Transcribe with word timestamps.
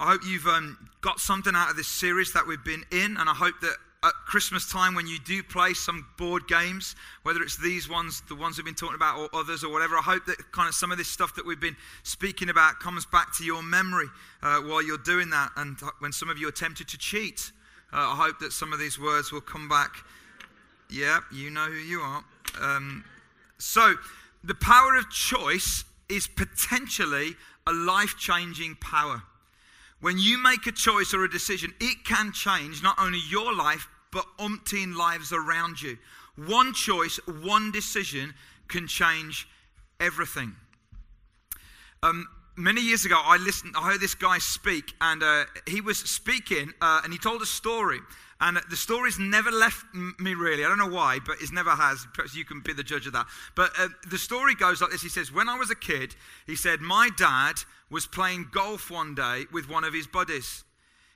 I 0.00 0.06
hope 0.12 0.22
you've 0.26 0.46
um, 0.46 0.88
got 1.02 1.20
something 1.20 1.54
out 1.54 1.68
of 1.68 1.76
this 1.76 1.86
series 1.86 2.32
that 2.32 2.46
we've 2.46 2.64
been 2.64 2.84
in, 2.90 3.18
and 3.18 3.28
I 3.28 3.34
hope 3.34 3.60
that 3.60 3.76
at 4.02 4.12
Christmas 4.26 4.66
time 4.72 4.94
when 4.94 5.06
you 5.06 5.18
do 5.26 5.42
play 5.42 5.74
some 5.74 6.06
board 6.16 6.48
games, 6.48 6.96
whether 7.22 7.42
it's 7.42 7.58
these 7.58 7.86
ones, 7.86 8.22
the 8.26 8.34
ones 8.34 8.56
we've 8.56 8.64
been 8.64 8.74
talking 8.74 8.94
about, 8.94 9.18
or 9.18 9.28
others, 9.38 9.62
or 9.62 9.70
whatever, 9.70 9.98
I 9.98 10.00
hope 10.00 10.24
that 10.24 10.52
kind 10.52 10.70
of 10.70 10.74
some 10.74 10.90
of 10.90 10.96
this 10.96 11.08
stuff 11.08 11.34
that 11.34 11.44
we've 11.44 11.60
been 11.60 11.76
speaking 12.02 12.48
about 12.48 12.80
comes 12.80 13.04
back 13.04 13.36
to 13.36 13.44
your 13.44 13.62
memory 13.62 14.06
uh, 14.42 14.60
while 14.60 14.82
you're 14.82 14.96
doing 14.96 15.28
that. 15.30 15.50
And 15.58 15.76
when 15.98 16.12
some 16.12 16.30
of 16.30 16.38
you 16.38 16.48
are 16.48 16.52
tempted 16.52 16.88
to 16.88 16.96
cheat, 16.96 17.52
uh, 17.92 17.98
I 17.98 18.16
hope 18.16 18.38
that 18.38 18.54
some 18.54 18.72
of 18.72 18.78
these 18.78 18.98
words 18.98 19.32
will 19.32 19.42
come 19.42 19.68
back. 19.68 19.96
Yeah, 20.88 21.20
you 21.30 21.50
know 21.50 21.66
who 21.66 21.74
you 21.74 22.00
are. 22.00 22.24
Um, 22.58 23.04
so, 23.58 23.96
the 24.42 24.54
power 24.54 24.96
of 24.96 25.10
choice 25.10 25.84
is 26.08 26.26
potentially 26.26 27.34
a 27.66 27.72
life 27.74 28.14
changing 28.18 28.76
power. 28.76 29.24
When 30.00 30.18
you 30.18 30.42
make 30.42 30.66
a 30.66 30.72
choice 30.72 31.12
or 31.12 31.24
a 31.24 31.30
decision, 31.30 31.74
it 31.80 32.04
can 32.04 32.32
change 32.32 32.82
not 32.82 32.98
only 32.98 33.20
your 33.28 33.54
life, 33.54 33.86
but 34.12 34.24
umpteen 34.38 34.96
lives 34.96 35.32
around 35.32 35.80
you. 35.80 35.98
One 36.36 36.72
choice, 36.72 37.18
one 37.26 37.70
decision 37.70 38.34
can 38.68 38.86
change 38.86 39.46
everything. 39.98 40.54
Um, 42.02 42.26
many 42.56 42.80
years 42.80 43.04
ago, 43.04 43.20
I 43.22 43.36
listened. 43.36 43.74
I 43.76 43.90
heard 43.90 44.00
this 44.00 44.14
guy 44.14 44.38
speak, 44.38 44.94
and 45.00 45.22
uh, 45.22 45.44
he 45.66 45.80
was 45.80 45.98
speaking, 45.98 46.72
uh, 46.80 47.02
and 47.04 47.12
he 47.12 47.18
told 47.18 47.42
a 47.42 47.46
story. 47.46 48.00
And 48.42 48.58
the 48.70 48.76
story's 48.76 49.18
never 49.18 49.50
left 49.50 49.84
me 49.92 50.32
really. 50.32 50.64
I 50.64 50.68
don't 50.68 50.78
know 50.78 50.88
why, 50.88 51.18
but 51.26 51.42
it 51.42 51.52
never 51.52 51.70
has. 51.70 52.06
Perhaps 52.14 52.34
you 52.34 52.46
can 52.46 52.60
be 52.60 52.72
the 52.72 52.82
judge 52.82 53.06
of 53.06 53.12
that. 53.12 53.26
But 53.54 53.72
uh, 53.78 53.88
the 54.08 54.16
story 54.16 54.54
goes 54.54 54.80
like 54.80 54.90
this 54.90 55.02
He 55.02 55.10
says, 55.10 55.30
When 55.30 55.50
I 55.50 55.58
was 55.58 55.70
a 55.70 55.74
kid, 55.74 56.16
he 56.46 56.56
said, 56.56 56.80
my 56.80 57.10
dad 57.18 57.56
was 57.90 58.06
playing 58.06 58.48
golf 58.52 58.90
one 58.90 59.14
day 59.14 59.46
with 59.52 59.68
one 59.68 59.84
of 59.84 59.92
his 59.92 60.06
buddies. 60.06 60.64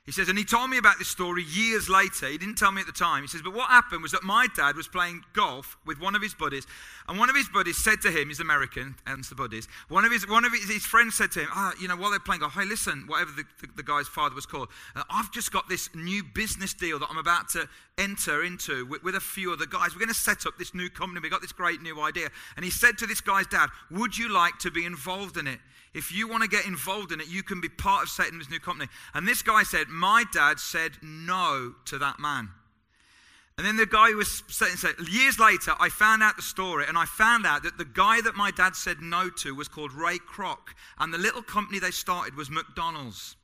He 0.05 0.11
says, 0.11 0.29
and 0.29 0.37
he 0.37 0.45
told 0.45 0.69
me 0.69 0.77
about 0.77 0.99
this 0.99 1.07
story 1.07 1.43
years 1.43 1.89
later. 1.89 2.27
He 2.27 2.37
didn't 2.37 2.59
tell 2.59 2.71
me 2.71 2.79
at 2.79 2.85
the 2.85 2.93
time. 2.93 3.23
He 3.23 3.27
says, 3.27 3.41
but 3.41 3.55
what 3.55 3.71
happened 3.71 4.03
was 4.03 4.11
that 4.11 4.21
my 4.21 4.45
dad 4.55 4.75
was 4.75 4.87
playing 4.87 5.23
golf 5.33 5.77
with 5.83 5.99
one 5.99 6.13
of 6.13 6.21
his 6.21 6.35
buddies, 6.35 6.67
and 7.09 7.17
one 7.17 7.27
of 7.27 7.35
his 7.35 7.49
buddies 7.49 7.83
said 7.83 8.01
to 8.01 8.11
him, 8.11 8.27
he's 8.27 8.39
American, 8.39 8.93
hence 9.07 9.29
the 9.29 9.35
buddies. 9.35 9.67
One 9.89 10.05
of 10.05 10.11
his 10.11 10.27
one 10.29 10.45
of 10.45 10.51
his, 10.51 10.69
his 10.69 10.85
friends 10.85 11.15
said 11.15 11.31
to 11.31 11.39
him, 11.39 11.47
ah, 11.51 11.73
you 11.81 11.87
know, 11.87 11.95
while 11.95 12.11
they're 12.11 12.19
playing 12.19 12.41
golf, 12.41 12.53
hey, 12.53 12.65
listen, 12.65 13.05
whatever 13.07 13.31
the, 13.31 13.45
the, 13.61 13.67
the 13.77 13.83
guy's 13.83 14.07
father 14.07 14.35
was 14.35 14.45
called, 14.45 14.69
uh, 14.95 15.01
I've 15.09 15.31
just 15.31 15.51
got 15.51 15.67
this 15.69 15.89
new 15.95 16.23
business 16.23 16.75
deal 16.75 16.99
that 16.99 17.07
I'm 17.09 17.17
about 17.17 17.49
to 17.49 17.67
enter 17.97 18.43
into 18.43 18.85
with, 18.85 19.01
with 19.01 19.15
a 19.15 19.19
few 19.19 19.53
other 19.53 19.65
guys. 19.65 19.95
We're 19.95 20.01
going 20.01 20.09
to 20.09 20.13
set 20.13 20.45
up 20.45 20.59
this 20.59 20.75
new 20.75 20.89
company. 20.91 21.19
We 21.19 21.29
got 21.29 21.41
this 21.41 21.51
great 21.51 21.81
new 21.81 21.99
idea. 21.99 22.29
And 22.57 22.63
he 22.63 22.69
said 22.69 22.99
to 22.99 23.07
this 23.07 23.21
guy's 23.21 23.47
dad, 23.47 23.69
would 23.89 24.15
you 24.15 24.29
like 24.29 24.59
to 24.59 24.69
be 24.69 24.85
involved 24.85 25.37
in 25.37 25.47
it? 25.47 25.57
If 25.95 26.11
you 26.13 26.27
want 26.27 26.43
to 26.43 26.49
get 26.49 26.65
involved 26.65 27.13
in 27.13 27.21
it, 27.21 27.29
you 27.29 27.41
can 27.41 27.61
be 27.61 27.69
part 27.69 28.03
of 28.03 28.09
Satan's 28.09 28.49
new 28.49 28.59
company. 28.59 28.91
And 29.13 29.25
this 29.25 29.41
guy 29.41 29.63
said, 29.63 29.87
My 29.87 30.25
dad 30.33 30.59
said 30.59 30.91
no 31.01 31.73
to 31.85 31.97
that 31.97 32.19
man. 32.19 32.49
And 33.57 33.65
then 33.65 33.77
the 33.77 33.85
guy 33.85 34.11
who 34.11 34.17
was 34.17 34.43
saying, 34.49 34.75
said, 34.75 34.95
years 35.09 35.39
later, 35.39 35.71
I 35.79 35.87
found 35.87 36.21
out 36.21 36.35
the 36.35 36.41
story, 36.41 36.85
and 36.89 36.97
I 36.97 37.05
found 37.05 37.45
out 37.45 37.63
that 37.63 37.77
the 37.77 37.85
guy 37.85 38.19
that 38.19 38.35
my 38.35 38.51
dad 38.51 38.75
said 38.75 38.99
no 38.99 39.29
to 39.29 39.55
was 39.55 39.69
called 39.69 39.93
Ray 39.93 40.17
Kroc, 40.17 40.75
and 40.99 41.13
the 41.13 41.17
little 41.17 41.41
company 41.41 41.79
they 41.79 41.91
started 41.91 42.35
was 42.35 42.49
McDonald's. 42.49 43.37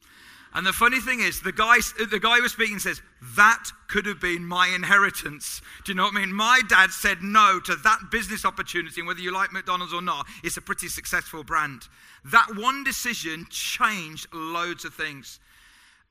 And 0.53 0.65
the 0.65 0.73
funny 0.73 0.99
thing 0.99 1.21
is, 1.21 1.41
the 1.41 1.53
guy, 1.53 1.77
the 2.09 2.19
guy 2.19 2.35
who 2.37 2.41
was 2.43 2.51
speaking 2.51 2.79
says, 2.79 3.01
That 3.37 3.63
could 3.87 4.05
have 4.05 4.19
been 4.19 4.45
my 4.45 4.67
inheritance. 4.67 5.61
Do 5.85 5.91
you 5.91 5.95
know 5.95 6.03
what 6.03 6.15
I 6.15 6.19
mean? 6.19 6.33
My 6.33 6.61
dad 6.67 6.91
said 6.91 7.21
no 7.21 7.61
to 7.61 7.75
that 7.77 7.99
business 8.11 8.43
opportunity, 8.43 8.99
and 8.99 9.07
whether 9.07 9.21
you 9.21 9.33
like 9.33 9.53
McDonald's 9.53 9.93
or 9.93 10.01
not, 10.01 10.27
it's 10.43 10.57
a 10.57 10.61
pretty 10.61 10.89
successful 10.89 11.43
brand. 11.43 11.87
That 12.25 12.47
one 12.55 12.83
decision 12.83 13.47
changed 13.49 14.27
loads 14.33 14.83
of 14.83 14.93
things. 14.93 15.39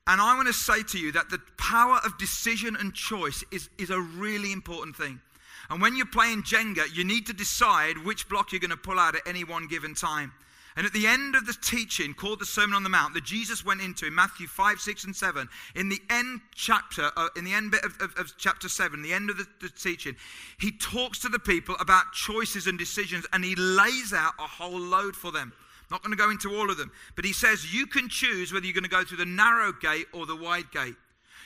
And 0.07 0.19
I 0.19 0.35
want 0.35 0.47
to 0.47 0.53
say 0.53 0.81
to 0.81 0.97
you 0.97 1.11
that 1.11 1.29
the 1.29 1.39
power 1.57 1.99
of 2.03 2.17
decision 2.17 2.75
and 2.75 2.93
choice 2.93 3.43
is, 3.51 3.69
is 3.77 3.91
a 3.91 4.01
really 4.01 4.51
important 4.51 4.95
thing. 4.95 5.21
And 5.69 5.81
when 5.81 5.95
you're 5.95 6.07
playing 6.07 6.41
Jenga, 6.43 6.93
you 6.93 7.03
need 7.03 7.27
to 7.27 7.33
decide 7.33 7.97
which 7.99 8.27
block 8.27 8.51
you're 8.51 8.59
going 8.59 8.71
to 8.71 8.77
pull 8.77 8.99
out 8.99 9.15
at 9.15 9.21
any 9.27 9.43
one 9.43 9.67
given 9.67 9.93
time. 9.93 10.33
And 10.75 10.85
at 10.85 10.93
the 10.93 11.05
end 11.05 11.35
of 11.35 11.45
the 11.45 11.55
teaching 11.61 12.13
called 12.13 12.39
the 12.39 12.45
Sermon 12.45 12.75
on 12.75 12.83
the 12.83 12.89
Mount 12.89 13.13
that 13.13 13.25
Jesus 13.25 13.65
went 13.65 13.81
into 13.81 14.05
in 14.07 14.15
Matthew 14.15 14.47
5, 14.47 14.79
6, 14.79 15.03
and 15.03 15.15
7, 15.15 15.49
in 15.75 15.89
the 15.89 15.99
end 16.09 16.41
chapter, 16.55 17.11
uh, 17.17 17.27
in 17.35 17.43
the 17.43 17.53
end 17.53 17.71
bit 17.71 17.83
of, 17.83 17.99
of, 17.99 18.13
of, 18.17 18.33
chapter 18.37 18.69
7, 18.69 19.01
the 19.01 19.11
end 19.11 19.29
of 19.29 19.37
the, 19.37 19.45
the 19.59 19.69
teaching, 19.69 20.15
he 20.59 20.71
talks 20.71 21.19
to 21.19 21.29
the 21.29 21.39
people 21.39 21.75
about 21.79 22.13
choices 22.13 22.67
and 22.67 22.79
decisions 22.79 23.25
and 23.33 23.43
he 23.43 23.55
lays 23.55 24.13
out 24.13 24.33
a 24.39 24.47
whole 24.47 24.79
load 24.79 25.15
for 25.15 25.31
them. 25.31 25.51
Not 25.89 26.03
going 26.03 26.15
to 26.15 26.17
go 26.17 26.29
into 26.29 26.55
all 26.55 26.69
of 26.69 26.77
them, 26.77 26.89
but 27.17 27.25
he 27.25 27.33
says 27.33 27.73
you 27.73 27.85
can 27.85 28.07
choose 28.07 28.53
whether 28.53 28.65
you're 28.65 28.73
going 28.73 28.85
to 28.85 28.89
go 28.89 29.03
through 29.03 29.17
the 29.17 29.25
narrow 29.25 29.73
gate 29.73 30.07
or 30.13 30.25
the 30.25 30.37
wide 30.37 30.71
gate. 30.71 30.95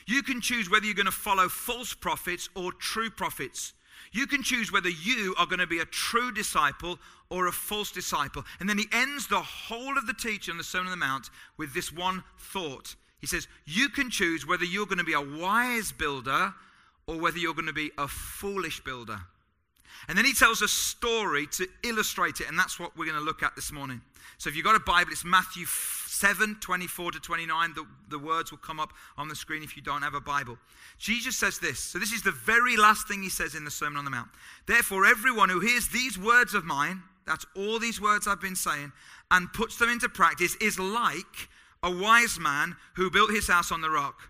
You 0.05 0.21
can 0.21 0.39
choose 0.39 0.69
whether 0.69 0.85
you're 0.85 0.93
going 0.93 1.07
to 1.07 1.11
follow 1.11 1.49
false 1.49 1.95
prophets 1.95 2.47
or 2.55 2.71
true 2.73 3.09
prophets. 3.09 3.73
You 4.15 4.27
can 4.27 4.43
choose 4.43 4.71
whether 4.71 4.87
you 4.87 5.35
are 5.37 5.45
going 5.45 5.59
to 5.59 5.67
be 5.67 5.79
a 5.79 5.85
true 5.85 6.31
disciple 6.31 6.99
or 7.29 7.47
a 7.47 7.51
false 7.51 7.91
disciple. 7.91 8.45
And 8.61 8.69
then 8.69 8.77
he 8.77 8.85
ends 8.93 9.27
the 9.27 9.41
whole 9.41 9.97
of 9.97 10.07
the 10.07 10.13
teaching 10.13 10.53
on 10.53 10.57
the 10.57 10.63
Sermon 10.63 10.87
on 10.87 10.97
the 10.97 11.05
Mount 11.05 11.29
with 11.57 11.73
this 11.73 11.91
one 11.91 12.23
thought. 12.39 12.95
He 13.19 13.27
says, 13.27 13.49
You 13.65 13.89
can 13.89 14.09
choose 14.09 14.47
whether 14.47 14.63
you're 14.63 14.85
going 14.85 14.99
to 14.99 15.03
be 15.03 15.11
a 15.11 15.19
wise 15.19 15.91
builder 15.91 16.53
or 17.07 17.19
whether 17.19 17.37
you're 17.37 17.53
going 17.53 17.67
to 17.67 17.73
be 17.73 17.91
a 17.97 18.07
foolish 18.07 18.81
builder. 18.85 19.19
And 20.07 20.17
then 20.17 20.25
he 20.25 20.33
tells 20.33 20.61
a 20.61 20.67
story 20.67 21.47
to 21.53 21.67
illustrate 21.83 22.39
it, 22.39 22.47
and 22.47 22.57
that's 22.57 22.79
what 22.79 22.95
we're 22.97 23.05
going 23.05 23.17
to 23.17 23.23
look 23.23 23.43
at 23.43 23.55
this 23.55 23.71
morning. 23.71 24.01
So 24.37 24.49
if 24.49 24.55
you've 24.55 24.65
got 24.65 24.75
a 24.75 24.79
Bible, 24.79 25.11
it's 25.11 25.25
Matthew 25.25 25.65
7 25.65 26.57
24 26.61 27.11
to 27.13 27.19
29. 27.19 27.73
The, 27.73 27.85
the 28.09 28.19
words 28.19 28.51
will 28.51 28.57
come 28.57 28.79
up 28.79 28.93
on 29.17 29.27
the 29.27 29.35
screen 29.35 29.63
if 29.63 29.75
you 29.75 29.81
don't 29.81 30.01
have 30.01 30.13
a 30.13 30.21
Bible. 30.21 30.57
Jesus 30.97 31.35
says 31.35 31.59
this. 31.59 31.79
So 31.79 31.99
this 31.99 32.11
is 32.11 32.21
the 32.21 32.31
very 32.31 32.77
last 32.77 33.07
thing 33.07 33.21
he 33.21 33.29
says 33.29 33.55
in 33.55 33.65
the 33.65 33.71
Sermon 33.71 33.97
on 33.97 34.05
the 34.05 34.11
Mount. 34.11 34.29
Therefore, 34.65 35.05
everyone 35.05 35.49
who 35.49 35.59
hears 35.59 35.87
these 35.89 36.17
words 36.17 36.53
of 36.53 36.63
mine, 36.65 37.01
that's 37.25 37.45
all 37.55 37.79
these 37.79 37.99
words 37.99 38.27
I've 38.27 38.41
been 38.41 38.55
saying, 38.55 38.91
and 39.31 39.51
puts 39.53 39.77
them 39.77 39.89
into 39.89 40.09
practice 40.09 40.55
is 40.61 40.79
like 40.79 41.49
a 41.83 41.91
wise 41.91 42.39
man 42.39 42.75
who 42.95 43.09
built 43.09 43.31
his 43.31 43.47
house 43.47 43.71
on 43.71 43.81
the 43.81 43.89
rock. 43.89 44.29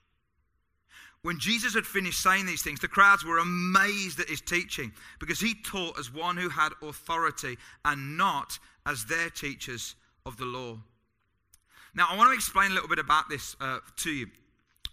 When 1.23 1.37
Jesus 1.37 1.75
had 1.75 1.85
finished 1.85 2.21
saying 2.21 2.47
these 2.47 2.63
things, 2.63 2.79
the 2.79 2.87
crowds 2.87 3.23
were 3.23 3.37
amazed 3.37 4.19
at 4.19 4.29
his 4.29 4.41
teaching 4.41 4.91
because 5.19 5.39
he 5.39 5.53
taught 5.53 5.99
as 5.99 6.11
one 6.11 6.35
who 6.35 6.49
had 6.49 6.71
authority 6.81 7.57
and 7.85 8.17
not 8.17 8.57
as 8.87 9.05
their 9.05 9.29
teachers 9.29 9.95
of 10.25 10.37
the 10.37 10.45
law. 10.45 10.79
Now, 11.93 12.07
I 12.09 12.17
want 12.17 12.29
to 12.29 12.35
explain 12.35 12.71
a 12.71 12.73
little 12.73 12.89
bit 12.89 12.99
about 12.99 13.29
this 13.29 13.55
uh, 13.61 13.79
to 13.97 14.09
you. 14.09 14.27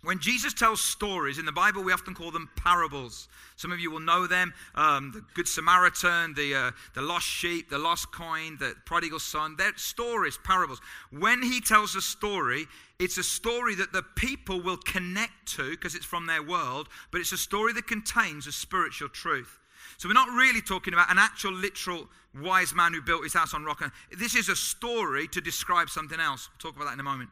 When 0.02 0.20
Jesus 0.20 0.54
tells 0.54 0.80
stories 0.80 1.38
in 1.38 1.44
the 1.44 1.52
Bible, 1.52 1.82
we 1.82 1.92
often 1.92 2.14
call 2.14 2.30
them 2.30 2.48
parables. 2.54 3.28
Some 3.56 3.72
of 3.72 3.80
you 3.80 3.90
will 3.90 4.00
know 4.00 4.28
them 4.28 4.54
um, 4.76 5.10
the 5.12 5.24
Good 5.34 5.48
Samaritan, 5.48 6.34
the, 6.34 6.54
uh, 6.54 6.70
the 6.94 7.02
lost 7.02 7.26
sheep, 7.26 7.68
the 7.68 7.78
lost 7.78 8.12
coin, 8.12 8.56
the 8.60 8.74
prodigal 8.84 9.18
son. 9.18 9.56
They're 9.58 9.76
stories, 9.76 10.38
parables. 10.44 10.80
When 11.10 11.42
he 11.42 11.60
tells 11.60 11.96
a 11.96 12.00
story, 12.00 12.66
it's 13.00 13.18
a 13.18 13.24
story 13.24 13.74
that 13.74 13.92
the 13.92 14.04
people 14.14 14.60
will 14.60 14.76
connect 14.76 15.46
to 15.56 15.70
because 15.70 15.96
it's 15.96 16.06
from 16.06 16.26
their 16.26 16.44
world, 16.44 16.88
but 17.10 17.20
it's 17.20 17.32
a 17.32 17.38
story 17.38 17.72
that 17.72 17.88
contains 17.88 18.46
a 18.46 18.52
spiritual 18.52 19.08
truth. 19.08 19.58
So 19.96 20.08
we're 20.08 20.14
not 20.14 20.28
really 20.28 20.60
talking 20.60 20.94
about 20.94 21.10
an 21.10 21.18
actual 21.18 21.52
literal 21.52 22.06
wise 22.40 22.72
man 22.72 22.92
who 22.92 23.02
built 23.02 23.24
his 23.24 23.34
house 23.34 23.52
on 23.52 23.64
rock. 23.64 23.82
This 24.16 24.36
is 24.36 24.48
a 24.48 24.54
story 24.54 25.26
to 25.28 25.40
describe 25.40 25.90
something 25.90 26.20
else. 26.20 26.48
We'll 26.48 26.70
talk 26.70 26.76
about 26.76 26.86
that 26.86 26.94
in 26.94 27.00
a 27.00 27.04
moment. 27.04 27.30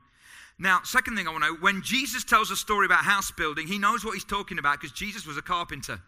Now, 0.59 0.81
second 0.85 1.17
thing 1.17 1.29
I 1.29 1.33
want 1.33 1.45
to 1.45 1.51
know 1.51 1.57
when 1.61 1.83
Jesus 1.83 2.25
tells 2.25 2.51
a 2.51 2.57
story 2.57 2.87
about 2.87 3.05
house 3.05 3.31
building, 3.31 3.67
he 3.67 3.79
knows 3.79 4.05
what 4.05 4.15
he's 4.15 4.25
talking 4.25 4.59
about 4.59 4.81
because 4.81 4.97
Jesus 4.97 5.27
was 5.27 5.37
a 5.37 5.43
carpenter. 5.43 6.01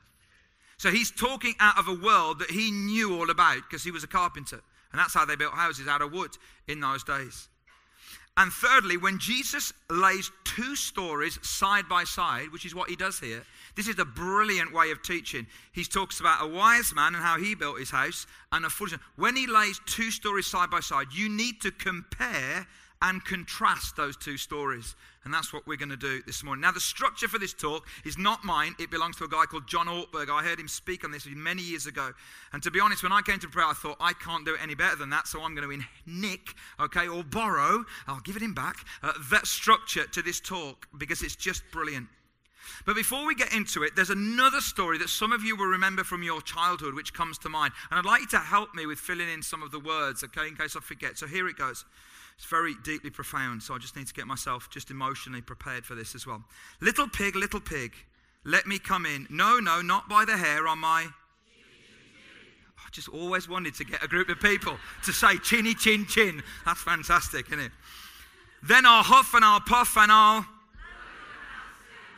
So 0.78 0.90
he's 0.90 1.10
talking 1.10 1.54
out 1.60 1.78
of 1.78 1.88
a 1.88 1.94
world 1.94 2.38
that 2.38 2.50
he 2.50 2.70
knew 2.70 3.18
all 3.18 3.30
about 3.30 3.62
because 3.68 3.84
he 3.84 3.90
was 3.90 4.04
a 4.04 4.08
carpenter. 4.08 4.60
And 4.92 4.98
that's 4.98 5.12
how 5.12 5.24
they 5.24 5.36
built 5.36 5.52
houses 5.52 5.86
out 5.86 6.00
of 6.00 6.12
wood 6.12 6.30
in 6.66 6.80
those 6.80 7.04
days. 7.04 7.48
And 8.38 8.52
thirdly, 8.52 8.96
when 8.96 9.18
Jesus 9.18 9.72
lays 9.90 10.30
two 10.44 10.76
stories 10.76 11.40
side 11.42 11.88
by 11.88 12.04
side, 12.04 12.52
which 12.52 12.64
is 12.64 12.72
what 12.72 12.88
he 12.88 12.94
does 12.94 13.18
here, 13.18 13.42
this 13.74 13.88
is 13.88 13.98
a 13.98 14.04
brilliant 14.04 14.72
way 14.72 14.92
of 14.92 15.02
teaching. 15.02 15.44
He 15.72 15.82
talks 15.82 16.20
about 16.20 16.44
a 16.44 16.46
wise 16.46 16.94
man 16.94 17.16
and 17.16 17.24
how 17.24 17.36
he 17.36 17.56
built 17.56 17.80
his 17.80 17.90
house, 17.90 18.28
and 18.52 18.64
a 18.64 18.70
foolish 18.70 18.92
man. 18.92 19.00
When 19.16 19.34
he 19.34 19.48
lays 19.48 19.80
two 19.86 20.12
stories 20.12 20.46
side 20.46 20.70
by 20.70 20.78
side, 20.78 21.08
you 21.12 21.28
need 21.28 21.60
to 21.62 21.72
compare 21.72 22.68
and 23.00 23.24
contrast 23.24 23.96
those 23.96 24.16
two 24.16 24.36
stories. 24.36 24.96
And 25.24 25.32
that's 25.32 25.52
what 25.52 25.66
we're 25.66 25.76
going 25.76 25.90
to 25.90 25.96
do 25.96 26.22
this 26.26 26.42
morning. 26.42 26.62
Now, 26.62 26.72
the 26.72 26.80
structure 26.80 27.28
for 27.28 27.38
this 27.38 27.52
talk 27.52 27.86
is 28.04 28.16
not 28.16 28.44
mine. 28.44 28.74
It 28.78 28.90
belongs 28.90 29.16
to 29.16 29.24
a 29.24 29.28
guy 29.28 29.44
called 29.44 29.68
John 29.68 29.86
Ortberg. 29.86 30.30
I 30.30 30.42
heard 30.42 30.58
him 30.58 30.68
speak 30.68 31.04
on 31.04 31.10
this 31.10 31.26
many 31.26 31.62
years 31.62 31.86
ago. 31.86 32.12
And 32.52 32.62
to 32.62 32.70
be 32.70 32.80
honest, 32.80 33.02
when 33.02 33.12
I 33.12 33.20
came 33.20 33.38
to 33.40 33.48
prayer, 33.48 33.66
I 33.66 33.74
thought, 33.74 33.98
I 34.00 34.14
can't 34.14 34.44
do 34.44 34.54
it 34.54 34.62
any 34.62 34.74
better 34.74 34.96
than 34.96 35.10
that. 35.10 35.28
So 35.28 35.42
I'm 35.42 35.54
going 35.54 35.68
to 35.68 35.86
nick, 36.06 36.54
okay, 36.80 37.08
or 37.08 37.22
borrow, 37.22 37.84
I'll 38.06 38.20
give 38.20 38.36
it 38.36 38.42
him 38.42 38.54
back, 38.54 38.76
uh, 39.02 39.12
that 39.30 39.46
structure 39.46 40.06
to 40.06 40.22
this 40.22 40.40
talk 40.40 40.88
because 40.96 41.22
it's 41.22 41.36
just 41.36 41.62
brilliant. 41.70 42.08
But 42.84 42.96
before 42.96 43.26
we 43.26 43.34
get 43.34 43.52
into 43.52 43.82
it, 43.82 43.96
there's 43.96 44.10
another 44.10 44.60
story 44.60 44.98
that 44.98 45.08
some 45.08 45.32
of 45.32 45.42
you 45.42 45.56
will 45.56 45.66
remember 45.66 46.04
from 46.04 46.22
your 46.22 46.40
childhood 46.42 46.94
which 46.94 47.14
comes 47.14 47.38
to 47.38 47.48
mind. 47.48 47.72
And 47.90 47.98
I'd 47.98 48.04
like 48.04 48.22
you 48.22 48.28
to 48.28 48.38
help 48.38 48.74
me 48.74 48.86
with 48.86 48.98
filling 48.98 49.28
in 49.28 49.42
some 49.42 49.62
of 49.62 49.70
the 49.70 49.80
words, 49.80 50.24
okay, 50.24 50.48
in 50.48 50.56
case 50.56 50.76
I 50.76 50.80
forget. 50.80 51.18
So 51.18 51.26
here 51.26 51.48
it 51.48 51.56
goes. 51.56 51.84
It's 52.38 52.46
very 52.46 52.76
deeply 52.84 53.10
profound, 53.10 53.64
so 53.64 53.74
I 53.74 53.78
just 53.78 53.96
need 53.96 54.06
to 54.06 54.14
get 54.14 54.28
myself 54.28 54.70
just 54.70 54.92
emotionally 54.92 55.40
prepared 55.40 55.84
for 55.84 55.96
this 55.96 56.14
as 56.14 56.24
well. 56.24 56.44
Little 56.80 57.08
pig, 57.08 57.34
little 57.34 57.60
pig, 57.60 57.92
let 58.44 58.64
me 58.64 58.78
come 58.78 59.04
in. 59.06 59.26
No, 59.28 59.58
no, 59.58 59.82
not 59.82 60.08
by 60.08 60.24
the 60.24 60.36
hair 60.36 60.68
on 60.68 60.78
my. 60.78 61.08
I 62.78 62.90
just 62.92 63.08
always 63.08 63.48
wanted 63.48 63.74
to 63.74 63.84
get 63.84 64.04
a 64.04 64.08
group 64.08 64.28
of 64.28 64.38
people 64.40 64.78
to 65.04 65.12
say 65.12 65.36
chinny 65.38 65.74
chin 65.74 66.06
chin. 66.06 66.42
That's 66.64 66.80
fantastic, 66.80 67.48
isn't 67.48 67.58
it? 67.58 67.72
Then 68.62 68.86
I'll 68.86 69.02
huff 69.02 69.34
and 69.34 69.44
I'll 69.44 69.60
puff 69.60 69.96
and 69.96 70.10
I'll. 70.10 70.46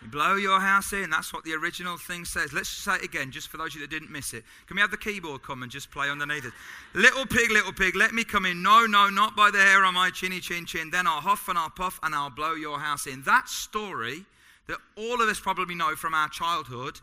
You 0.03 0.09
blow 0.09 0.37
your 0.37 0.61
house 0.61 0.93
in. 0.93 1.11
That's 1.11 1.33
what 1.33 1.45
the 1.45 1.55
original 1.55 1.99
thing 1.99 2.25
says. 2.25 2.53
Let's 2.53 2.69
say 2.69 2.95
it 2.95 3.05
again, 3.05 3.31
just 3.31 3.49
for 3.49 3.59
those 3.59 3.69
of 3.69 3.75
you 3.77 3.81
that 3.83 3.91
didn't 3.91 4.11
miss 4.11 4.33
it. 4.33 4.45
Can 4.67 4.77
we 4.77 4.81
have 4.81 4.91
the 4.91 4.97
keyboard 4.97 5.43
come 5.43 5.63
and 5.63 5.71
just 5.71 5.91
play 5.91 6.09
underneath 6.09 6.47
it? 6.47 6.53
Little 6.95 7.27
pig, 7.27 7.51
little 7.51 7.73
pig, 7.73 7.97
let 7.97 8.15
me 8.15 8.25
come 8.25 8.47
in. 8.47 8.63
No, 8.63 8.87
no, 8.87 9.11
not 9.11 9.37
by 9.37 9.51
the 9.51 9.59
hair 9.59 9.85
on 9.85 9.95
my 9.95 10.11
chinny 10.11 10.41
chin 10.41 10.65
chin. 10.65 10.91
Then 10.91 11.07
I'll 11.07 11.21
huff 11.21 11.49
and 11.49 11.59
I'll 11.59 11.71
puff 11.71 12.01
and 12.03 12.15
I'll 12.15 12.31
blow 12.31 12.55
your 12.55 12.79
house 12.79 13.07
in. 13.07 13.23
That 13.23 13.49
story 13.49 14.25
that 14.69 14.79
all 14.97 15.21
of 15.21 15.29
us 15.29 15.41
probably 15.41 15.75
know 15.75 15.97
from 15.97 16.15
our 16.15 16.29
childhood 16.29 17.01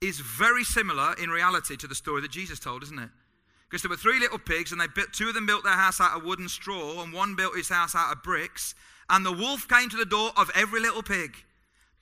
is 0.00 0.20
very 0.20 0.64
similar 0.64 1.14
in 1.22 1.30
reality 1.30 1.76
to 1.76 1.86
the 1.86 1.94
story 1.94 2.20
that 2.20 2.30
Jesus 2.30 2.58
told, 2.58 2.82
isn't 2.82 2.98
it? 2.98 3.08
Because 3.70 3.82
there 3.82 3.90
were 3.90 3.96
three 3.96 4.20
little 4.20 4.38
pigs, 4.38 4.72
and 4.72 4.80
they 4.80 4.86
built, 4.86 5.12
two 5.12 5.28
of 5.28 5.34
them 5.34 5.46
built 5.46 5.64
their 5.64 5.72
house 5.72 6.00
out 6.00 6.16
of 6.16 6.24
wood 6.24 6.38
and 6.38 6.50
straw, 6.50 7.02
and 7.02 7.12
one 7.12 7.34
built 7.34 7.56
his 7.56 7.68
house 7.68 7.94
out 7.94 8.12
of 8.12 8.22
bricks. 8.22 8.74
And 9.08 9.24
the 9.24 9.32
wolf 9.32 9.66
came 9.66 9.88
to 9.88 9.96
the 9.96 10.04
door 10.04 10.30
of 10.36 10.50
every 10.54 10.80
little 10.80 11.02
pig. 11.02 11.36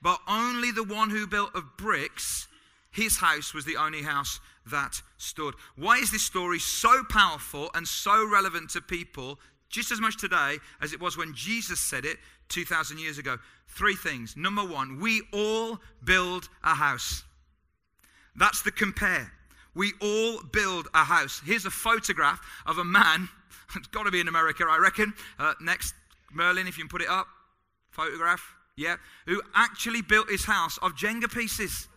But 0.02 0.20
only 0.28 0.72
the 0.72 0.82
one 0.82 1.10
who 1.10 1.26
built 1.26 1.54
of 1.54 1.76
bricks, 1.76 2.48
his 2.90 3.16
house 3.18 3.54
was 3.54 3.64
the 3.64 3.76
only 3.76 4.02
house 4.02 4.40
that 4.70 5.00
stood. 5.16 5.54
Why 5.76 5.98
is 5.98 6.10
this 6.10 6.24
story 6.24 6.58
so 6.58 7.04
powerful 7.08 7.70
and 7.74 7.86
so 7.86 8.28
relevant 8.28 8.70
to 8.70 8.80
people 8.80 9.38
just 9.70 9.90
as 9.90 10.00
much 10.00 10.18
today 10.18 10.58
as 10.80 10.92
it 10.92 11.00
was 11.00 11.16
when 11.16 11.32
Jesus 11.34 11.80
said 11.80 12.04
it 12.04 12.18
2,000 12.48 12.98
years 12.98 13.18
ago? 13.18 13.38
Three 13.68 13.94
things. 13.94 14.36
Number 14.36 14.64
one, 14.64 15.00
we 15.00 15.22
all 15.32 15.80
build 16.04 16.48
a 16.64 16.74
house. 16.74 17.22
That's 18.34 18.62
the 18.62 18.72
compare. 18.72 19.32
We 19.74 19.92
all 20.02 20.42
build 20.52 20.88
a 20.94 21.04
house. 21.04 21.40
Here's 21.46 21.64
a 21.64 21.70
photograph 21.70 22.40
of 22.66 22.78
a 22.78 22.84
man. 22.84 23.28
It's 23.74 23.88
got 23.88 24.02
to 24.02 24.10
be 24.10 24.20
in 24.20 24.28
America, 24.28 24.66
I 24.68 24.76
reckon. 24.76 25.14
Uh, 25.38 25.54
next, 25.58 25.94
Merlin, 26.30 26.66
if 26.66 26.76
you 26.76 26.84
can 26.84 26.90
put 26.90 27.00
it 27.00 27.08
up. 27.08 27.26
Photograph 27.88 28.42
yeah, 28.76 28.96
who 29.26 29.40
actually 29.54 30.02
built 30.02 30.30
his 30.30 30.44
house 30.44 30.78
of 30.78 30.96
Jenga 30.96 31.32
pieces. 31.32 31.88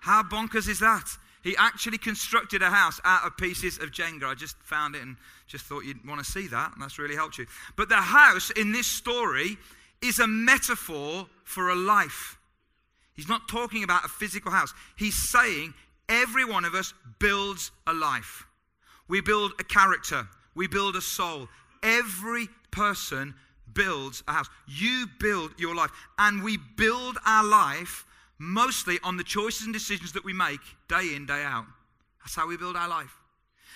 How 0.00 0.22
bonkers 0.22 0.68
is 0.68 0.80
that? 0.80 1.08
He 1.42 1.56
actually 1.56 1.98
constructed 1.98 2.62
a 2.62 2.70
house 2.70 3.00
out 3.04 3.24
of 3.24 3.36
pieces 3.36 3.78
of 3.78 3.92
Jenga. 3.92 4.24
I 4.24 4.34
just 4.34 4.56
found 4.62 4.96
it 4.96 5.02
and 5.02 5.16
just 5.46 5.64
thought 5.64 5.84
you'd 5.84 6.04
want 6.06 6.24
to 6.24 6.30
see 6.30 6.48
that. 6.48 6.72
And 6.72 6.82
that's 6.82 6.98
really 6.98 7.14
helped 7.14 7.38
you. 7.38 7.46
But 7.76 7.88
the 7.88 7.96
house 7.96 8.50
in 8.50 8.72
this 8.72 8.86
story 8.86 9.56
is 10.02 10.18
a 10.18 10.26
metaphor 10.26 11.26
for 11.44 11.68
a 11.68 11.74
life. 11.74 12.38
He's 13.14 13.28
not 13.28 13.48
talking 13.48 13.84
about 13.84 14.04
a 14.04 14.08
physical 14.08 14.50
house. 14.50 14.74
He's 14.96 15.14
saying 15.14 15.72
every 16.08 16.44
one 16.44 16.64
of 16.64 16.74
us 16.74 16.92
builds 17.18 17.70
a 17.86 17.92
life. 17.92 18.46
We 19.08 19.20
build 19.20 19.52
a 19.60 19.64
character, 19.64 20.26
we 20.54 20.66
build 20.66 20.96
a 20.96 21.00
soul. 21.00 21.48
Every 21.82 22.48
person 22.70 23.34
builds 23.76 24.24
a 24.26 24.32
house. 24.32 24.48
You 24.66 25.06
build 25.20 25.52
your 25.58 25.76
life. 25.76 25.90
And 26.18 26.42
we 26.42 26.58
build 26.76 27.18
our 27.24 27.44
life 27.44 28.04
mostly 28.38 28.98
on 29.04 29.16
the 29.16 29.24
choices 29.24 29.66
and 29.66 29.72
decisions 29.72 30.12
that 30.12 30.24
we 30.24 30.32
make 30.32 30.60
day 30.88 31.14
in, 31.14 31.26
day 31.26 31.44
out. 31.44 31.66
That's 32.20 32.34
how 32.34 32.48
we 32.48 32.56
build 32.56 32.74
our 32.74 32.88
life. 32.88 33.14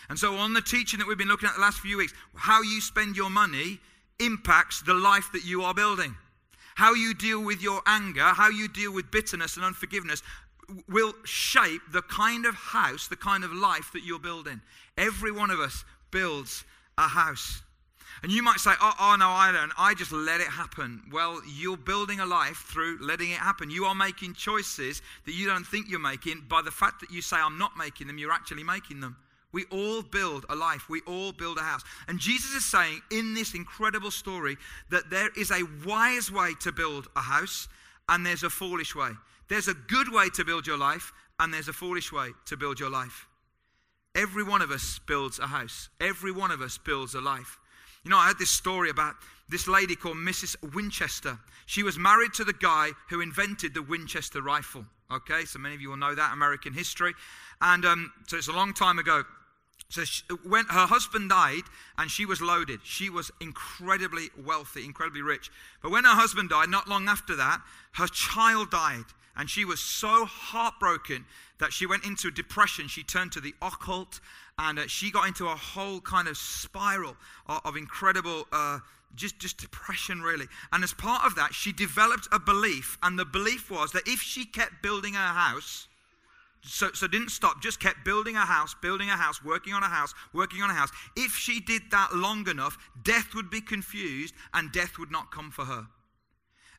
And 0.08 0.18
so, 0.18 0.34
on 0.34 0.54
the 0.54 0.60
teaching 0.60 0.98
that 0.98 1.06
we've 1.06 1.18
been 1.18 1.28
looking 1.28 1.48
at 1.48 1.54
the 1.54 1.60
last 1.60 1.78
few 1.78 1.98
weeks, 1.98 2.12
how 2.34 2.62
you 2.62 2.80
spend 2.80 3.16
your 3.16 3.30
money 3.30 3.78
impacts 4.18 4.82
the 4.82 4.94
life 4.94 5.30
that 5.32 5.44
you 5.44 5.62
are 5.62 5.72
building. 5.72 6.16
How 6.74 6.94
you 6.94 7.14
deal 7.14 7.44
with 7.44 7.62
your 7.62 7.80
anger, 7.86 8.22
how 8.22 8.48
you 8.48 8.66
deal 8.66 8.92
with 8.92 9.10
bitterness 9.10 9.56
and 9.56 9.64
unforgiveness 9.64 10.22
will 10.88 11.14
shape 11.24 11.82
the 11.92 12.02
kind 12.02 12.46
of 12.46 12.54
house, 12.54 13.08
the 13.08 13.16
kind 13.16 13.44
of 13.44 13.52
life 13.52 13.90
that 13.92 14.04
you're 14.04 14.18
building. 14.18 14.60
Every 14.96 15.32
one 15.32 15.50
of 15.50 15.60
us 15.60 15.84
builds 16.10 16.64
a 16.96 17.08
house. 17.08 17.62
And 18.22 18.30
you 18.30 18.42
might 18.42 18.58
say, 18.58 18.72
oh, 18.80 18.92
oh, 19.00 19.16
no, 19.18 19.28
I 19.28 19.50
don't. 19.50 19.72
I 19.78 19.94
just 19.94 20.12
let 20.12 20.40
it 20.40 20.46
happen. 20.46 21.02
Well, 21.10 21.40
you're 21.46 21.76
building 21.76 22.20
a 22.20 22.26
life 22.26 22.66
through 22.70 22.98
letting 23.00 23.30
it 23.30 23.38
happen. 23.38 23.70
You 23.70 23.84
are 23.86 23.94
making 23.94 24.34
choices 24.34 25.00
that 25.24 25.32
you 25.32 25.46
don't 25.46 25.64
think 25.64 25.88
you're 25.88 25.98
making. 25.98 26.44
By 26.48 26.60
the 26.62 26.70
fact 26.70 27.00
that 27.00 27.10
you 27.10 27.22
say, 27.22 27.36
I'm 27.36 27.56
not 27.56 27.76
making 27.78 28.06
them, 28.06 28.18
you're 28.18 28.32
actually 28.32 28.64
making 28.64 29.00
them. 29.00 29.16
We 29.52 29.64
all 29.70 30.02
build 30.02 30.44
a 30.48 30.54
life. 30.54 30.88
We 30.88 31.00
all 31.06 31.32
build 31.32 31.58
a 31.58 31.62
house. 31.62 31.82
And 32.08 32.18
Jesus 32.18 32.54
is 32.54 32.64
saying 32.64 33.00
in 33.10 33.34
this 33.34 33.54
incredible 33.54 34.10
story 34.10 34.56
that 34.90 35.10
there 35.10 35.30
is 35.36 35.50
a 35.50 35.62
wise 35.84 36.30
way 36.30 36.52
to 36.60 36.72
build 36.72 37.08
a 37.16 37.20
house 37.20 37.68
and 38.08 38.24
there's 38.24 38.44
a 38.44 38.50
foolish 38.50 38.94
way. 38.94 39.10
There's 39.48 39.68
a 39.68 39.74
good 39.74 40.12
way 40.12 40.28
to 40.34 40.44
build 40.44 40.66
your 40.66 40.78
life 40.78 41.12
and 41.40 41.52
there's 41.52 41.68
a 41.68 41.72
foolish 41.72 42.12
way 42.12 42.30
to 42.46 42.56
build 42.56 42.78
your 42.78 42.90
life. 42.90 43.26
Every 44.14 44.44
one 44.44 44.62
of 44.62 44.70
us 44.70 45.00
builds 45.06 45.38
a 45.38 45.46
house. 45.46 45.88
Every 46.00 46.32
one 46.32 46.50
of 46.50 46.60
us 46.60 46.78
builds 46.78 47.14
a 47.14 47.20
life. 47.20 47.58
You 48.04 48.10
know, 48.10 48.16
I 48.16 48.28
had 48.28 48.38
this 48.38 48.50
story 48.50 48.90
about 48.90 49.14
this 49.48 49.68
lady 49.68 49.94
called 49.94 50.16
Mrs. 50.16 50.56
Winchester. 50.74 51.38
She 51.66 51.82
was 51.82 51.98
married 51.98 52.32
to 52.34 52.44
the 52.44 52.52
guy 52.52 52.90
who 53.08 53.20
invented 53.20 53.74
the 53.74 53.82
Winchester 53.82 54.40
rifle. 54.40 54.84
Okay, 55.12 55.44
so 55.44 55.58
many 55.58 55.74
of 55.74 55.80
you 55.80 55.90
will 55.90 55.96
know 55.96 56.14
that 56.14 56.32
American 56.32 56.72
history. 56.72 57.14
And 57.60 57.84
um, 57.84 58.12
so 58.26 58.36
it's 58.36 58.48
a 58.48 58.52
long 58.52 58.72
time 58.72 58.98
ago. 58.98 59.24
So 59.90 60.04
she, 60.04 60.22
when 60.44 60.66
her 60.66 60.86
husband 60.86 61.30
died 61.30 61.64
and 61.98 62.10
she 62.10 62.24
was 62.24 62.40
loaded, 62.40 62.80
she 62.84 63.10
was 63.10 63.30
incredibly 63.40 64.30
wealthy, 64.46 64.84
incredibly 64.84 65.22
rich. 65.22 65.50
But 65.82 65.90
when 65.90 66.04
her 66.04 66.14
husband 66.14 66.50
died, 66.50 66.68
not 66.68 66.88
long 66.88 67.08
after 67.08 67.36
that, 67.36 67.60
her 67.92 68.06
child 68.06 68.70
died. 68.70 69.04
And 69.36 69.50
she 69.50 69.64
was 69.64 69.80
so 69.80 70.24
heartbroken 70.24 71.24
that 71.58 71.72
she 71.72 71.86
went 71.86 72.04
into 72.04 72.30
depression. 72.30 72.88
She 72.88 73.02
turned 73.02 73.32
to 73.32 73.40
the 73.40 73.54
occult 73.60 74.20
and 74.58 74.78
uh, 74.78 74.86
she 74.86 75.10
got 75.10 75.26
into 75.26 75.46
a 75.46 75.56
whole 75.56 76.00
kind 76.00 76.28
of 76.28 76.36
spiral 76.36 77.16
of, 77.46 77.60
of 77.64 77.76
incredible 77.76 78.46
uh, 78.52 78.78
just, 79.16 79.38
just 79.38 79.58
depression 79.58 80.22
really 80.22 80.46
and 80.72 80.84
as 80.84 80.92
part 80.92 81.24
of 81.26 81.34
that 81.34 81.52
she 81.52 81.72
developed 81.72 82.28
a 82.30 82.38
belief 82.38 82.96
and 83.02 83.18
the 83.18 83.24
belief 83.24 83.70
was 83.70 83.90
that 83.90 84.06
if 84.06 84.20
she 84.20 84.44
kept 84.44 84.82
building 84.82 85.14
her 85.14 85.20
house 85.20 85.88
so, 86.62 86.90
so 86.92 87.06
didn't 87.06 87.30
stop 87.30 87.62
just 87.62 87.80
kept 87.80 88.04
building 88.04 88.36
a 88.36 88.40
house 88.40 88.74
building 88.82 89.08
a 89.08 89.16
house 89.16 89.42
working 89.44 89.72
on 89.72 89.82
a 89.82 89.88
house 89.88 90.14
working 90.32 90.62
on 90.62 90.70
a 90.70 90.74
house 90.74 90.90
if 91.16 91.32
she 91.32 91.60
did 91.60 91.82
that 91.90 92.14
long 92.14 92.46
enough 92.48 92.76
death 93.02 93.34
would 93.34 93.50
be 93.50 93.60
confused 93.60 94.34
and 94.52 94.70
death 94.72 94.98
would 94.98 95.10
not 95.10 95.30
come 95.30 95.50
for 95.50 95.64
her 95.64 95.86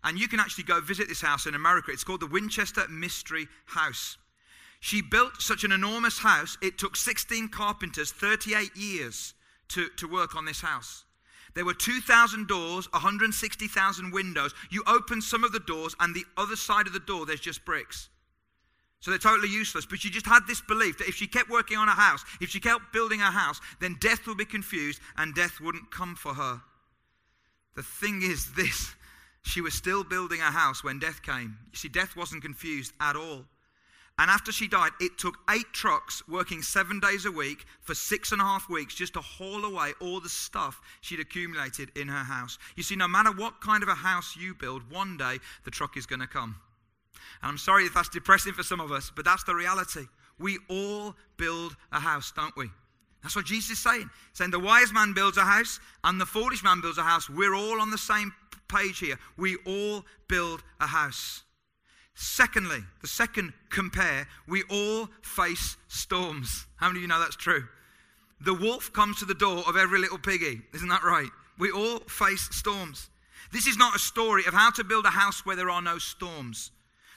and 0.04 0.20
you 0.20 0.28
can 0.28 0.40
actually 0.40 0.64
go 0.64 0.80
visit 0.80 1.08
this 1.08 1.22
house 1.22 1.46
in 1.46 1.56
america 1.56 1.92
it's 1.92 2.04
called 2.04 2.22
the 2.22 2.28
winchester 2.28 2.88
mystery 2.90 3.48
house 3.66 4.18
she 4.82 5.04
built 5.04 5.40
such 5.40 5.64
an 5.64 5.72
enormous 5.72 6.18
house, 6.18 6.58
it 6.60 6.80
took 6.80 6.96
16 6.96 7.50
carpenters 7.50 8.12
38 8.12 8.76
years 8.76 9.36
to, 9.70 9.88
to 9.98 10.08
work 10.08 10.36
on 10.36 10.46
this 10.46 10.60
house. 10.60 11.06
There 11.54 11.66
were 11.66 11.76
2,000 11.76 12.48
doors, 12.48 12.92
160,000 12.92 14.12
windows. 14.12 14.56
You 14.72 14.84
open 14.88 15.22
some 15.22 15.44
of 15.44 15.52
the 15.52 15.60
doors, 15.60 15.96
and 16.00 16.16
the 16.16 16.26
other 16.36 16.56
side 16.56 16.88
of 16.88 16.94
the 16.94 17.00
door, 17.00 17.28
there's 17.28 17.40
just 17.40 17.64
bricks. 17.64 18.10
So 19.02 19.12
they're 19.12 19.18
totally 19.18 19.50
useless. 19.50 19.86
But 19.86 20.00
she 20.00 20.10
just 20.10 20.28
had 20.28 20.48
this 20.48 20.62
belief 20.62 21.00
that 21.00 21.08
if 21.08 21.16
she 21.16 21.28
kept 21.28 21.50
working 21.50 21.78
on 21.78 21.90
a 21.90 21.92
house, 21.92 22.24
if 22.40 22.50
she 22.50 22.60
kept 22.60 22.94
building 22.94 23.20
a 23.22 23.32
house, 23.32 23.60
then 23.80 23.98
death 24.00 24.26
would 24.28 24.38
be 24.38 24.46
confused 24.46 25.02
and 25.18 25.36
death 25.36 25.60
wouldn't 25.60 25.92
come 25.92 26.16
for 26.16 26.36
her. 26.36 26.62
The 27.76 27.84
thing 27.84 28.22
is 28.24 28.54
this 28.54 28.94
she 29.44 29.60
was 29.62 29.74
still 29.74 30.04
building 30.04 30.40
a 30.40 30.52
house 30.52 30.84
when 30.84 31.00
death 31.00 31.24
came. 31.24 31.58
You 31.72 31.78
see, 31.78 31.90
death 31.90 32.16
wasn't 32.16 32.44
confused 32.44 32.94
at 33.00 33.16
all. 33.16 33.46
And 34.20 34.30
after 34.30 34.52
she 34.52 34.68
died, 34.68 34.92
it 35.00 35.18
took 35.18 35.36
eight 35.50 35.74
trucks 35.74 36.22
working 36.28 36.62
seven 36.62 37.00
days 37.00 37.26
a 37.26 37.32
week 37.32 37.66
for 37.82 37.96
six 37.96 38.32
and 38.32 38.40
a 38.40 38.44
half 38.44 38.70
weeks 38.70 38.94
just 38.94 39.14
to 39.14 39.22
haul 39.22 39.66
away 39.66 39.94
all 40.00 40.20
the 40.20 40.30
stuff 40.30 40.80
she'd 41.00 41.20
accumulated 41.20 41.90
in 41.96 42.08
her 42.08 42.24
house. 42.24 42.60
You 42.76 42.84
see, 42.84 42.96
no 42.96 43.08
matter 43.08 43.32
what 43.32 43.62
kind 43.62 43.82
of 43.82 43.90
a 43.90 43.96
house 43.96 44.36
you 44.38 44.54
build, 44.54 44.92
one 44.92 45.18
day 45.18 45.40
the 45.64 45.72
truck 45.72 45.98
is 45.98 46.06
going 46.06 46.20
to 46.20 46.28
come. 46.28 46.56
And 47.42 47.50
I'm 47.50 47.58
sorry 47.58 47.86
if 47.86 47.94
that's 47.94 48.10
depressing 48.10 48.54
for 48.54 48.64
some 48.64 48.80
of 48.80 48.92
us, 48.92 49.12
but 49.16 49.26
that's 49.26 49.44
the 49.44 49.56
reality. 49.56 50.06
We 50.40 50.60
all 50.70 51.16
build 51.38 51.76
a 51.92 52.00
house, 52.00 52.32
don't 52.36 52.56
we? 52.56 52.70
That's 53.22 53.36
what 53.36 53.46
Jesus 53.46 53.72
is 53.72 53.80
saying. 53.80 54.10
He's 54.30 54.38
saying 54.38 54.52
the 54.52 54.60
wise 54.60 54.92
man 54.92 55.14
builds 55.14 55.38
a 55.38 55.42
house 55.42 55.80
and 56.04 56.20
the 56.20 56.26
foolish 56.26 56.64
man 56.64 56.82
builds 56.82 56.98
a 56.98 57.04
house. 57.04 57.30
We're 57.30 57.54
all 57.54 57.80
on 57.80 57.92
the 57.92 57.98
same 57.98 58.34
page 58.68 59.00
here. 59.00 59.18
We 59.38 59.58
all 59.66 60.06
build 60.28 60.64
a 60.80 60.88
house. 60.88 61.44
Secondly, 62.16 62.80
the 63.02 63.08
second 63.08 63.54
compare, 63.70 64.28
we 64.48 64.64
all 64.70 65.10
face 65.22 65.78
storms. 65.88 66.66
How 66.78 66.88
many 66.88 67.00
of 67.00 67.02
you 67.04 67.08
know 67.08 67.20
that's 67.20 67.36
true? 67.36 67.64
The 68.42 68.54
wolf 68.54 68.92
comes 68.92 69.20
to 69.20 69.26
the 69.26 69.36
door 69.36 69.64
of 69.68 69.78
every 69.78 70.00
little 70.00 70.18
piggy. 70.18 70.62
Isn't 70.74 70.90
that 70.90 71.04
right? 71.04 71.30
We 71.60 71.72
all 71.72 72.00
face 72.00 72.50
storms. 72.52 73.10
This 73.52 73.68
is 73.68 73.78
not 73.78 73.96
a 73.96 74.00
story 74.00 74.46
of 74.48 74.54
how 74.54 74.72
to 74.72 74.84
build 74.84 75.06
a 75.06 75.10
house 75.10 75.46
where 75.46 75.56
there 75.56 75.70
are 75.70 75.82
no 75.82 76.00
storms. 76.00 76.72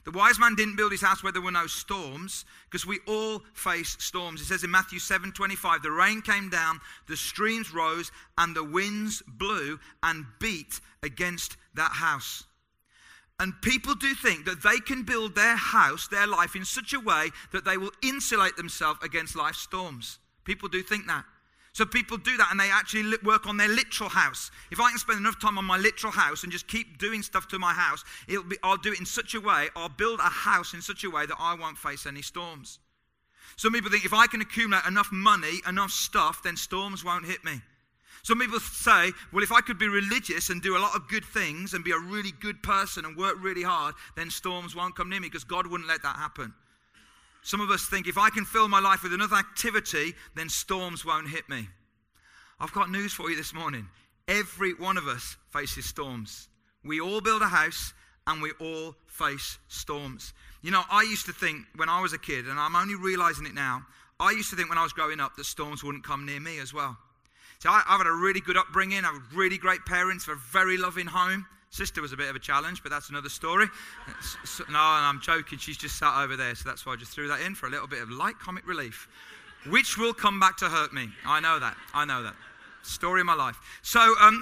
The 0.04 0.11
wise 0.11 0.38
man 0.38 0.54
didn't 0.54 0.76
build 0.76 0.92
his 0.92 1.00
house 1.00 1.23
where 1.23 1.32
there 1.32 1.40
were 1.40 1.50
no 1.50 1.66
storms, 1.66 2.44
because 2.70 2.87
we 2.87 2.99
all 3.06 3.42
face 3.54 3.96
storms. 3.99 4.40
It 4.40 4.44
says 4.44 4.62
in 4.62 4.70
Matthew 4.70 4.99
7 4.99 5.32
25, 5.32 5.82
the 5.82 5.90
rain 5.90 6.20
came 6.20 6.50
down, 6.50 6.80
the 7.08 7.16
streams 7.16 7.73
rose, 7.73 8.12
and 8.37 8.54
the 8.54 8.64
winds 8.64 9.23
blew 9.26 9.78
and 10.02 10.26
beat 10.40 10.80
against 11.02 11.56
that 11.75 11.92
house. 11.92 12.44
And 13.40 13.61
people 13.62 13.94
do 13.94 14.14
think 14.14 14.44
that 14.44 14.62
they 14.62 14.78
can 14.78 15.02
build 15.02 15.34
their 15.34 15.56
house, 15.56 16.06
their 16.08 16.26
life, 16.26 16.54
in 16.54 16.64
such 16.64 16.92
a 16.92 17.00
way 17.00 17.30
that 17.52 17.64
they 17.64 17.78
will 17.78 17.90
insulate 18.02 18.56
themselves 18.56 19.00
against 19.02 19.34
life's 19.34 19.58
storms. 19.58 20.18
People 20.44 20.68
do 20.68 20.82
think 20.82 21.06
that. 21.06 21.25
So 21.74 21.84
people 21.84 22.16
do 22.16 22.36
that 22.36 22.48
and 22.52 22.60
they 22.60 22.70
actually 22.70 23.16
work 23.24 23.48
on 23.48 23.56
their 23.56 23.68
literal 23.68 24.08
house. 24.08 24.52
If 24.70 24.78
I 24.80 24.90
can 24.90 24.98
spend 24.98 25.18
enough 25.18 25.40
time 25.40 25.58
on 25.58 25.64
my 25.64 25.76
literal 25.76 26.12
house 26.12 26.44
and 26.44 26.52
just 26.52 26.68
keep 26.68 26.98
doing 26.98 27.20
stuff 27.20 27.48
to 27.48 27.58
my 27.58 27.72
house, 27.72 28.04
it'll 28.28 28.44
be, 28.44 28.56
I'll 28.62 28.76
do 28.76 28.92
it 28.92 29.00
in 29.00 29.06
such 29.06 29.34
a 29.34 29.40
way, 29.40 29.68
I'll 29.74 29.88
build 29.88 30.20
a 30.20 30.30
house 30.30 30.72
in 30.72 30.80
such 30.80 31.02
a 31.02 31.10
way 31.10 31.26
that 31.26 31.36
I 31.36 31.54
won't 31.54 31.76
face 31.76 32.06
any 32.06 32.22
storms. 32.22 32.78
Some 33.56 33.72
people 33.72 33.90
think 33.90 34.04
if 34.04 34.14
I 34.14 34.28
can 34.28 34.40
accumulate 34.40 34.86
enough 34.86 35.10
money, 35.10 35.60
enough 35.68 35.90
stuff, 35.90 36.44
then 36.44 36.56
storms 36.56 37.04
won't 37.04 37.26
hit 37.26 37.44
me. 37.44 37.60
Some 38.22 38.38
people 38.38 38.60
say, 38.60 39.10
well, 39.32 39.42
if 39.42 39.50
I 39.50 39.60
could 39.60 39.78
be 39.78 39.88
religious 39.88 40.50
and 40.50 40.62
do 40.62 40.76
a 40.76 40.78
lot 40.78 40.94
of 40.94 41.08
good 41.08 41.24
things 41.24 41.74
and 41.74 41.84
be 41.84 41.90
a 41.90 41.98
really 41.98 42.32
good 42.40 42.62
person 42.62 43.04
and 43.04 43.16
work 43.16 43.34
really 43.40 43.64
hard, 43.64 43.96
then 44.16 44.30
storms 44.30 44.76
won't 44.76 44.94
come 44.94 45.10
near 45.10 45.20
me 45.20 45.28
because 45.28 45.44
God 45.44 45.66
wouldn't 45.66 45.88
let 45.88 46.02
that 46.02 46.16
happen. 46.16 46.54
Some 47.44 47.60
of 47.60 47.70
us 47.70 47.84
think 47.84 48.08
if 48.08 48.16
I 48.16 48.30
can 48.30 48.46
fill 48.46 48.68
my 48.68 48.80
life 48.80 49.02
with 49.02 49.12
another 49.12 49.36
activity, 49.36 50.14
then 50.34 50.48
storms 50.48 51.04
won't 51.04 51.28
hit 51.28 51.46
me. 51.46 51.68
I've 52.58 52.72
got 52.72 52.90
news 52.90 53.12
for 53.12 53.28
you 53.28 53.36
this 53.36 53.52
morning. 53.52 53.86
Every 54.26 54.72
one 54.72 54.96
of 54.96 55.06
us 55.06 55.36
faces 55.50 55.84
storms. 55.84 56.48
We 56.82 57.02
all 57.02 57.20
build 57.20 57.42
a 57.42 57.46
house 57.46 57.92
and 58.26 58.40
we 58.40 58.52
all 58.58 58.94
face 59.06 59.58
storms. 59.68 60.32
You 60.62 60.70
know, 60.70 60.84
I 60.90 61.02
used 61.02 61.26
to 61.26 61.34
think 61.34 61.66
when 61.76 61.90
I 61.90 62.00
was 62.00 62.14
a 62.14 62.18
kid, 62.18 62.46
and 62.46 62.58
I'm 62.58 62.74
only 62.74 62.94
realizing 62.94 63.44
it 63.44 63.52
now, 63.52 63.82
I 64.18 64.30
used 64.30 64.48
to 64.48 64.56
think 64.56 64.70
when 64.70 64.78
I 64.78 64.82
was 64.82 64.94
growing 64.94 65.20
up 65.20 65.36
that 65.36 65.44
storms 65.44 65.84
wouldn't 65.84 66.04
come 66.04 66.24
near 66.24 66.40
me 66.40 66.58
as 66.60 66.72
well. 66.72 66.96
So 67.58 67.68
I, 67.68 67.82
have 67.86 67.98
had 67.98 68.06
a 68.06 68.12
really 68.12 68.40
good 68.40 68.56
upbringing. 68.56 69.04
I 69.04 69.12
have 69.12 69.20
really 69.34 69.58
great 69.58 69.84
parents, 69.84 70.26
a 70.28 70.34
very 70.34 70.78
loving 70.78 71.06
home. 71.06 71.44
Sister 71.74 72.00
was 72.00 72.12
a 72.12 72.16
bit 72.16 72.30
of 72.30 72.36
a 72.36 72.38
challenge, 72.38 72.84
but 72.84 72.92
that's 72.92 73.10
another 73.10 73.28
story. 73.28 73.66
So, 74.44 74.62
no, 74.70 74.78
I'm 74.78 75.20
joking. 75.20 75.58
She's 75.58 75.76
just 75.76 75.98
sat 75.98 76.22
over 76.22 76.36
there, 76.36 76.54
so 76.54 76.68
that's 76.68 76.86
why 76.86 76.92
I 76.92 76.96
just 76.96 77.10
threw 77.10 77.26
that 77.26 77.40
in 77.40 77.56
for 77.56 77.66
a 77.66 77.70
little 77.70 77.88
bit 77.88 78.00
of 78.00 78.10
light 78.10 78.38
comic 78.38 78.64
relief, 78.64 79.08
which 79.66 79.98
will 79.98 80.14
come 80.14 80.38
back 80.38 80.56
to 80.58 80.66
hurt 80.66 80.92
me. 80.92 81.08
I 81.26 81.40
know 81.40 81.58
that. 81.58 81.76
I 81.92 82.04
know 82.04 82.22
that. 82.22 82.36
Story 82.82 83.22
of 83.22 83.26
my 83.26 83.34
life. 83.34 83.58
So, 83.82 84.14
um, 84.20 84.40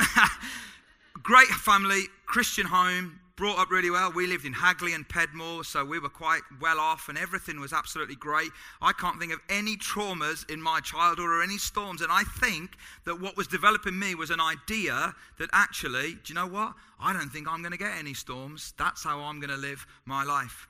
great 1.23 1.47
family, 1.47 2.03
Christian 2.27 2.67
home, 2.67 3.19
brought 3.37 3.59
up 3.59 3.71
really 3.71 3.91
well. 3.91 4.13
We 4.13 4.27
lived 4.27 4.45
in 4.45 4.53
Hagley 4.53 4.93
and 4.93 5.09
Pedmore, 5.09 5.65
so 5.65 5.85
we 5.85 5.99
were 5.99 6.09
quite 6.09 6.43
well 6.61 6.79
off, 6.79 7.09
and 7.09 7.17
everything 7.17 7.61
was 7.61 7.73
absolutely 7.73 8.17
great. 8.17 8.51
I 8.81 8.93
can't 8.93 9.19
think 9.19 9.33
of 9.33 9.41
any 9.49 9.77
traumas 9.77 10.49
in 10.51 10.61
my 10.61 10.81
childhood 10.81 11.29
or 11.29 11.43
any 11.43 11.59
storms, 11.59 12.03
and 12.03 12.13
I 12.13 12.23
think 12.25 12.73
that 13.05 13.21
what 13.21 13.37
was 13.37 13.47
developing 13.47 13.99
me 13.99 14.15
was 14.15 14.31
an 14.31 14.41
idea 14.41 15.15
that 15.39 15.51
actually, 15.53 16.15
do 16.15 16.33
you 16.33 16.35
know 16.35 16.47
what? 16.47 16.75
I 17.01 17.13
don't 17.13 17.31
think 17.31 17.49
I'm 17.49 17.63
going 17.63 17.73
to 17.73 17.79
get 17.79 17.97
any 17.99 18.15
storms. 18.15 18.75
That's 18.79 19.03
how 19.03 19.21
I'm 19.21 19.41
going 19.41 19.51
to 19.51 19.57
live 19.57 19.87
my 20.05 20.25
life. 20.25 20.69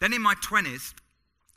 Then 0.00 0.12
in 0.12 0.22
my 0.22 0.34
20s, 0.34 0.94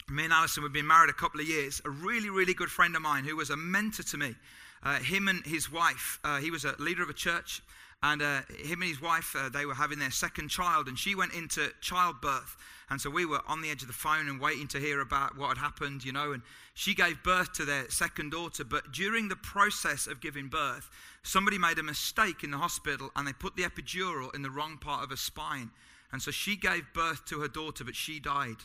me 0.10 0.24
and 0.24 0.34
Alison, 0.34 0.64
we'd 0.64 0.74
been 0.74 0.88
married 0.88 1.10
a 1.10 1.14
couple 1.14 1.40
of 1.40 1.48
years. 1.48 1.82
A 1.86 1.90
really, 1.90 2.30
really 2.30 2.54
good 2.54 2.70
friend 2.70 2.96
of 2.96 3.02
mine 3.02 3.24
who 3.24 3.36
was 3.36 3.50
a 3.50 3.58
mentor 3.58 4.04
to 4.04 4.18
me. 4.18 4.36
Uh, 4.84 4.98
him 4.98 5.28
and 5.28 5.46
his 5.46 5.72
wife, 5.72 6.20
uh, 6.24 6.40
he 6.40 6.50
was 6.50 6.66
a 6.66 6.76
leader 6.80 7.04
of 7.04 7.10
a 7.10 7.14
church. 7.14 7.62
And 8.04 8.22
uh, 8.22 8.42
him 8.58 8.82
and 8.82 8.90
his 8.90 9.02
wife, 9.02 9.36
uh, 9.38 9.50
they 9.50 9.66
were 9.66 9.76
having 9.76 10.00
their 10.00 10.12
second 10.12 10.50
child, 10.50 10.88
and 10.88 10.98
she 10.98 11.14
went 11.14 11.34
into 11.34 11.70
childbirth. 11.82 12.58
And 12.90 13.00
so 13.00 13.10
we 13.10 13.26
were 13.26 13.42
on 13.48 13.62
the 13.62 13.70
edge 13.70 13.84
of 13.84 13.88
the 13.88 13.94
phone 13.94 14.28
and 14.28 14.40
waiting 14.40 14.68
to 14.70 14.80
hear 14.80 15.00
about 15.00 15.38
what 15.38 15.50
had 15.50 15.58
happened, 15.60 16.04
you 16.04 16.12
know. 16.12 16.34
And 16.34 16.42
she 16.74 16.94
gave 16.94 17.24
birth 17.24 17.54
to 17.54 17.66
their 17.66 17.90
second 17.90 18.32
daughter. 18.32 18.64
But 18.64 18.92
during 18.92 19.30
the 19.30 19.36
process 19.36 20.08
of 20.08 20.20
giving 20.20 20.48
birth, 20.48 20.90
somebody 21.24 21.58
made 21.58 21.78
a 21.78 21.84
mistake 21.84 22.44
in 22.44 22.52
the 22.52 22.58
hospital 22.58 23.12
and 23.16 23.26
they 23.26 23.34
put 23.34 23.56
the 23.56 23.64
epidural 23.64 24.34
in 24.36 24.42
the 24.42 24.50
wrong 24.50 24.78
part 24.78 25.04
of 25.04 25.10
her 25.12 25.16
spine. 25.16 25.70
And 26.12 26.22
so 26.22 26.32
she 26.32 26.58
gave 26.58 26.92
birth 26.94 27.24
to 27.28 27.40
her 27.40 27.48
daughter, 27.48 27.86
but 27.86 27.96
she 27.96 28.20
died. 28.20 28.58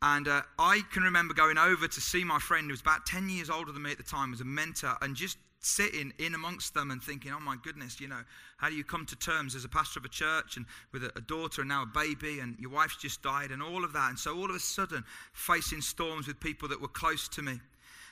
And 0.00 0.28
uh, 0.28 0.42
I 0.58 0.82
can 0.92 1.02
remember 1.02 1.34
going 1.34 1.58
over 1.58 1.88
to 1.88 2.00
see 2.00 2.24
my 2.24 2.38
friend 2.38 2.66
who 2.66 2.70
was 2.70 2.80
about 2.80 3.04
10 3.04 3.28
years 3.28 3.50
older 3.50 3.72
than 3.72 3.82
me 3.82 3.90
at 3.90 3.98
the 3.98 4.04
time, 4.04 4.30
was 4.30 4.40
a 4.40 4.44
mentor, 4.44 4.96
and 5.02 5.16
just 5.16 5.38
sitting 5.60 6.12
in 6.18 6.34
amongst 6.34 6.74
them 6.74 6.90
and 6.90 7.02
thinking, 7.02 7.32
oh 7.32 7.40
my 7.40 7.56
goodness, 7.62 8.00
you 8.00 8.08
know, 8.08 8.22
how 8.58 8.68
do 8.68 8.74
you 8.74 8.84
come 8.84 9.04
to 9.06 9.16
terms 9.16 9.54
as 9.54 9.64
a 9.64 9.68
pastor 9.68 9.98
of 9.98 10.04
a 10.04 10.08
church 10.08 10.56
and 10.56 10.66
with 10.92 11.04
a, 11.04 11.12
a, 11.16 11.20
daughter 11.20 11.62
and 11.62 11.68
now 11.68 11.82
a 11.82 11.86
baby 11.86 12.40
and 12.40 12.56
your 12.58 12.70
wife's 12.70 12.96
just 12.96 13.22
died 13.22 13.50
and 13.50 13.62
all 13.62 13.84
of 13.84 13.92
that. 13.92 14.10
And 14.10 14.18
so 14.18 14.36
all 14.36 14.48
of 14.48 14.54
a 14.54 14.60
sudden, 14.60 15.04
facing 15.32 15.80
storms 15.80 16.26
with 16.26 16.38
people 16.40 16.68
that 16.68 16.80
were 16.80 16.88
close 16.88 17.28
to 17.30 17.42
me. 17.42 17.60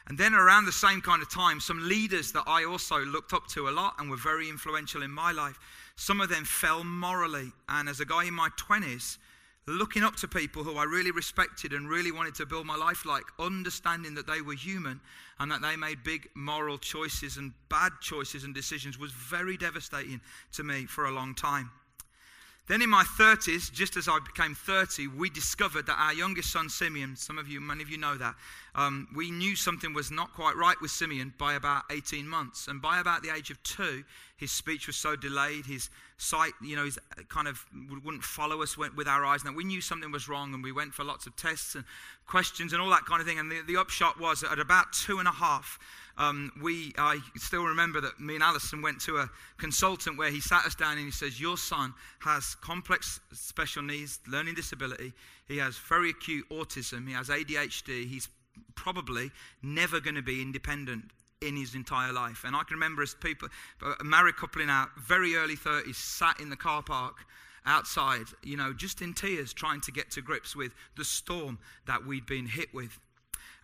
And 0.09 0.17
then 0.17 0.35
around 0.35 0.67
the 0.67 0.73
same 0.73 1.01
kind 1.01 1.21
of 1.21 1.31
time, 1.31 1.61
some 1.61 1.89
leaders 1.89 2.33
that 2.33 2.45
I 2.47 2.65
also 2.65 3.05
looked 3.05 3.33
up 3.33 3.47
to 3.49 3.69
a 3.69 3.71
lot 3.71 3.95
and 3.99 4.09
were 4.09 4.17
very 4.17 4.49
influential 4.49 5.03
in 5.03 5.11
my 5.11 5.33
life, 5.33 5.59
some 5.97 6.21
of 6.21 6.29
them 6.29 6.45
fell 6.45 6.85
morally. 6.85 7.53
And 7.69 7.89
as 7.89 8.01
a 8.01 8.05
guy 8.05 8.25
in 8.25 8.35
my 8.35 8.49
20s, 8.51 9.19
looking 9.69 10.05
up 10.05 10.15
to 10.15 10.29
people 10.29 10.63
who 10.63 10.77
I 10.77 10.85
really 10.85 11.11
respected 11.11 11.73
and 11.73 11.89
really 11.89 12.13
wanted 12.13 12.37
to 12.37 12.47
build 12.47 12.67
my 12.67 12.77
life 12.77 13.05
like, 13.05 13.25
understanding 13.39 14.15
that 14.15 14.27
they 14.27 14.41
were 14.41 14.55
human 14.55 15.01
and 15.41 15.51
that 15.51 15.61
they 15.61 15.75
made 15.75 16.05
big 16.05 16.29
moral 16.37 16.79
choices 16.79 17.37
and 17.37 17.53
bad 17.69 17.93
choices 18.01 18.45
and 18.45 18.55
decisions 18.55 18.97
was 18.97 19.11
very 19.11 19.57
devastating 19.57 20.21
to 20.53 20.63
me 20.63 20.87
for 20.87 21.07
a 21.07 21.11
long 21.11 21.35
time. 21.35 21.71
Then 22.69 22.83
in 22.83 22.91
my 22.91 23.05
30s, 23.05 23.73
just 23.73 23.97
as 23.97 24.09
I 24.09 24.19
became 24.25 24.55
30, 24.55 25.09
we 25.09 25.31
discovered 25.31 25.87
that 25.87 25.99
our 25.99 26.13
youngest 26.13 26.53
son, 26.53 26.69
Simeon, 26.69 27.17
some 27.17 27.39
of 27.39 27.49
you, 27.49 27.61
many 27.61 27.83
of 27.83 27.91
you 27.91 27.99
know 27.99 28.17
that, 28.17 28.35
um, 28.77 29.09
we 29.17 29.31
knew 29.31 29.57
something 29.57 29.95
was 29.95 30.11
not 30.11 30.35
quite 30.35 30.55
right 30.55 30.77
with 30.83 30.91
Simeon 30.91 31.33
by 31.39 31.55
about 31.55 31.85
18 31.91 32.29
months. 32.29 32.69
And 32.69 32.81
by 32.83 33.01
about 33.01 33.23
the 33.23 33.35
age 33.35 33.51
of 33.51 33.61
two, 33.63 34.05
his 34.37 34.53
speech 34.53 34.87
was 34.87 34.97
so 34.97 35.17
delayed, 35.17 35.65
his 35.65 35.89
sight, 36.19 36.53
you 36.63 36.77
know, 36.77 36.85
his 36.85 36.99
kind 37.31 37.49
of 37.49 37.65
wouldn't 38.05 38.23
follow 38.23 38.61
us 38.61 38.77
with 38.77 39.09
our 39.09 39.25
eyes. 39.25 39.45
Now, 39.45 39.53
we 39.53 39.65
knew 39.65 39.81
something 39.81 40.13
was 40.13 40.29
wrong 40.29 40.53
and 40.53 40.63
we 40.63 40.73
went 40.73 40.93
for 40.93 41.05
lots 41.05 41.27
of 41.27 41.35
tests 41.37 41.75
and 41.75 41.85
questions 42.27 42.75
and 42.75 42.83
all 42.83 42.91
that 42.91 43.07
kind 43.07 43.19
of 43.19 43.27
thing. 43.27 43.39
And 43.39 43.51
the, 43.51 43.63
the 43.67 43.79
upshot 43.79 44.21
was 44.21 44.45
at 44.45 44.59
about 44.59 44.93
two 44.93 45.21
and 45.21 45.27
a 45.27 45.33
half, 45.33 45.79
um, 46.19 46.53
we, 46.63 46.93
I 46.99 47.19
still 47.37 47.65
remember 47.65 48.03
that 48.03 48.21
me 48.21 48.35
and 48.35 48.43
Alison 48.43 48.83
went 48.83 49.01
to 49.03 49.19
a 49.19 49.31
consultant 49.57 50.19
where 50.19 50.31
he 50.31 50.41
sat 50.41 50.67
us 50.67 50.75
down 50.75 50.99
and 50.99 51.07
he 51.07 51.11
says, 51.11 51.41
Your 51.41 51.57
son 51.57 51.95
has 52.21 52.57
complex 52.57 53.21
special 53.33 53.83
needs, 53.83 54.21
learning 54.29 54.55
disability. 54.55 55.15
He 55.49 55.59
has 55.59 55.79
very 55.79 56.11
acute 56.11 56.49
autism. 56.51 57.07
He 57.07 57.15
has 57.15 57.29
ADHD. 57.29 58.07
He's 58.09 58.29
probably 58.75 59.31
never 59.63 60.01
going 60.01 60.17
to 60.17 60.23
be 60.23 60.43
independent 60.43 61.05
in 61.43 61.57
his 61.57 61.75
entire 61.75 62.13
life. 62.13 62.45
And 62.45 62.57
I 62.57 62.63
can 62.63 62.75
remember 62.75 63.03
as 63.03 63.15
people, 63.15 63.49
a 64.01 64.05
married 64.05 64.37
couple 64.37 64.63
in 64.63 64.71
our 64.71 64.89
very 64.99 65.37
early 65.37 65.57
30s, 65.57 65.95
sat 65.95 66.41
in 66.41 66.51
the 66.51 66.57
car 66.57 66.83
park 66.83 67.17
outside, 67.67 68.27
you 68.43 68.57
know, 68.57 68.73
just 68.73 69.03
in 69.03 69.13
tears, 69.13 69.53
trying 69.53 69.81
to 69.83 69.93
get 69.93 70.11
to 70.13 70.23
grips 70.23 70.57
with 70.57 70.73
the 70.97 71.05
storm 71.05 71.59
that 71.87 72.07
we'd 72.07 72.27
been 72.27 72.47
hit 72.47 72.73
with. 72.73 72.99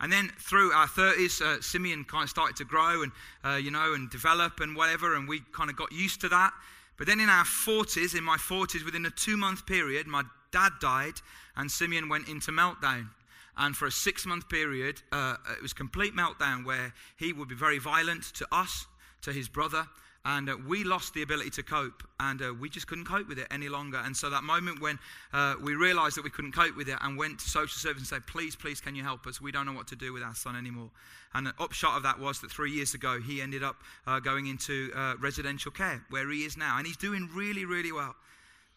And 0.00 0.12
then 0.12 0.32
through 0.38 0.72
our 0.72 0.88
30s, 0.88 1.40
uh, 1.40 1.62
Simeon 1.62 2.04
kind 2.04 2.24
of 2.24 2.30
started 2.30 2.56
to 2.56 2.64
grow 2.64 3.02
and, 3.02 3.12
uh, 3.44 3.54
you 3.54 3.70
know, 3.70 3.94
and 3.94 4.10
develop 4.10 4.58
and 4.60 4.74
whatever, 4.74 5.14
and 5.14 5.28
we 5.28 5.40
kind 5.52 5.70
of 5.70 5.76
got 5.76 5.92
used 5.92 6.20
to 6.22 6.28
that. 6.28 6.52
But 6.98 7.06
then 7.06 7.20
in 7.20 7.28
our 7.28 7.44
40s, 7.44 8.16
in 8.16 8.24
my 8.24 8.36
40s, 8.36 8.84
within 8.84 9.06
a 9.06 9.10
two 9.10 9.36
month 9.36 9.64
period, 9.64 10.06
my 10.06 10.24
dad 10.50 10.72
died 10.80 11.14
and 11.56 11.70
Simeon 11.70 12.08
went 12.08 12.28
into 12.28 12.50
meltdown. 12.50 13.08
And 13.56 13.76
for 13.76 13.86
a 13.86 13.90
six 13.90 14.24
month 14.24 14.48
period, 14.48 15.02
uh, 15.12 15.36
it 15.54 15.62
was 15.62 15.72
complete 15.72 16.14
meltdown 16.14 16.64
where 16.64 16.94
he 17.16 17.32
would 17.32 17.48
be 17.48 17.54
very 17.54 17.78
violent 17.78 18.24
to 18.34 18.46
us, 18.50 18.86
to 19.22 19.32
his 19.32 19.48
brother, 19.48 19.86
and 20.24 20.48
uh, 20.48 20.56
we 20.68 20.84
lost 20.84 21.14
the 21.14 21.22
ability 21.22 21.50
to 21.50 21.62
cope 21.62 22.02
and 22.20 22.42
uh, 22.42 22.54
we 22.54 22.68
just 22.68 22.86
couldn't 22.86 23.06
cope 23.06 23.28
with 23.28 23.38
it 23.38 23.48
any 23.50 23.68
longer. 23.68 24.00
And 24.04 24.16
so 24.16 24.30
that 24.30 24.44
moment 24.44 24.80
when 24.80 24.98
uh, 25.32 25.54
we 25.60 25.74
realized 25.74 26.16
that 26.16 26.22
we 26.22 26.30
couldn't 26.30 26.52
cope 26.52 26.76
with 26.76 26.88
it 26.88 26.96
and 27.00 27.18
went 27.18 27.40
to 27.40 27.48
social 27.48 27.76
service 27.76 28.02
and 28.02 28.06
said 28.06 28.26
please 28.26 28.54
please 28.54 28.80
can 28.80 28.94
you 28.94 29.02
help 29.02 29.26
us? 29.26 29.40
We 29.40 29.50
don't 29.50 29.66
know 29.66 29.72
what 29.72 29.88
to 29.88 29.96
do 29.96 30.12
with 30.12 30.22
our 30.22 30.34
son 30.34 30.54
anymore. 30.54 30.90
And 31.34 31.46
the 31.46 31.54
upshot 31.58 31.96
of 31.96 32.02
that 32.04 32.20
was 32.20 32.40
that 32.40 32.50
three 32.50 32.70
years 32.70 32.94
ago 32.94 33.20
he 33.20 33.42
ended 33.42 33.64
up 33.64 33.76
uh, 34.06 34.20
going 34.20 34.46
into 34.46 34.92
uh, 34.94 35.14
residential 35.20 35.72
care 35.72 36.04
where 36.10 36.30
he 36.30 36.44
is 36.44 36.56
now. 36.56 36.78
And 36.78 36.86
he's 36.86 36.96
doing 36.96 37.28
really 37.34 37.64
really 37.64 37.92
well 37.92 38.14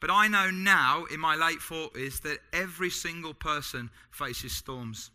but 0.05 0.13
i 0.13 0.27
know 0.27 0.51
now 0.51 1.05
in 1.11 1.19
my 1.19 1.35
late 1.35 1.59
40s 1.59 2.21
that 2.21 2.37
every 2.53 2.91
single 2.91 3.33
person 3.33 3.89
faces 4.11 4.55
storms 4.55 5.09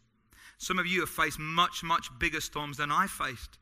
Some 0.60 0.78
of 0.78 0.86
you 0.86 1.00
have 1.00 1.08
faced 1.08 1.38
much, 1.38 1.82
much 1.82 2.10
bigger 2.18 2.42
storms 2.42 2.76
than 2.76 2.92
I 2.92 3.06
faced. 3.06 3.58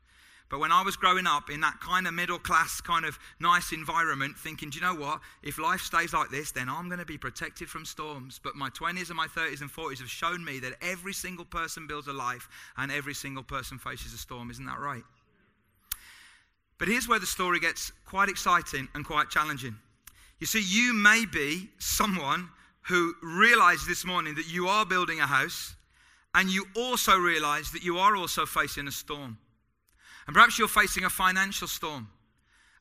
But 0.49 0.59
when 0.59 0.73
I 0.73 0.81
was 0.81 0.97
growing 0.97 1.25
up 1.25 1.49
in 1.49 1.61
that 1.61 1.79
kind 1.79 2.05
of 2.07 2.13
middle 2.13 2.39
class, 2.39 2.81
kind 2.81 3.05
of 3.05 3.17
nice 3.39 3.71
environment, 3.71 4.37
thinking, 4.37 4.69
do 4.69 4.79
you 4.79 4.81
know 4.81 4.95
what? 4.95 5.21
If 5.41 5.57
life 5.57 5.79
stays 5.79 6.11
like 6.11 6.29
this, 6.29 6.51
then 6.51 6.67
I'm 6.67 6.89
going 6.89 6.99
to 6.99 7.05
be 7.05 7.17
protected 7.17 7.69
from 7.69 7.85
storms. 7.85 8.41
But 8.43 8.55
my 8.55 8.69
20s 8.71 9.07
and 9.07 9.15
my 9.15 9.27
30s 9.27 9.61
and 9.61 9.71
40s 9.71 9.99
have 9.99 10.09
shown 10.09 10.43
me 10.43 10.59
that 10.59 10.73
every 10.81 11.13
single 11.13 11.45
person 11.45 11.87
builds 11.87 12.09
a 12.09 12.13
life 12.13 12.49
and 12.75 12.91
every 12.91 13.13
single 13.13 13.43
person 13.43 13.77
faces 13.77 14.13
a 14.13 14.17
storm. 14.17 14.51
Isn't 14.51 14.65
that 14.65 14.79
right? 14.79 15.03
But 16.79 16.89
here's 16.89 17.07
where 17.07 17.19
the 17.19 17.27
story 17.27 17.61
gets 17.61 17.93
quite 18.05 18.27
exciting 18.27 18.89
and 18.93 19.05
quite 19.05 19.29
challenging. 19.29 19.77
You 20.39 20.47
see, 20.47 20.61
you 20.61 20.93
may 20.93 21.25
be 21.25 21.69
someone 21.79 22.49
who 22.83 23.13
realized 23.21 23.87
this 23.87 24.05
morning 24.05 24.35
that 24.35 24.51
you 24.51 24.67
are 24.67 24.85
building 24.85 25.19
a 25.19 25.27
house 25.27 25.75
and 26.33 26.49
you 26.49 26.65
also 26.75 27.17
realize 27.17 27.71
that 27.71 27.83
you 27.83 27.97
are 27.97 28.15
also 28.15 28.45
facing 28.45 28.87
a 28.87 28.91
storm. 28.91 29.37
And 30.27 30.33
perhaps 30.33 30.57
you're 30.57 30.67
facing 30.67 31.03
a 31.05 31.09
financial 31.09 31.67
storm. 31.67 32.07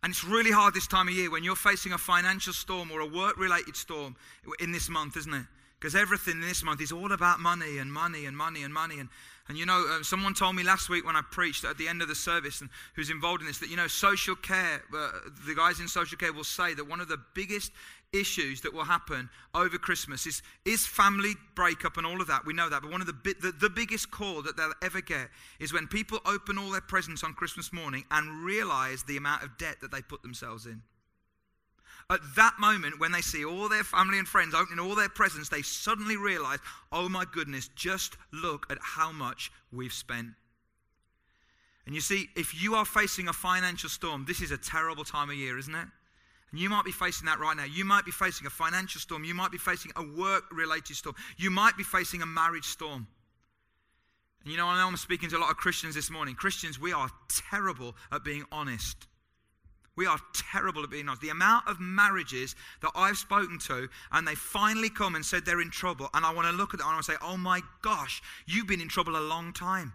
And 0.02 0.12
it's 0.12 0.22
really 0.22 0.52
hard 0.52 0.74
this 0.74 0.86
time 0.86 1.08
of 1.08 1.14
year 1.14 1.30
when 1.30 1.42
you're 1.42 1.56
facing 1.56 1.92
a 1.92 1.98
financial 1.98 2.52
storm 2.52 2.92
or 2.92 3.00
a 3.00 3.06
work 3.06 3.36
related 3.36 3.74
storm 3.74 4.14
in 4.60 4.70
this 4.70 4.88
month, 4.88 5.16
isn't 5.16 5.34
it? 5.34 5.46
Because 5.78 5.94
everything 5.94 6.40
this 6.40 6.64
month 6.64 6.80
is 6.80 6.90
all 6.90 7.12
about 7.12 7.38
money 7.38 7.78
and 7.78 7.92
money 7.92 8.26
and 8.26 8.36
money 8.36 8.64
and 8.64 8.74
money. 8.74 8.98
And, 8.98 9.08
and 9.48 9.56
you 9.56 9.64
know, 9.64 9.86
uh, 9.88 10.02
someone 10.02 10.34
told 10.34 10.56
me 10.56 10.64
last 10.64 10.88
week 10.88 11.06
when 11.06 11.14
I 11.14 11.22
preached 11.30 11.64
at 11.64 11.78
the 11.78 11.86
end 11.86 12.02
of 12.02 12.08
the 12.08 12.16
service 12.16 12.60
and 12.60 12.70
who's 12.96 13.10
involved 13.10 13.42
in 13.42 13.46
this 13.46 13.58
that, 13.58 13.70
you 13.70 13.76
know, 13.76 13.86
social 13.86 14.34
care, 14.34 14.82
uh, 14.92 15.10
the 15.46 15.54
guys 15.54 15.78
in 15.78 15.86
social 15.86 16.18
care 16.18 16.32
will 16.32 16.42
say 16.42 16.74
that 16.74 16.88
one 16.88 17.00
of 17.00 17.06
the 17.06 17.20
biggest 17.32 17.70
issues 18.12 18.60
that 18.62 18.74
will 18.74 18.84
happen 18.84 19.28
over 19.54 19.78
Christmas 19.78 20.26
is, 20.26 20.42
is 20.64 20.84
family 20.84 21.34
breakup 21.54 21.96
and 21.96 22.06
all 22.06 22.20
of 22.20 22.26
that. 22.26 22.44
We 22.44 22.54
know 22.54 22.68
that. 22.68 22.82
But 22.82 22.90
one 22.90 23.00
of 23.00 23.06
the, 23.06 23.34
the, 23.40 23.52
the 23.52 23.70
biggest 23.70 24.10
call 24.10 24.42
that 24.42 24.56
they'll 24.56 24.72
ever 24.82 25.00
get 25.00 25.28
is 25.60 25.72
when 25.72 25.86
people 25.86 26.18
open 26.26 26.58
all 26.58 26.70
their 26.70 26.80
presents 26.80 27.22
on 27.22 27.34
Christmas 27.34 27.72
morning 27.72 28.04
and 28.10 28.44
realize 28.44 29.04
the 29.04 29.16
amount 29.16 29.44
of 29.44 29.56
debt 29.58 29.76
that 29.82 29.92
they 29.92 30.02
put 30.02 30.22
themselves 30.22 30.66
in. 30.66 30.82
At 32.10 32.20
that 32.36 32.54
moment, 32.58 32.98
when 32.98 33.12
they 33.12 33.20
see 33.20 33.44
all 33.44 33.68
their 33.68 33.84
family 33.84 34.18
and 34.18 34.26
friends 34.26 34.54
opening 34.54 34.78
all 34.78 34.94
their 34.94 35.10
presents, 35.10 35.50
they 35.50 35.60
suddenly 35.60 36.16
realize, 36.16 36.58
oh 36.90 37.06
my 37.08 37.26
goodness, 37.30 37.68
just 37.74 38.16
look 38.32 38.66
at 38.70 38.78
how 38.80 39.12
much 39.12 39.52
we've 39.70 39.92
spent. 39.92 40.28
And 41.84 41.94
you 41.94 42.00
see, 42.00 42.28
if 42.34 42.60
you 42.60 42.74
are 42.74 42.86
facing 42.86 43.28
a 43.28 43.32
financial 43.32 43.90
storm, 43.90 44.24
this 44.26 44.40
is 44.40 44.50
a 44.50 44.58
terrible 44.58 45.04
time 45.04 45.28
of 45.28 45.36
year, 45.36 45.58
isn't 45.58 45.74
it? 45.74 45.86
And 46.50 46.58
you 46.58 46.70
might 46.70 46.86
be 46.86 46.92
facing 46.92 47.26
that 47.26 47.40
right 47.40 47.56
now. 47.56 47.64
You 47.64 47.84
might 47.84 48.06
be 48.06 48.10
facing 48.10 48.46
a 48.46 48.50
financial 48.50 49.00
storm. 49.00 49.24
You 49.24 49.34
might 49.34 49.52
be 49.52 49.58
facing 49.58 49.92
a 49.96 50.02
work 50.02 50.44
related 50.50 50.96
storm. 50.96 51.14
You 51.36 51.50
might 51.50 51.76
be 51.76 51.82
facing 51.82 52.22
a 52.22 52.26
marriage 52.26 52.64
storm. 52.64 53.06
And 54.44 54.52
you 54.52 54.56
know, 54.56 54.66
I 54.66 54.80
know 54.80 54.86
I'm 54.86 54.96
speaking 54.96 55.28
to 55.30 55.36
a 55.36 55.40
lot 55.40 55.50
of 55.50 55.58
Christians 55.58 55.94
this 55.94 56.10
morning. 56.10 56.34
Christians, 56.34 56.80
we 56.80 56.94
are 56.94 57.10
terrible 57.50 57.94
at 58.10 58.24
being 58.24 58.44
honest. 58.50 59.06
We 59.98 60.06
are 60.06 60.20
terrible 60.32 60.84
at 60.84 60.90
being 60.90 61.08
honest. 61.08 61.22
The 61.22 61.30
amount 61.30 61.66
of 61.66 61.80
marriages 61.80 62.54
that 62.82 62.92
I've 62.94 63.16
spoken 63.18 63.58
to, 63.66 63.88
and 64.12 64.28
they 64.28 64.36
finally 64.36 64.90
come 64.90 65.16
and 65.16 65.26
said 65.26 65.44
they're 65.44 65.60
in 65.60 65.72
trouble, 65.72 66.08
and 66.14 66.24
I 66.24 66.32
want 66.32 66.46
to 66.46 66.54
look 66.54 66.72
at 66.72 66.78
them 66.78 66.88
and 66.88 66.96
I 66.96 67.00
say, 67.00 67.14
oh 67.20 67.36
my 67.36 67.62
gosh, 67.82 68.22
you've 68.46 68.68
been 68.68 68.80
in 68.80 68.86
trouble 68.86 69.16
a 69.16 69.18
long 69.18 69.52
time. 69.52 69.92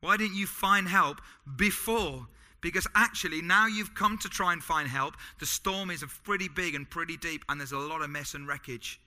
Why 0.00 0.16
didn't 0.16 0.36
you 0.36 0.46
find 0.46 0.86
help 0.86 1.20
before? 1.56 2.28
Because 2.60 2.86
actually, 2.94 3.42
now 3.42 3.66
you've 3.66 3.96
come 3.96 4.16
to 4.18 4.28
try 4.28 4.52
and 4.52 4.62
find 4.62 4.86
help. 4.86 5.16
The 5.40 5.46
storm 5.46 5.90
is 5.90 6.04
pretty 6.22 6.46
big 6.46 6.76
and 6.76 6.88
pretty 6.88 7.16
deep, 7.16 7.44
and 7.48 7.58
there's 7.58 7.72
a 7.72 7.78
lot 7.78 8.02
of 8.02 8.10
mess 8.10 8.34
and 8.34 8.46
wreckage. 8.46 9.00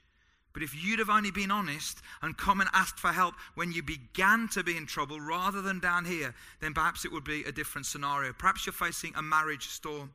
But 0.54 0.64
if 0.64 0.74
you'd 0.84 1.00
have 1.00 1.10
only 1.10 1.32
been 1.32 1.52
honest 1.52 2.00
and 2.22 2.38
come 2.38 2.60
and 2.60 2.70
asked 2.74 3.00
for 3.00 3.10
help 3.10 3.36
when 3.56 3.72
you 3.72 3.84
began 3.84 4.48
to 4.50 4.64
be 4.64 4.78
in 4.78 4.86
trouble 4.86 5.22
rather 5.22 5.62
than 5.62 5.80
down 5.80 6.06
here, 6.06 6.34
then 6.60 6.74
perhaps 6.74 7.06
it 7.06 7.12
would 7.12 7.24
be 7.24 7.44
a 7.44 7.52
different 7.52 7.86
scenario. 7.86 8.34
Perhaps 8.34 8.66
you're 8.66 8.74
facing 8.74 9.14
a 9.16 9.22
marriage 9.22 9.68
storm. 9.68 10.12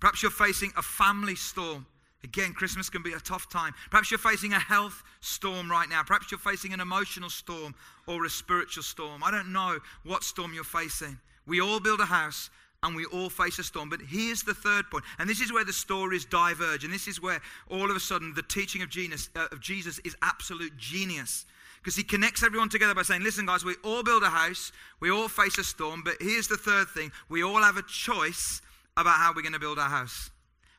Perhaps 0.00 0.22
you're 0.22 0.30
facing 0.30 0.72
a 0.76 0.82
family 0.82 1.34
storm. 1.34 1.86
Again, 2.24 2.54
Christmas 2.54 2.88
can 2.88 3.02
be 3.02 3.12
a 3.12 3.20
tough 3.20 3.48
time. 3.50 3.74
Perhaps 3.90 4.10
you're 4.10 4.18
facing 4.18 4.52
a 4.52 4.58
health 4.58 5.02
storm 5.20 5.70
right 5.70 5.88
now. 5.88 6.02
Perhaps 6.02 6.30
you're 6.30 6.38
facing 6.38 6.72
an 6.72 6.80
emotional 6.80 7.30
storm 7.30 7.74
or 8.06 8.24
a 8.24 8.30
spiritual 8.30 8.82
storm. 8.82 9.22
I 9.22 9.30
don't 9.30 9.52
know 9.52 9.78
what 10.04 10.24
storm 10.24 10.52
you're 10.54 10.64
facing. 10.64 11.18
We 11.46 11.60
all 11.60 11.78
build 11.78 12.00
a 12.00 12.06
house 12.06 12.50
and 12.86 12.94
we 12.94 13.04
all 13.06 13.28
face 13.28 13.58
a 13.58 13.64
storm. 13.64 13.90
But 13.90 14.00
here's 14.00 14.42
the 14.42 14.54
third 14.54 14.90
point, 14.90 15.04
and 15.18 15.28
this 15.28 15.40
is 15.40 15.52
where 15.52 15.64
the 15.64 15.72
stories 15.72 16.24
diverge, 16.24 16.84
and 16.84 16.92
this 16.92 17.08
is 17.08 17.20
where 17.20 17.40
all 17.68 17.90
of 17.90 17.96
a 17.96 18.00
sudden 18.00 18.32
the 18.34 18.42
teaching 18.42 18.82
of, 18.82 18.88
uh, 19.34 19.48
of 19.50 19.60
Jesus 19.60 19.98
is 20.04 20.16
absolute 20.22 20.76
genius. 20.76 21.44
Because 21.78 21.96
he 21.96 22.02
connects 22.02 22.42
everyone 22.42 22.68
together 22.68 22.94
by 22.94 23.02
saying, 23.02 23.22
Listen, 23.22 23.46
guys, 23.46 23.64
we 23.64 23.74
all 23.84 24.02
build 24.02 24.22
a 24.22 24.30
house, 24.30 24.72
we 25.00 25.10
all 25.10 25.28
face 25.28 25.58
a 25.58 25.64
storm, 25.64 26.02
but 26.04 26.14
here's 26.20 26.48
the 26.48 26.56
third 26.56 26.88
thing 26.88 27.12
we 27.28 27.42
all 27.42 27.62
have 27.62 27.76
a 27.76 27.82
choice 27.82 28.62
about 28.96 29.16
how 29.16 29.32
we're 29.34 29.42
going 29.42 29.52
to 29.52 29.58
build 29.58 29.78
our 29.78 29.88
house. 29.88 30.30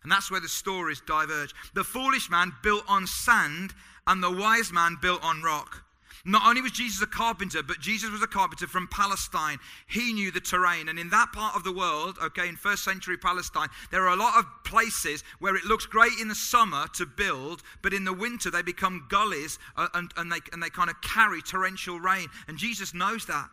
And 0.03 0.11
that's 0.11 0.31
where 0.31 0.39
the 0.39 0.47
stories 0.47 1.01
diverge. 1.05 1.53
The 1.73 1.83
foolish 1.83 2.29
man 2.29 2.53
built 2.63 2.83
on 2.87 3.07
sand, 3.07 3.73
and 4.05 4.23
the 4.23 4.31
wise 4.31 4.71
man 4.71 4.97
built 5.01 5.23
on 5.23 5.41
rock. 5.41 5.83
Not 6.25 6.45
only 6.45 6.61
was 6.61 6.71
Jesus 6.71 7.01
a 7.01 7.07
carpenter, 7.07 7.63
but 7.63 7.79
Jesus 7.79 8.09
was 8.09 8.21
a 8.21 8.27
carpenter 8.27 8.67
from 8.67 8.87
Palestine. 8.87 9.57
He 9.87 10.13
knew 10.13 10.31
the 10.31 10.39
terrain. 10.39 10.89
And 10.89 10.99
in 10.99 11.09
that 11.09 11.31
part 11.33 11.55
of 11.55 11.63
the 11.63 11.71
world, 11.71 12.17
okay, 12.21 12.47
in 12.47 12.55
first 12.55 12.83
century 12.83 13.17
Palestine, 13.17 13.69
there 13.91 14.07
are 14.07 14.13
a 14.13 14.19
lot 14.19 14.37
of 14.37 14.45
places 14.63 15.23
where 15.39 15.55
it 15.55 15.65
looks 15.65 15.85
great 15.85 16.19
in 16.19 16.27
the 16.27 16.35
summer 16.35 16.87
to 16.95 17.05
build, 17.05 17.63
but 17.81 17.93
in 17.93 18.03
the 18.03 18.13
winter 18.13 18.51
they 18.51 18.61
become 18.61 19.05
gullies 19.09 19.59
uh, 19.75 19.87
and, 19.93 20.11
and, 20.17 20.31
they, 20.31 20.39
and 20.53 20.61
they 20.61 20.69
kind 20.69 20.89
of 20.89 20.99
carry 21.01 21.41
torrential 21.41 21.99
rain. 21.99 22.27
And 22.47 22.57
Jesus 22.57 22.93
knows 22.93 23.25
that. 23.25 23.49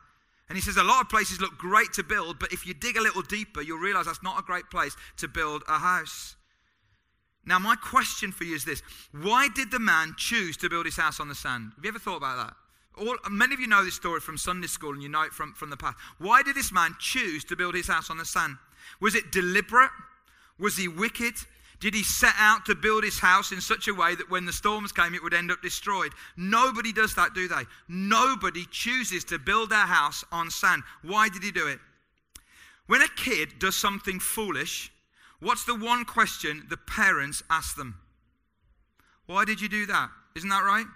And 0.48 0.56
he 0.56 0.62
says 0.62 0.76
a 0.76 0.82
lot 0.82 1.00
of 1.00 1.08
places 1.08 1.40
look 1.40 1.56
great 1.56 1.92
to 1.94 2.02
build, 2.02 2.38
but 2.38 2.52
if 2.52 2.66
you 2.66 2.74
dig 2.74 2.96
a 2.96 3.00
little 3.00 3.22
deeper, 3.22 3.62
you'll 3.62 3.78
realize 3.78 4.06
that's 4.06 4.22
not 4.22 4.38
a 4.38 4.42
great 4.42 4.68
place 4.70 4.94
to 5.18 5.28
build 5.28 5.62
a 5.68 5.78
house. 5.78 6.36
Now, 7.46 7.58
my 7.58 7.76
question 7.76 8.32
for 8.32 8.44
you 8.44 8.54
is 8.54 8.64
this 8.64 8.82
Why 9.12 9.48
did 9.54 9.70
the 9.70 9.78
man 9.78 10.14
choose 10.16 10.56
to 10.58 10.68
build 10.68 10.86
his 10.86 10.96
house 10.96 11.20
on 11.20 11.28
the 11.28 11.34
sand? 11.34 11.72
Have 11.76 11.84
you 11.84 11.88
ever 11.88 11.98
thought 11.98 12.16
about 12.16 12.46
that? 12.46 12.56
All, 12.96 13.16
many 13.30 13.54
of 13.54 13.60
you 13.60 13.66
know 13.66 13.84
this 13.84 13.94
story 13.94 14.20
from 14.20 14.38
Sunday 14.38 14.68
school 14.68 14.92
and 14.92 15.02
you 15.02 15.08
know 15.08 15.22
it 15.22 15.32
from, 15.32 15.52
from 15.54 15.70
the 15.70 15.76
past. 15.76 15.96
Why 16.18 16.42
did 16.42 16.54
this 16.54 16.72
man 16.72 16.94
choose 17.00 17.44
to 17.44 17.56
build 17.56 17.74
his 17.74 17.88
house 17.88 18.08
on 18.08 18.18
the 18.18 18.24
sand? 18.24 18.56
Was 19.00 19.14
it 19.14 19.32
deliberate? 19.32 19.90
Was 20.58 20.76
he 20.76 20.86
wicked? 20.86 21.34
Did 21.80 21.92
he 21.92 22.04
set 22.04 22.34
out 22.38 22.64
to 22.66 22.74
build 22.74 23.02
his 23.02 23.18
house 23.18 23.50
in 23.50 23.60
such 23.60 23.88
a 23.88 23.94
way 23.94 24.14
that 24.14 24.30
when 24.30 24.46
the 24.46 24.52
storms 24.52 24.92
came, 24.92 25.14
it 25.14 25.22
would 25.22 25.34
end 25.34 25.50
up 25.50 25.60
destroyed? 25.60 26.12
Nobody 26.36 26.92
does 26.92 27.14
that, 27.16 27.34
do 27.34 27.48
they? 27.48 27.64
Nobody 27.88 28.64
chooses 28.70 29.24
to 29.24 29.38
build 29.38 29.70
their 29.70 29.78
house 29.78 30.24
on 30.30 30.50
sand. 30.50 30.82
Why 31.02 31.28
did 31.28 31.42
he 31.42 31.50
do 31.50 31.66
it? 31.66 31.80
When 32.86 33.02
a 33.02 33.08
kid 33.16 33.58
does 33.58 33.76
something 33.76 34.20
foolish, 34.20 34.92
what's 35.40 35.64
the 35.64 35.74
one 35.74 36.04
question 36.04 36.66
the 36.68 36.76
parents 36.76 37.42
ask 37.50 37.76
them? 37.76 37.96
Why 39.26 39.44
did 39.44 39.60
you 39.60 39.68
do 39.68 39.86
that? 39.86 40.10
Isn't 40.36 40.50
that 40.50 40.64
right? 40.64 40.86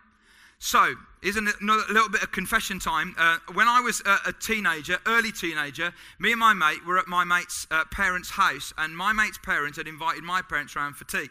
So, 0.60 0.94
here's 1.22 1.36
a 1.36 1.40
little 1.40 2.08
bit 2.08 2.22
of 2.22 2.32
confession 2.32 2.80
time. 2.80 3.14
Uh, 3.16 3.38
when 3.54 3.68
I 3.68 3.80
was 3.80 4.02
a, 4.04 4.30
a, 4.30 4.32
teenager, 4.32 4.98
early 5.06 5.30
teenager, 5.30 5.94
me 6.18 6.32
and 6.32 6.40
my 6.40 6.52
mate 6.52 6.84
were 6.84 6.98
at 6.98 7.06
my 7.06 7.22
mate's 7.22 7.68
uh, 7.70 7.84
parents' 7.92 8.30
house, 8.30 8.72
and 8.76 8.96
my 8.96 9.12
mate's 9.12 9.38
parents 9.38 9.78
had 9.78 9.86
invited 9.86 10.24
my 10.24 10.42
parents 10.42 10.74
around 10.74 10.94
for 10.94 11.04
tea. 11.04 11.28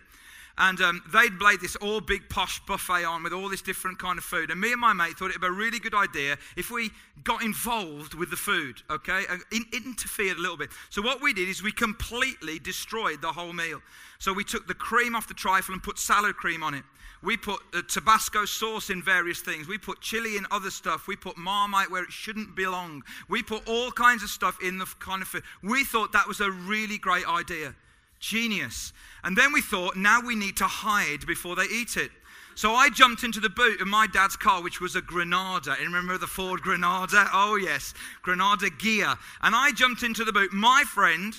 And 0.60 0.82
um, 0.82 1.04
they'd 1.14 1.40
laid 1.40 1.62
this 1.62 1.76
all 1.76 2.02
big 2.02 2.30
posh 2.30 2.60
buffet 2.66 3.04
on 3.06 3.22
with 3.22 3.32
all 3.32 3.48
this 3.48 3.62
different 3.62 4.00
kind 4.00 4.18
of 4.18 4.24
food. 4.24 4.50
And 4.50 4.60
me 4.60 4.72
and 4.72 4.82
my 4.82 4.92
mate 4.92 5.18
thought 5.18 5.30
it'd 5.30 5.42
be 5.42 5.48
a 5.48 5.52
really 5.52 5.80
good 5.80 5.94
idea 5.94 6.38
if 6.56 6.72
we 6.72 6.90
got 7.24 7.44
involved 7.44 8.16
with 8.16 8.32
the 8.32 8.36
food, 8.36 8.82
okay? 8.90 9.24
And 9.30 9.44
in, 9.52 9.66
interfered 9.72 10.38
a 10.38 10.42
little 10.42 10.58
bit. 10.58 10.70
So 10.90 11.02
what 11.02 11.22
we 11.22 11.32
did 11.34 11.48
is 11.48 11.62
we 11.62 11.72
completely 11.72 12.58
destroyed 12.58 13.22
the 13.22 13.32
whole 13.32 13.54
meal. 13.54 13.82
So 14.18 14.34
we 14.34 14.44
took 14.44 14.68
the 14.68 14.74
cream 14.74 15.16
off 15.16 15.28
the 15.28 15.36
trifle 15.36 15.74
and 15.74 15.84
put 15.84 16.00
salad 16.00 16.36
cream 16.36 16.64
on 16.64 16.74
it. 16.74 16.84
We 17.22 17.38
put 17.38 17.60
uh, 17.74 17.82
Tabasco 17.88 18.46
sauce 18.46 18.90
in 18.90 19.02
various 19.02 19.42
things. 19.42 19.68
We 19.68 19.78
put 19.78 20.02
chili 20.02 20.38
in 20.38 20.46
other 20.50 20.70
stuff. 20.70 21.08
We 21.08 21.16
put 21.16 21.38
Marmite 21.38 21.92
where 21.92 22.04
it 22.04 22.12
shouldn't 22.12 22.56
belong. 22.56 23.04
We 23.30 23.44
put 23.44 23.68
all 23.68 23.92
kinds 23.92 24.24
of 24.24 24.30
stuff 24.30 24.58
in 24.64 24.78
the 24.78 24.86
kind 25.00 25.22
of 25.22 25.28
food. 25.28 25.44
We 25.62 25.84
thought 25.84 26.14
that 26.14 26.28
was 26.28 26.42
a 26.42 26.50
really 26.50 26.98
great 26.98 27.28
idea. 27.28 27.76
Genius. 28.20 28.94
And 29.24 29.38
then 29.38 29.54
we 29.54 29.62
thought, 29.62 29.96
now 29.96 30.22
we 30.22 30.36
need 30.36 30.58
to 30.58 30.66
hide 30.66 31.26
before 31.26 31.56
they 31.56 31.66
eat 31.66 31.98
it. 31.98 32.12
So 32.56 32.74
I 32.74 32.90
jumped 32.90 33.24
into 33.24 33.40
the 33.40 33.50
boot 33.50 33.82
of 33.82 33.88
my 33.88 34.08
dad's 34.08 34.36
car, 34.36 34.64
which 34.64 34.82
was 34.82 34.96
a 34.96 35.02
Granada. 35.02 35.76
And 35.78 35.88
remember 35.88 36.18
the 36.18 36.26
Ford 36.26 36.62
Granada? 36.62 37.30
Oh, 37.32 37.56
yes, 37.56 37.94
Granada 38.24 38.72
gear. 38.72 39.14
And 39.42 39.56
I 39.56 39.72
jumped 39.72 40.02
into 40.02 40.24
the 40.24 40.34
boot. 40.34 40.52
My 40.52 40.84
friend, 40.88 41.36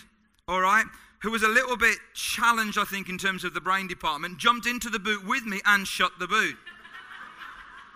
all 0.47 0.61
right, 0.61 0.87
who 1.21 1.33
was 1.33 1.43
a 1.43 1.49
little 1.49 1.77
bit 1.77 1.99
challenged, 2.15 2.79
I 2.79 2.85
think, 2.85 3.09
in 3.09 3.19
terms 3.19 3.43
of 3.43 3.53
the 3.53 3.61
brain 3.61 3.89
department, 3.89 4.39
jumped 4.39 4.67
into 4.67 4.89
the 4.89 5.01
boot 5.01 5.27
with 5.27 5.45
me 5.45 5.61
and 5.67 5.89
shut 5.89 6.13
the 6.21 6.29
boot. 6.29 6.57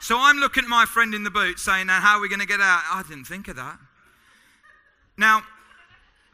So 0.01 0.18
I'm 0.18 0.38
looking 0.38 0.64
at 0.64 0.68
my 0.68 0.85
friend 0.85 1.14
in 1.14 1.23
the 1.23 1.31
boot 1.31 1.61
saying, 1.61 1.87
Now, 1.87 2.01
how 2.01 2.18
are 2.18 2.21
we 2.21 2.29
going 2.29 2.40
to 2.40 2.47
get 2.47 2.61
out? 2.61 2.83
I 2.92 3.05
didn't 3.09 3.27
think 3.27 3.47
of 3.47 3.55
that. 3.55 3.79
Now, 5.16 5.42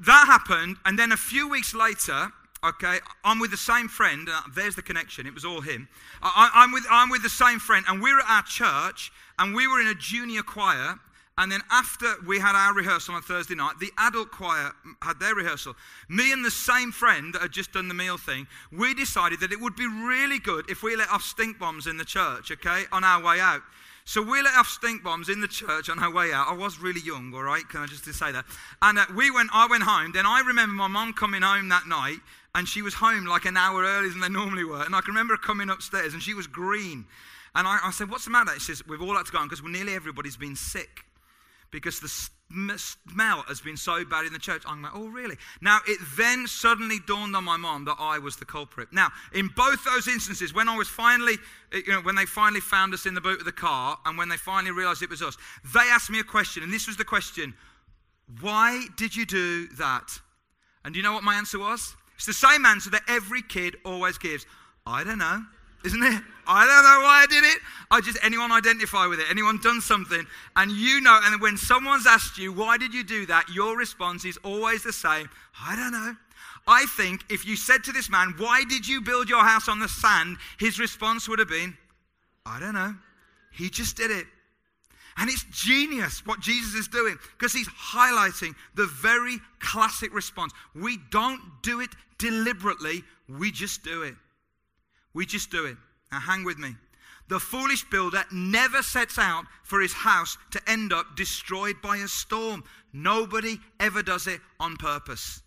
that 0.01 0.27
happened, 0.27 0.77
and 0.85 0.99
then 0.99 1.13
a 1.13 1.17
few 1.17 1.49
weeks 1.49 1.75
later, 1.75 2.33
okay, 2.65 2.99
I'm 3.25 3.39
with 3.39 3.51
the 3.51 3.57
same 3.57 3.89
friend. 3.89 4.29
Uh, 4.29 4.43
there's 4.55 4.75
the 4.75 4.83
connection, 4.83 5.27
it 5.27 5.35
was 5.35 5.45
all 5.45 5.61
him. 5.61 5.89
I, 6.23 6.51
I'm, 6.55 6.73
with, 6.73 6.87
I'm 6.91 7.11
with 7.11 7.23
the 7.23 7.29
same 7.29 7.59
friend, 7.59 7.85
and 7.89 8.03
we're 8.03 8.19
at 8.19 8.29
our 8.29 8.43
church, 8.43 9.13
and 9.39 9.55
we 9.55 9.67
were 9.67 9.81
in 9.81 9.89
a 9.89 9.95
junior 9.95 10.43
choir, 10.43 10.99
And 11.39 11.53
then 11.53 11.61
after 11.71 12.15
we 12.27 12.41
had 12.41 12.57
our 12.57 12.75
rehearsal 12.75 13.15
on 13.15 13.23
Thursday 13.23 13.55
night, 13.55 13.79
the 13.79 13.93
adult 13.97 14.33
choir 14.33 14.73
had 15.01 15.21
their 15.21 15.37
rehearsal. 15.37 15.77
Me 16.09 16.33
and 16.33 16.45
the 16.45 16.51
same 16.51 16.91
friend 16.91 17.33
that 17.33 17.43
had 17.43 17.53
just 17.53 17.73
done 17.73 17.87
the 17.87 17.95
meal 17.95 18.19
thing, 18.19 18.49
we 18.73 18.93
decided 18.93 19.39
that 19.39 19.53
it 19.53 19.61
would 19.61 19.77
be 19.77 19.87
really 19.87 20.41
good 20.41 20.69
if 20.69 20.83
we 20.83 20.97
let 20.97 21.09
off 21.11 21.23
stink 21.23 21.57
bombs 21.57 21.87
in 21.87 21.97
the 21.97 22.05
church, 22.05 22.51
okay, 22.51 22.87
on 22.91 23.05
our 23.05 23.23
way 23.23 23.39
out. 23.39 23.63
So 24.09 24.23
we 24.23 24.40
let 24.40 24.55
off 24.55 24.68
stink 24.68 25.03
bombs 25.03 25.29
in 25.29 25.42
the 25.42 25.47
church 25.47 25.90
on 25.90 25.99
our 25.99 26.11
way 26.11 26.33
out. 26.33 26.49
I 26.49 26.55
was 26.55 26.81
really 26.81 27.03
young, 27.03 27.31
all 27.35 27.42
right? 27.42 27.68
Can 27.68 27.83
I 27.83 27.87
just 27.87 28.07
say 28.07 28.33
that? 28.33 28.47
And 28.81 28.99
uh, 28.99 29.05
we 29.14 29.31
went. 29.31 29.51
I 29.53 29.66
went 29.66 29.83
home. 29.83 30.12
Then 30.12 30.25
I 30.25 30.40
remember 30.47 30.73
my 30.73 30.88
mom 30.88 31.12
coming 31.12 31.42
home 31.42 31.68
that 31.68 31.87
night, 31.87 32.16
and 32.55 32.66
she 32.66 32.81
was 32.81 32.94
home 32.94 33.27
like 33.27 33.44
an 33.44 33.59
hour 33.59 33.83
earlier 33.83 34.09
than 34.09 34.21
they 34.21 34.31
normally 34.31 34.64
were. 34.64 34.83
And 34.83 34.97
I 34.97 35.03
can 35.03 35.09
remember 35.09 35.35
her 35.35 35.38
coming 35.38 35.68
upstairs, 35.68 36.14
and 36.14 36.23
she 36.23 36.33
was 36.33 36.47
green. 36.47 37.05
And 37.55 37.68
I, 37.68 37.81
I 37.85 37.90
said, 37.90 38.09
"What's 38.09 38.25
the 38.25 38.31
matter?" 38.31 38.55
She 38.55 38.73
says, 38.73 38.87
"We've 38.87 39.03
all 39.03 39.14
had 39.14 39.27
to 39.27 39.33
go 39.33 39.40
on 39.40 39.49
because 39.49 39.62
nearly 39.62 39.92
everybody's 39.92 40.38
been 40.38 40.57
sick." 40.57 41.05
Because 41.70 42.00
the 42.00 42.09
smell 42.09 43.42
has 43.46 43.61
been 43.61 43.76
so 43.76 44.04
bad 44.04 44.24
in 44.24 44.33
the 44.33 44.38
church. 44.38 44.62
I'm 44.66 44.83
like, 44.83 44.92
oh, 44.94 45.09
really? 45.09 45.37
Now, 45.61 45.81
it 45.87 45.98
then 46.16 46.46
suddenly 46.46 46.98
dawned 47.07 47.37
on 47.37 47.44
my 47.44 47.57
mom 47.57 47.85
that 47.85 47.96
I 47.98 48.18
was 48.18 48.37
the 48.37 48.44
culprit. 48.44 48.88
Now, 48.92 49.09
in 49.35 49.48
both 49.54 49.85
those 49.85 50.09
instances, 50.09 50.54
when 50.54 50.68
I 50.68 50.76
was 50.76 50.88
finally, 50.88 51.35
eh, 51.72 51.83
you 51.87 51.92
know, 51.92 52.00
when 52.00 52.14
they 52.14 52.24
finally 52.24 52.61
found 52.61 52.94
us 52.94 53.07
in 53.07 53.14
the 53.14 53.20
boot 53.20 53.40
of 53.40 53.44
the 53.44 53.52
car 53.52 53.98
and 54.07 54.16
when 54.16 54.28
they 54.28 54.37
finally 54.37 54.72
realized 54.72 55.02
it 55.02 55.11
was 55.11 55.22
us, 55.22 55.37
they 55.74 55.81
asked 55.81 56.11
me 56.11 56.20
a 56.20 56.24
question, 56.24 56.62
and 56.62 56.72
this 56.72 56.87
was 56.87 56.96
the 56.96 57.04
question 57.04 57.54
Why 58.40 58.87
did 58.96 59.14
you 59.14 59.26
do 59.26 59.68
that? 59.78 60.18
And 60.85 60.94
do 60.94 60.98
you 60.98 61.04
know 61.04 61.12
what 61.12 61.24
my 61.24 61.35
answer 61.35 61.59
was? 61.59 61.94
It's 62.16 62.26
the 62.26 62.33
same 62.33 62.64
answer 62.64 62.90
that 62.90 63.02
every 63.09 63.42
kid 63.42 63.76
always 63.85 64.16
gives 64.16 64.46
I 64.87 65.04
don't 65.04 65.18
know 65.18 65.44
isn't 65.85 66.03
it? 66.03 66.23
I 66.47 66.67
don't 66.67 66.85
know 66.85 67.01
why 67.03 67.23
I 67.23 67.27
did 67.29 67.45
it. 67.45 67.59
I 67.91 68.01
just 68.01 68.19
anyone 68.23 68.51
identify 68.53 69.07
with 69.07 69.21
it. 69.21 69.27
Anyone 69.31 69.59
done 69.62 69.81
something, 69.81 70.27
and 70.57 70.73
you 70.73 71.01
know. 71.01 71.21
And 71.23 71.41
when 71.41 71.57
someone's 71.57 72.07
asked 72.07 72.38
you 72.38 72.53
why 72.53 72.79
did 72.79 72.95
you 72.95 73.05
do 73.05 73.27
that, 73.27 73.49
your 73.49 73.77
response 73.77 74.25
is 74.25 74.38
always 74.38 74.83
the 74.83 74.93
same. 74.93 75.29
I 75.61 75.77
don't 75.77 75.93
know. 75.93 76.17
I 76.67 76.87
think 76.97 77.25
if 77.31 77.47
you 77.47 77.57
said 77.57 77.85
to 77.85 77.93
this 77.93 78.11
man, 78.11 78.35
"Why 78.37 78.64
did 78.64 78.87
you 78.87 79.01
build 79.01 79.29
your 79.29 79.43
house 79.43 79.69
on 79.69 79.79
the 79.79 79.88
sand?" 79.88 80.38
his 80.59 80.79
response 80.79 81.29
would 81.29 81.38
have 81.38 81.49
been, 81.49 81.77
"I 82.45 82.61
don't 82.61 82.75
know. 82.75 82.97
He 83.51 83.71
just 83.71 83.97
did 83.97 84.11
it." 84.11 84.27
And 85.17 85.29
it's 85.29 85.45
genius 85.51 86.25
what 86.25 86.41
Jesus 86.41 86.75
is 86.75 86.88
doing 86.88 87.19
because 87.37 87.53
he's 87.53 87.69
highlighting 87.69 88.55
the 88.75 88.87
very 88.87 89.41
classic 89.59 90.14
response. 90.14 90.53
We 90.75 90.99
don't 91.11 91.61
do 91.62 91.81
it 91.81 91.91
deliberately, 92.19 93.05
we 93.29 93.51
just 93.51 93.83
do 93.83 94.03
it. 94.03 94.17
We 95.18 95.26
just 95.26 95.50
do 95.50 95.64
it. 95.64 95.76
Now, 96.12 96.20
hang 96.20 96.44
with 96.44 96.59
me. 96.59 96.76
The 97.28 97.40
foolish 97.40 97.83
builder 97.90 98.22
never 98.31 98.85
sets 98.85 99.18
out 99.18 99.46
for 99.64 99.81
his 99.81 99.92
house 99.92 100.38
to 100.52 100.61
end 100.70 100.92
up 100.92 101.16
destroyed 101.16 101.83
by 101.83 101.96
a 101.96 102.07
storm. 102.07 102.62
Nobody 102.92 103.59
ever 103.81 104.04
does 104.04 104.28
it 104.28 104.38
on 104.61 104.76
purpose. 104.76 105.42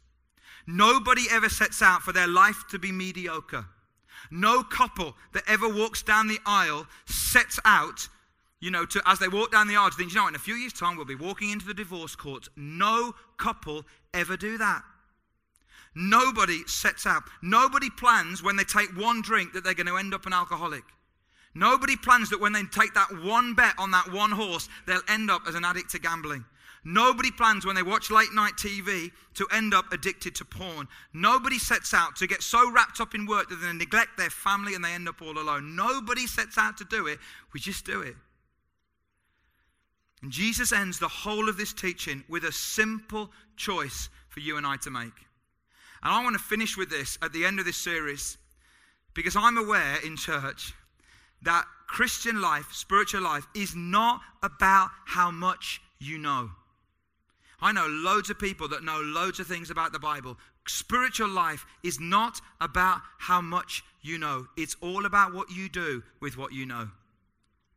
Nobody 0.68 1.22
ever 1.32 1.48
sets 1.48 1.82
out 1.82 2.02
for 2.02 2.12
their 2.12 2.28
life 2.28 2.66
to 2.72 2.80
be 2.80 2.92
mediocre. 2.92 3.66
No 4.30 4.62
couple 4.62 5.16
that 5.32 5.44
ever 5.48 5.70
walks 5.70 6.04
down 6.04 6.28
the 6.28 6.40
aisle 6.46 6.86
sets 7.06 7.58
out, 7.64 8.10
you 8.60 8.72
know, 8.72 8.86
to, 8.88 9.02
as 9.06 9.20
they 9.20 9.30
walk 9.30 9.54
down 9.54 9.70
the 9.70 9.78
aisle, 9.78 9.90
to 9.90 9.96
think, 9.96 10.14
you 10.14 10.20
know, 10.20 10.28
in 10.28 10.36
a 10.36 10.40
few 10.40 10.56
years' 10.56 10.74
time 10.74 10.98
we'll 10.98 11.06
be 11.06 11.16
walking 11.16 11.50
into 11.50 11.66
the 11.66 11.74
divorce 11.74 12.18
courts. 12.18 12.50
No 12.58 13.16
couple 13.38 13.86
ever 14.14 14.36
do 14.36 14.58
that. 14.58 14.84
Nobody 15.94 16.64
sets 16.68 17.06
out. 17.06 17.24
Nobody 17.42 17.90
plans 17.90 18.42
when 18.42 18.56
they 18.56 18.64
take 18.64 18.96
one 18.98 19.22
drink 19.22 19.54
that 19.54 19.64
they're 19.64 19.74
going 19.74 19.88
to 19.88 19.98
end 19.98 20.14
up 20.14 20.26
an 20.26 20.34
alcoholic. 20.34 20.84
Nobody 21.54 21.98
plans 21.98 22.30
that 22.30 22.40
when 22.40 22.54
they 22.54 22.64
take 22.64 22.94
that 22.94 23.10
one 23.24 23.56
bet 23.56 23.74
on 23.78 23.92
that 23.92 24.12
one 24.12 24.32
horse, 24.32 24.70
they'll 24.88 25.02
end 25.10 25.30
up 25.30 25.42
as 25.48 25.56
an 25.56 25.66
addict 25.66 25.92
to 25.92 26.00
gambling. 26.00 26.46
Nobody 26.84 27.30
plans 27.30 27.66
when 27.66 27.76
they 27.76 27.84
watch 27.84 28.10
late 28.10 28.34
night 28.34 28.54
TV 28.54 29.12
to 29.36 29.48
end 29.54 29.74
up 29.74 29.92
addicted 29.92 30.34
to 30.36 30.46
porn. 30.46 30.88
Nobody 31.14 31.60
sets 31.60 31.94
out 31.94 32.16
to 32.16 32.28
get 32.28 32.42
so 32.42 32.72
wrapped 32.72 33.00
up 33.00 33.14
in 33.14 33.28
work 33.28 33.50
that 33.50 33.58
they 33.58 33.72
neglect 33.72 34.18
their 34.18 34.32
family 34.32 34.74
and 34.74 34.84
they 34.84 34.94
end 34.94 35.08
up 35.08 35.22
all 35.22 35.38
alone. 35.38 35.76
Nobody 35.76 36.26
sets 36.26 36.58
out 36.58 36.78
to 36.78 36.86
do 36.86 37.06
it. 37.06 37.20
We 37.54 37.60
just 37.60 37.86
do 37.86 38.02
it. 38.02 38.16
And 40.24 40.32
Jesus 40.32 40.72
ends 40.72 40.98
the 40.98 41.08
whole 41.08 41.50
of 41.50 41.58
this 41.58 41.74
teaching 41.74 42.24
with 42.30 42.46
a 42.46 42.52
simple 42.52 43.30
choice 43.58 44.10
for 44.30 44.40
you 44.40 44.58
and 44.58 44.66
I 44.66 44.78
to 44.78 44.90
make. 44.90 45.14
And 46.04 46.14
I 46.14 46.24
want 46.24 46.36
to 46.36 46.44
finish 46.44 46.78
with 46.78 46.90
this 46.90 47.18
at 47.22 47.34
the 47.34 47.46
end 47.46 47.60
of 47.60 47.66
this 47.66 47.78
series 47.78 48.38
because 49.14 49.36
I'm 49.36 49.58
aware 49.58 49.98
in 50.06 50.18
church 50.18 50.74
that 51.44 51.66
Christian 51.88 52.42
life, 52.42 52.68
spiritual 52.72 53.22
life, 53.22 53.46
is 53.56 53.76
not 53.76 54.22
about 54.42 54.90
how 55.06 55.32
much 55.32 55.82
you 56.00 56.18
know. 56.18 56.50
I 57.62 57.72
know 57.72 57.88
loads 57.88 58.30
of 58.30 58.40
people 58.40 58.68
that 58.70 58.84
know 58.84 59.02
loads 59.02 59.40
of 59.40 59.48
things 59.48 59.70
about 59.70 59.92
the 59.92 60.00
Bible. 60.00 60.38
Spiritual 60.68 61.30
life 61.30 61.66
is 61.84 62.00
not 62.00 62.42
about 62.60 63.02
how 63.20 63.42
much 63.42 63.84
you 64.02 64.18
know, 64.18 64.48
it's 64.58 64.76
all 64.82 65.06
about 65.06 65.34
what 65.34 65.52
you 65.52 65.70
do 65.70 66.02
with 66.22 66.38
what 66.38 66.54
you 66.54 66.66
know. 66.66 66.90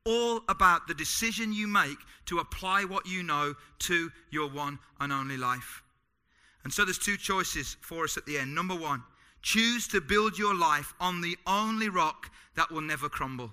All 0.06 0.40
about 0.48 0.86
the 0.86 0.94
decision 0.94 1.52
you 1.52 1.66
make 1.66 1.98
to 2.26 2.38
apply 2.38 2.84
what 2.84 3.06
you 3.06 3.22
know 3.22 3.54
to 3.80 4.10
your 4.30 4.48
one 4.48 4.78
and 5.00 5.12
only 5.12 5.36
life. 5.36 5.83
And 6.64 6.72
so 6.72 6.84
there's 6.84 6.98
two 6.98 7.16
choices 7.16 7.76
for 7.80 8.04
us 8.04 8.16
at 8.16 8.26
the 8.26 8.38
end. 8.38 8.54
Number 8.54 8.74
one, 8.74 9.02
choose 9.42 9.86
to 9.88 10.00
build 10.00 10.38
your 10.38 10.54
life 10.54 10.94
on 10.98 11.20
the 11.20 11.36
only 11.46 11.88
rock 11.88 12.30
that 12.56 12.70
will 12.70 12.80
never 12.80 13.08
crumble. 13.08 13.52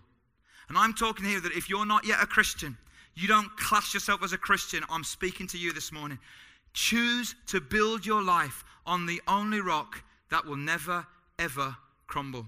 And 0.69 0.77
I'm 0.77 0.93
talking 0.93 1.25
here 1.25 1.41
that 1.41 1.51
if 1.51 1.69
you're 1.69 1.85
not 1.85 2.07
yet 2.07 2.19
a 2.21 2.25
Christian, 2.25 2.77
you 3.15 3.27
don't 3.27 3.55
class 3.57 3.93
yourself 3.93 4.23
as 4.23 4.31
a 4.31 4.37
Christian, 4.37 4.83
I'm 4.89 5.03
speaking 5.03 5.47
to 5.47 5.57
you 5.57 5.73
this 5.73 5.91
morning. 5.91 6.17
Choose 6.73 7.35
to 7.47 7.59
build 7.59 8.05
your 8.05 8.23
life 8.23 8.63
on 8.85 9.05
the 9.05 9.21
only 9.27 9.59
rock 9.59 10.01
that 10.29 10.45
will 10.45 10.55
never, 10.55 11.05
ever 11.37 11.75
crumble. 12.07 12.45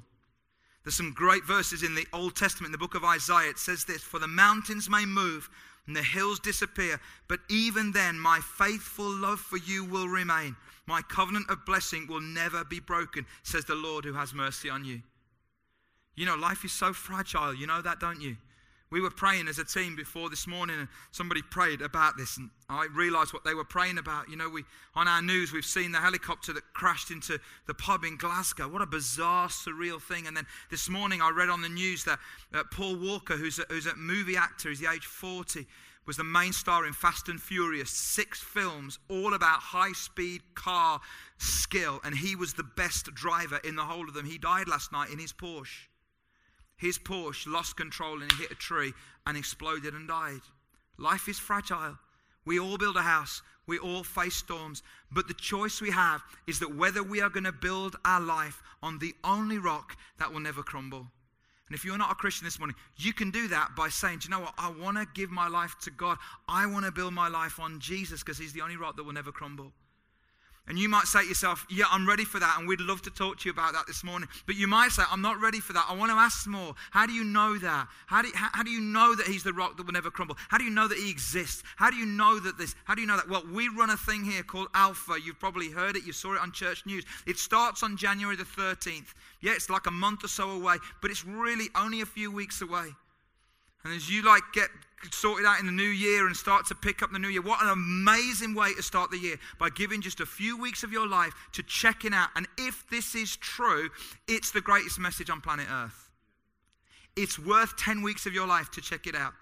There's 0.83 0.95
some 0.95 1.13
great 1.13 1.45
verses 1.45 1.83
in 1.83 1.95
the 1.95 2.07
Old 2.13 2.35
Testament, 2.35 2.67
in 2.67 2.71
the 2.71 2.77
book 2.77 2.95
of 2.95 3.03
Isaiah. 3.03 3.49
It 3.49 3.57
says 3.57 3.85
this 3.85 4.01
For 4.01 4.19
the 4.19 4.27
mountains 4.27 4.89
may 4.89 5.05
move 5.05 5.49
and 5.87 5.95
the 5.95 6.03
hills 6.03 6.39
disappear. 6.39 6.99
But 7.27 7.39
even 7.49 7.91
then, 7.91 8.19
my 8.19 8.39
faithful 8.39 9.09
love 9.09 9.39
for 9.39 9.57
you 9.57 9.85
will 9.85 10.07
remain. 10.07 10.55
My 10.85 11.01
covenant 11.01 11.49
of 11.49 11.65
blessing 11.65 12.07
will 12.07 12.21
never 12.21 12.63
be 12.63 12.79
broken, 12.79 13.25
says 13.43 13.65
the 13.65 13.75
Lord 13.75 14.05
who 14.05 14.13
has 14.13 14.33
mercy 14.33 14.69
on 14.69 14.85
you. 14.85 15.01
You 16.15 16.25
know, 16.25 16.35
life 16.35 16.63
is 16.63 16.71
so 16.71 16.93
fragile. 16.93 17.53
You 17.53 17.67
know 17.67 17.81
that, 17.81 17.99
don't 17.99 18.21
you? 18.21 18.37
We 18.93 19.01
were 19.01 19.09
praying 19.09 19.47
as 19.47 19.57
a 19.57 19.65
team 19.65 19.95
before 19.95 20.29
this 20.29 20.45
morning, 20.45 20.77
and 20.77 20.87
somebody 21.09 21.41
prayed 21.41 21.81
about 21.81 22.15
this, 22.15 22.37
and 22.37 22.51
I 22.69 22.85
realized 22.93 23.33
what 23.33 23.43
they 23.43 23.55
were 23.55 23.63
praying 23.63 23.97
about. 23.97 24.29
You 24.29 24.35
know, 24.35 24.47
we 24.47 24.65
on 24.93 25.07
our 25.07 25.19
news 25.19 25.51
we've 25.51 25.65
seen 25.65 25.91
the 25.91 25.97
helicopter 25.97 26.53
that 26.53 26.61
crashed 26.75 27.09
into 27.09 27.39
the 27.65 27.73
pub 27.73 28.03
in 28.03 28.17
Glasgow. 28.17 28.67
What 28.67 28.83
a 28.83 28.85
bizarre, 28.85 29.47
surreal 29.47 29.99
thing! 29.99 30.27
And 30.27 30.37
then 30.37 30.45
this 30.69 30.89
morning 30.89 31.23
I 31.23 31.31
read 31.31 31.49
on 31.49 31.63
the 31.63 31.69
news 31.69 32.03
that 32.03 32.19
uh, 32.53 32.65
Paul 32.71 32.97
Walker, 32.97 33.35
who's 33.35 33.57
a, 33.57 33.63
who's 33.67 33.87
a 33.87 33.95
movie 33.95 34.37
actor, 34.37 34.69
he's 34.69 34.79
the 34.79 34.91
age 34.91 35.07
40, 35.07 35.65
was 36.05 36.17
the 36.17 36.23
main 36.23 36.53
star 36.53 36.85
in 36.85 36.93
Fast 36.93 37.29
and 37.29 37.41
Furious, 37.41 37.89
six 37.89 38.41
films, 38.41 38.99
all 39.09 39.33
about 39.33 39.57
high-speed 39.57 40.43
car 40.53 41.01
skill, 41.39 41.99
and 42.03 42.13
he 42.13 42.35
was 42.35 42.53
the 42.53 42.63
best 42.77 43.11
driver 43.15 43.59
in 43.63 43.75
the 43.75 43.85
whole 43.85 44.07
of 44.07 44.13
them. 44.13 44.27
He 44.27 44.37
died 44.37 44.67
last 44.67 44.91
night 44.91 45.09
in 45.09 45.17
his 45.17 45.33
Porsche. 45.33 45.87
His 46.77 46.97
Porsche 46.97 47.47
lost 47.47 47.77
control 47.77 48.21
and 48.21 48.31
hit 48.33 48.51
a 48.51 48.55
tree 48.55 48.93
and 49.25 49.37
exploded 49.37 49.93
and 49.93 50.07
died. 50.07 50.41
Life 50.97 51.27
is 51.27 51.39
fragile. 51.39 51.97
We 52.45 52.59
all 52.59 52.77
build 52.77 52.97
a 52.97 53.01
house. 53.01 53.41
We 53.65 53.79
all 53.79 54.03
face 54.03 54.35
storms. 54.35 54.83
But 55.11 55.27
the 55.27 55.33
choice 55.33 55.81
we 55.81 55.91
have 55.91 56.21
is 56.47 56.59
that 56.59 56.75
whether 56.75 57.01
we 57.01 57.21
are 57.21 57.29
going 57.29 57.45
to 57.45 57.51
build 57.51 57.95
our 58.03 58.19
life 58.19 58.61
on 58.81 58.99
the 58.99 59.13
only 59.23 59.57
rock 59.57 59.95
that 60.19 60.31
will 60.31 60.41
never 60.41 60.63
crumble. 60.63 61.07
And 61.67 61.75
if 61.75 61.85
you're 61.85 61.97
not 61.97 62.11
a 62.11 62.15
Christian 62.15 62.45
this 62.45 62.59
morning, 62.59 62.75
you 62.97 63.13
can 63.13 63.31
do 63.31 63.47
that 63.47 63.75
by 63.75 63.89
saying, 63.89 64.19
Do 64.19 64.25
you 64.25 64.31
know 64.31 64.41
what? 64.41 64.53
I 64.57 64.69
want 64.69 64.97
to 64.97 65.07
give 65.13 65.31
my 65.31 65.47
life 65.47 65.75
to 65.83 65.91
God. 65.91 66.17
I 66.47 66.65
want 66.65 66.85
to 66.85 66.91
build 66.91 67.13
my 67.13 67.29
life 67.29 67.59
on 67.59 67.79
Jesus 67.79 68.19
because 68.21 68.37
He's 68.37 68.53
the 68.53 68.61
only 68.61 68.75
rock 68.75 68.97
that 68.97 69.03
will 69.03 69.13
never 69.13 69.31
crumble. 69.31 69.71
And 70.65 70.79
you 70.79 70.87
might 70.87 71.05
say 71.05 71.21
to 71.21 71.27
yourself, 71.27 71.65
Yeah, 71.69 71.85
I'm 71.91 72.07
ready 72.07 72.23
for 72.23 72.39
that. 72.39 72.55
And 72.57 72.67
we'd 72.67 72.79
love 72.79 73.01
to 73.01 73.09
talk 73.09 73.39
to 73.39 73.49
you 73.49 73.51
about 73.51 73.73
that 73.73 73.85
this 73.85 74.01
morning. 74.01 74.29
But 74.45 74.55
you 74.55 74.65
might 74.65 74.91
say, 74.91 75.03
I'm 75.11 75.21
not 75.21 75.41
ready 75.41 75.59
for 75.59 75.73
that. 75.73 75.85
I 75.89 75.95
want 75.95 76.09
to 76.11 76.15
ask 76.15 76.47
more. 76.47 76.73
How 76.91 77.05
do 77.05 77.11
you 77.11 77.25
know 77.25 77.57
that? 77.57 77.87
How 78.07 78.21
do, 78.21 78.29
you, 78.29 78.33
how, 78.33 78.49
how, 78.53 78.63
do 78.63 78.71
you 78.71 78.79
know 78.79 79.13
that 79.13 79.27
He's 79.27 79.43
the 79.43 79.51
rock 79.51 79.75
that 79.75 79.85
will 79.85 79.91
never 79.91 80.09
crumble? 80.09 80.37
How 80.47 80.57
do 80.57 80.63
you 80.63 80.69
know 80.69 80.87
that 80.87 80.97
He 80.97 81.11
exists? 81.11 81.63
How 81.75 81.89
do 81.89 81.97
you 81.97 82.05
know 82.05 82.39
that 82.39 82.57
this? 82.57 82.75
How 82.85 82.95
do 82.95 83.01
you 83.01 83.07
know 83.07 83.17
that? 83.17 83.27
Well, 83.27 83.43
we 83.51 83.67
run 83.67 83.89
a 83.89 83.97
thing 83.97 84.23
here 84.23 84.41
called 84.41 84.67
Alpha. 84.73 85.15
You've 85.21 85.39
probably 85.39 85.69
heard 85.69 85.97
it. 85.97 86.05
You 86.05 86.13
saw 86.13 86.33
it 86.33 86.39
on 86.39 86.53
church 86.53 86.85
news. 86.85 87.03
It 87.27 87.37
starts 87.37 87.83
on 87.83 87.97
January 87.97 88.37
the 88.37 88.43
13th. 88.43 89.13
Yeah, 89.41 89.51
it's 89.51 89.69
like 89.69 89.87
a 89.87 89.91
month 89.91 90.23
or 90.23 90.29
so 90.29 90.49
away, 90.51 90.77
but 91.01 91.11
it's 91.11 91.25
really 91.25 91.67
only 91.75 91.99
a 91.99 92.05
few 92.05 92.31
weeks 92.31 92.61
away. 92.61 92.87
And 93.83 93.93
as 93.93 94.09
you 94.09 94.21
like 94.23 94.43
get 94.53 94.69
sorted 95.11 95.45
out 95.45 95.59
in 95.59 95.65
the 95.65 95.71
new 95.71 95.83
year 95.83 96.27
and 96.27 96.35
start 96.35 96.67
to 96.67 96.75
pick 96.75 97.01
up 97.01 97.11
the 97.11 97.19
new 97.19 97.27
year. 97.27 97.41
What 97.41 97.61
an 97.63 97.69
amazing 97.69 98.55
way 98.55 98.73
to 98.73 98.83
start 98.83 99.11
the 99.11 99.17
year 99.17 99.37
by 99.59 99.69
giving 99.69 100.01
just 100.01 100.19
a 100.19 100.25
few 100.25 100.57
weeks 100.57 100.83
of 100.83 100.91
your 100.91 101.07
life 101.07 101.33
to 101.53 101.63
checking 101.63 102.13
out. 102.13 102.29
And 102.35 102.47
if 102.57 102.87
this 102.89 103.15
is 103.15 103.35
true, 103.37 103.89
it's 104.27 104.51
the 104.51 104.61
greatest 104.61 104.99
message 104.99 105.29
on 105.29 105.41
planet 105.41 105.67
Earth. 105.71 106.09
It's 107.15 107.37
worth 107.37 107.75
10 107.77 108.01
weeks 108.01 108.25
of 108.25 108.33
your 108.33 108.47
life 108.47 108.71
to 108.71 108.81
check 108.81 109.07
it 109.07 109.15
out. 109.15 109.33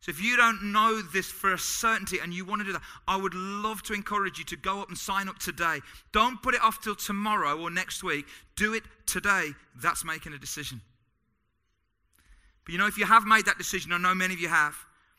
So 0.00 0.10
if 0.10 0.22
you 0.22 0.36
don't 0.36 0.62
know 0.72 1.02
this 1.02 1.26
for 1.26 1.52
a 1.52 1.58
certainty 1.58 2.18
and 2.20 2.32
you 2.32 2.44
want 2.44 2.60
to 2.60 2.64
do 2.64 2.72
that, 2.72 2.82
I 3.08 3.16
would 3.16 3.34
love 3.34 3.82
to 3.84 3.92
encourage 3.92 4.38
you 4.38 4.44
to 4.44 4.56
go 4.56 4.80
up 4.80 4.88
and 4.88 4.96
sign 4.96 5.28
up 5.28 5.38
today. 5.38 5.80
Don't 6.12 6.40
put 6.42 6.54
it 6.54 6.62
off 6.62 6.80
till 6.80 6.94
tomorrow 6.94 7.58
or 7.58 7.70
next 7.70 8.04
week. 8.04 8.26
Do 8.54 8.74
it 8.74 8.84
today. 9.06 9.50
That's 9.82 10.04
making 10.04 10.32
a 10.32 10.38
decision. 10.38 10.80
But 12.64 12.72
you 12.72 12.78
know, 12.78 12.86
if 12.86 12.98
you 12.98 13.06
have 13.06 13.24
made 13.24 13.46
that 13.46 13.58
decision, 13.58 13.92
I 13.92 13.98
know 13.98 14.14
many 14.14 14.34
of 14.34 14.40
you 14.40 14.48
have, 14.48 14.76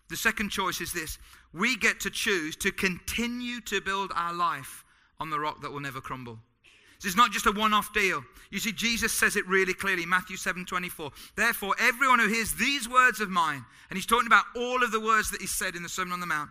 the 0.09 0.17
second 0.17 0.49
choice 0.49 0.81
is 0.81 0.93
this 0.93 1.17
we 1.53 1.77
get 1.77 1.99
to 2.01 2.09
choose 2.09 2.55
to 2.57 2.71
continue 2.71 3.61
to 3.61 3.81
build 3.81 4.11
our 4.15 4.33
life 4.33 4.83
on 5.19 5.29
the 5.29 5.39
rock 5.39 5.61
that 5.61 5.71
will 5.71 5.79
never 5.79 6.01
crumble. 6.01 6.39
This 7.01 7.11
is 7.11 7.17
not 7.17 7.31
just 7.31 7.45
a 7.45 7.51
one 7.51 7.73
off 7.73 7.93
deal. 7.93 8.23
You 8.49 8.59
see, 8.59 8.71
Jesus 8.71 9.13
says 9.13 9.35
it 9.35 9.47
really 9.47 9.73
clearly, 9.73 10.05
Matthew 10.05 10.35
7 10.35 10.65
24. 10.65 11.11
Therefore, 11.35 11.75
everyone 11.79 12.19
who 12.19 12.27
hears 12.27 12.53
these 12.53 12.89
words 12.89 13.21
of 13.21 13.29
mine, 13.29 13.63
and 13.89 13.97
he's 13.97 14.05
talking 14.05 14.27
about 14.27 14.45
all 14.55 14.83
of 14.83 14.91
the 14.91 14.99
words 14.99 15.29
that 15.31 15.41
he 15.41 15.47
said 15.47 15.75
in 15.75 15.83
the 15.83 15.89
Sermon 15.89 16.13
on 16.13 16.19
the 16.19 16.25
Mount, 16.25 16.49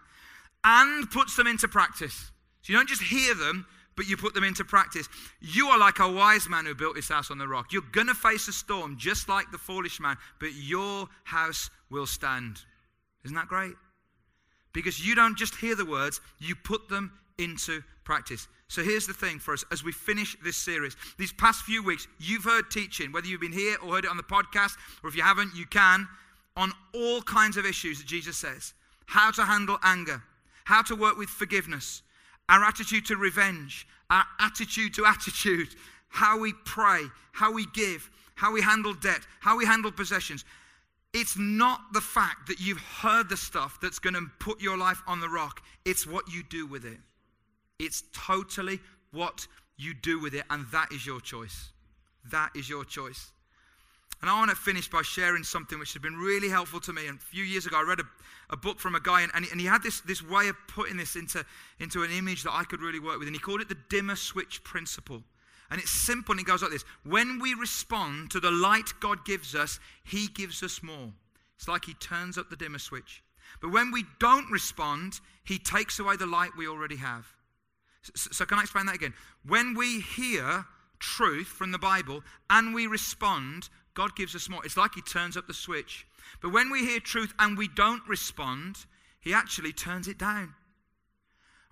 and 0.62 1.11
puts 1.11 1.37
them 1.37 1.47
into 1.47 1.66
practice. 1.66 2.31
So 2.62 2.73
you 2.73 2.79
don't 2.79 2.88
just 2.88 3.03
hear 3.03 3.35
them, 3.35 3.66
but 3.97 4.09
you 4.09 4.16
put 4.16 4.35
them 4.35 4.45
into 4.45 4.64
practice. 4.64 5.09
You 5.40 5.69
are 5.69 5.79
like 5.79 5.99
a 5.99 6.11
wise 6.11 6.49
man 6.49 6.66
who 6.66 6.75
built 6.75 6.97
his 6.97 7.09
house 7.09 7.31
on 7.31 7.38
the 7.38 7.49
rock. 7.49 7.73
You're 7.73 7.83
going 7.92 8.09
to 8.09 8.14
face 8.14 8.47
a 8.47 8.53
storm 8.53 8.97
just 8.99 9.29
like 9.29 9.51
the 9.51 9.59
foolish 9.59 9.99
man, 9.99 10.16
but 10.38 10.55
your 10.55 11.09
house 11.25 11.71
will 11.90 12.07
stand. 12.07 12.61
Isn't 13.27 13.37
that 13.37 13.49
great? 13.49 13.75
Because 14.73 15.05
you 15.05 15.15
don't 15.15 15.37
just 15.37 15.57
hear 15.57 15.75
the 15.75 15.85
words, 15.85 16.21
you 16.39 16.55
put 16.55 16.89
them 16.89 17.12
into 17.39 17.83
practice. 18.05 18.47
So 18.69 18.83
here's 18.83 19.07
the 19.07 19.12
thing 19.12 19.39
for 19.39 19.53
us 19.53 19.65
as 19.71 19.85
we 19.85 19.93
finish 19.93 20.37
this 20.45 20.57
series. 20.57 20.97
These 21.19 21.33
past 21.33 21.62
few 21.62 21.83
weeks, 21.83 22.07
you've 22.19 22.45
heard 22.45 22.71
teaching, 22.71 23.12
whether 23.12 23.27
you've 23.27 23.41
been 23.41 23.53
here 23.53 23.77
or 23.83 23.95
heard 23.95 24.05
it 24.05 24.11
on 24.11 24.17
the 24.17 24.23
podcast, 24.23 24.77
or 25.03 25.09
if 25.09 25.17
you 25.17 25.23
haven't, 25.23 25.55
you 25.55 25.67
can, 25.67 26.09
on 26.57 26.73
all 26.95 27.21
kinds 27.23 27.57
of 27.57 27.67
issues 27.67 27.99
that 27.99 28.07
Jesus 28.07 28.37
says 28.37 28.73
how 29.07 29.31
to 29.31 29.45
handle 29.45 29.79
anger, 29.83 30.23
how 30.65 30.83
to 30.83 30.97
work 30.97 31.17
with 31.17 31.29
forgiveness, 31.29 32.03
our 32.49 32.65
attitude 32.65 33.07
to 33.07 33.17
revenge, 33.17 33.87
our 34.11 34.25
attitude 34.41 34.95
to 34.95 35.07
attitude, 35.07 35.69
how 36.09 36.39
we 36.39 36.53
pray, 36.65 37.03
how 37.33 37.53
we 37.53 37.67
give, 37.75 38.11
how 38.35 38.53
we 38.53 38.61
handle 38.61 38.95
debt, 38.95 39.21
how 39.41 39.57
we 39.57 39.65
handle 39.65 39.93
possessions. 39.93 40.45
It's 41.19 41.39
not 41.39 41.95
the 41.95 42.03
fact 42.03 42.47
that 42.49 42.61
you've 42.61 42.79
heard 43.01 43.31
the 43.31 43.39
stuff 43.39 43.79
that's 43.81 43.99
going 43.99 44.13
to 44.13 44.27
put 44.39 44.61
your 44.61 44.77
life 44.77 45.03
on 45.07 45.19
the 45.19 45.31
rock, 45.31 45.63
it's 45.87 46.07
what 46.07 46.31
you 46.31 46.43
do 46.43 46.67
with 46.67 46.85
it. 46.85 46.99
It's 47.79 48.05
totally 48.13 48.81
what 49.13 49.47
you 49.79 49.95
do 49.95 50.21
with 50.21 50.35
it, 50.35 50.45
and 50.51 50.67
that 50.73 50.93
is 50.93 51.07
your 51.07 51.23
choice. 51.23 51.71
That 52.31 52.51
is 52.55 52.69
your 52.69 52.85
choice. 52.85 53.31
And 54.21 54.29
I 54.29 54.39
want 54.39 54.51
to 54.51 54.57
finish 54.57 54.91
by 54.91 55.01
sharing 55.01 55.43
something 55.43 55.79
which 55.79 55.95
has 55.95 56.03
been 56.03 56.17
really 56.17 56.51
helpful 56.51 56.81
to 56.81 56.93
me. 56.93 57.07
And 57.07 57.17
a 57.17 57.23
few 57.23 57.45
years 57.45 57.65
ago, 57.65 57.79
I 57.79 57.89
read 57.89 58.01
a, 58.01 58.05
a 58.51 58.57
book 58.59 58.79
from 58.79 58.95
a 58.95 59.01
guy, 59.01 59.23
and, 59.23 59.33
and, 59.35 59.59
he, 59.59 59.67
had 59.67 59.83
this, 59.83 60.01
this 60.03 60.23
way 60.23 60.49
of 60.49 60.57
putting 60.69 60.99
this 60.99 61.17
into, 61.17 61.47
into 61.81 62.03
an 62.03 62.11
image 62.11 62.43
that 62.43 62.53
I 62.53 62.65
could 62.65 62.83
really 62.83 63.01
work 63.01 63.19
with. 63.19 63.27
And 63.27 63.35
he 63.35 63.41
called 63.41 63.63
it 63.63 63.71
the 63.71 63.79
dimmer 63.89 64.17
switch 64.17 64.63
principle. 64.65 65.23
And 65.71 65.81
it's 65.81 65.91
simple, 65.91 66.33
and 66.33 66.41
it 66.41 66.47
goes 66.47 66.63
like 66.63 66.71
this 66.71 66.85
When 67.05 67.41
we 67.41 67.55
respond 67.55 68.31
to 68.31 68.41
the 68.41 68.51
light 68.51 68.93
God 69.01 69.25
gives 69.25 69.55
us, 69.55 69.81
He 70.05 70.29
gives 70.29 70.63
us 70.63 70.83
more. 70.83 71.13
It's 71.57 71.69
like 71.69 71.85
He 71.85 71.95
turns 71.95 72.39
up 72.39 72.51
the 72.51 72.57
dimmer 72.57 72.79
switch. 72.79 73.23
But 73.61 73.73
when 73.73 73.91
we 73.91 74.05
don't 74.19 74.51
respond, 74.51 75.21
He 75.45 75.59
takes 75.59 75.99
away 75.99 76.17
the 76.17 76.27
light 76.27 76.51
we 76.57 76.69
already 76.69 76.97
have. 76.97 77.27
So, 78.03 78.31
so, 78.33 78.45
can 78.45 78.59
I 78.59 78.63
explain 78.63 78.87
that 78.87 78.95
again? 78.95 79.15
When 79.47 79.75
we 79.75 80.01
hear 80.01 80.65
truth 80.99 81.49
from 81.49 81.73
the 81.73 81.79
Bible 81.79 82.23
and 82.49 82.75
we 82.75 82.87
respond, 82.87 83.69
God 83.95 84.15
gives 84.15 84.35
us 84.37 84.49
more. 84.49 84.65
It's 84.65 84.77
like 84.77 84.95
He 84.95 85.03
turns 85.03 85.37
up 85.37 85.47
the 85.47 85.55
switch. 85.55 86.07
But 86.41 86.53
when 86.53 86.71
we 86.71 86.85
hear 86.87 87.01
truth 87.01 87.35
and 87.39 87.59
we 87.59 87.69
don't 87.69 88.07
respond, 88.09 88.87
He 89.21 89.35
actually 89.35 89.73
turns 89.73 90.07
it 90.07 90.19
down. 90.19 90.55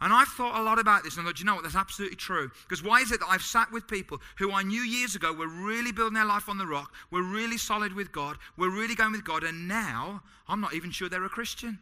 And 0.01 0.13
I've 0.13 0.29
thought 0.29 0.61
a 0.61 0.63
lot 0.63 0.79
about 0.79 1.05
this 1.05 1.17
and 1.17 1.25
I 1.25 1.31
thought, 1.31 1.39
you 1.39 1.47
know 1.47 1.55
what, 1.55 1.63
that's 1.63 1.77
absolutely 1.77 2.17
true. 2.17 2.51
Because 2.69 2.83
why 2.83 3.01
is 3.01 3.13
it 3.13 3.21
that 3.21 3.29
I've 3.29 3.43
sat 3.43 3.71
with 3.73 3.87
people 3.87 4.21
who 4.39 4.53
I 4.53 4.63
knew 4.63 4.81
years 4.81 5.15
ago 5.15 5.33
were 5.33 5.49
really 5.49 5.93
building 5.93 6.15
their 6.15 6.25
life 6.25 6.49
on 6.49 6.59
the 6.59 6.67
rock, 6.67 6.93
were 7.11 7.23
really 7.23 7.59
solid 7.59 7.95
with 7.95 8.13
God, 8.13 8.37
were 8.57 8.71
really 8.71 8.95
going 8.95 9.13
with 9.13 9.25
God, 9.25 9.45
and 9.45 9.69
now 9.69 10.23
I'm 10.49 10.61
not 10.61 10.75
even 10.75 10.91
sure 10.91 11.09
they're 11.09 11.25
a 11.25 11.29
Christian? 11.29 11.79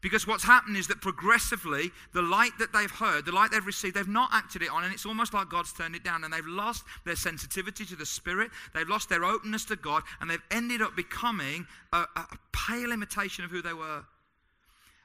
Because 0.00 0.26
what's 0.26 0.44
happened 0.44 0.76
is 0.78 0.86
that 0.88 1.02
progressively, 1.02 1.90
the 2.12 2.22
light 2.22 2.52
that 2.58 2.72
they've 2.72 2.90
heard, 2.90 3.26
the 3.26 3.32
light 3.32 3.50
they've 3.50 3.64
received, 3.64 3.94
they've 3.94 4.08
not 4.08 4.30
acted 4.32 4.62
it 4.62 4.70
on, 4.70 4.82
and 4.82 4.92
it's 4.92 5.04
almost 5.04 5.34
like 5.34 5.50
God's 5.50 5.72
turned 5.72 5.94
it 5.94 6.02
down, 6.02 6.24
and 6.24 6.32
they've 6.32 6.46
lost 6.46 6.84
their 7.04 7.16
sensitivity 7.16 7.84
to 7.84 7.96
the 7.96 8.06
Spirit, 8.06 8.50
they've 8.72 8.88
lost 8.88 9.10
their 9.10 9.24
openness 9.24 9.66
to 9.66 9.76
God, 9.76 10.02
and 10.20 10.30
they've 10.30 10.42
ended 10.50 10.80
up 10.80 10.96
becoming 10.96 11.66
a, 11.92 11.98
a 12.16 12.26
pale 12.52 12.92
imitation 12.92 13.44
of 13.44 13.50
who 13.50 13.60
they 13.60 13.74
were. 13.74 14.02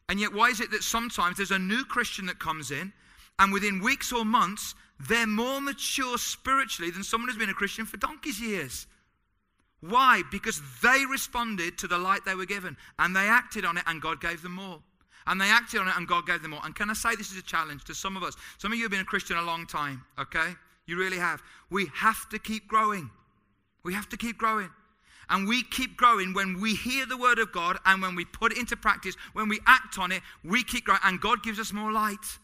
And 0.10 0.20
yet, 0.20 0.34
why 0.34 0.50
is 0.50 0.60
it 0.60 0.72
that 0.72 0.84
sometimes 0.84 1.38
there's 1.38 1.52
a 1.52 1.60
new 1.60 1.84
Christian 1.84 2.28
that 2.28 2.40
comes 2.40 2.72
in, 2.72 2.94
and 3.40 3.52
within 3.52 3.82
weeks 3.82 4.12
or 4.14 4.24
months, 4.24 4.76
they're 5.10 5.28
more 5.28 5.60
mature 5.60 6.18
spiritually 6.18 6.92
than 6.92 7.04
someone 7.04 7.30
who's 7.30 7.38
been 7.38 7.50
a 7.50 7.54
Christian 7.54 7.86
for 7.86 7.98
donkey's 7.98 8.40
years? 8.40 8.88
Why? 9.82 10.24
Because 10.32 10.62
they 10.82 11.06
responded 11.10 11.78
to 11.80 11.88
the 11.88 11.98
light 11.98 12.22
they 12.26 12.36
were 12.36 12.46
given 12.46 12.78
and 12.98 13.16
they 13.16 13.28
acted 13.28 13.66
on 13.66 13.78
it 13.78 13.84
and 13.88 14.02
God 14.02 14.22
gave 14.22 14.42
them 14.42 14.54
more. 14.54 14.80
And 15.28 15.40
they 15.42 15.50
acted 15.50 15.82
on 15.82 15.88
it 15.88 15.96
and 15.98 16.08
God 16.08 16.26
gave 16.26 16.42
them 16.42 16.52
more. 16.52 16.62
And 16.64 16.76
can 16.76 16.90
I 16.90 16.94
say 16.94 17.16
this 17.16 17.32
is 17.32 17.38
a 17.38 17.44
challenge 17.44 17.84
to 17.86 17.96
some 17.96 18.16
of 18.16 18.24
us? 18.24 18.36
Some 18.58 18.72
of 18.72 18.78
you 18.78 18.84
have 18.86 18.92
been 18.92 19.02
a 19.02 19.06
Christian 19.06 19.38
a 19.38 19.42
long 19.42 19.66
time, 19.66 20.04
okay? 20.20 20.54
You 20.86 20.98
really 20.98 21.18
have. 21.18 21.42
We 21.70 21.88
have 21.94 22.30
to 22.30 22.40
keep 22.40 22.68
growing. 22.68 23.10
We 23.84 23.94
have 23.94 24.08
to 24.10 24.18
keep 24.18 24.38
growing. 24.38 24.70
And 25.30 25.48
we 25.48 25.64
keep 25.64 25.98
growing 25.98 26.34
when 26.34 26.62
we 26.62 26.76
hear 26.76 27.06
the 27.06 27.18
word 27.18 27.40
of 27.40 27.52
God 27.52 27.78
and 27.86 28.02
when 28.02 28.16
we 28.16 28.26
put 28.26 28.52
it 28.52 28.58
into 28.58 28.76
practice, 28.76 29.16
when 29.34 29.50
we 29.50 29.60
act 29.66 29.98
on 29.98 30.12
it, 30.12 30.22
we 30.44 30.64
keep 30.64 30.86
growing. 30.86 31.02
And 31.04 31.20
God 31.20 31.44
gives 31.44 31.60
us 31.60 31.74
more 31.74 31.92
light. 31.92 32.40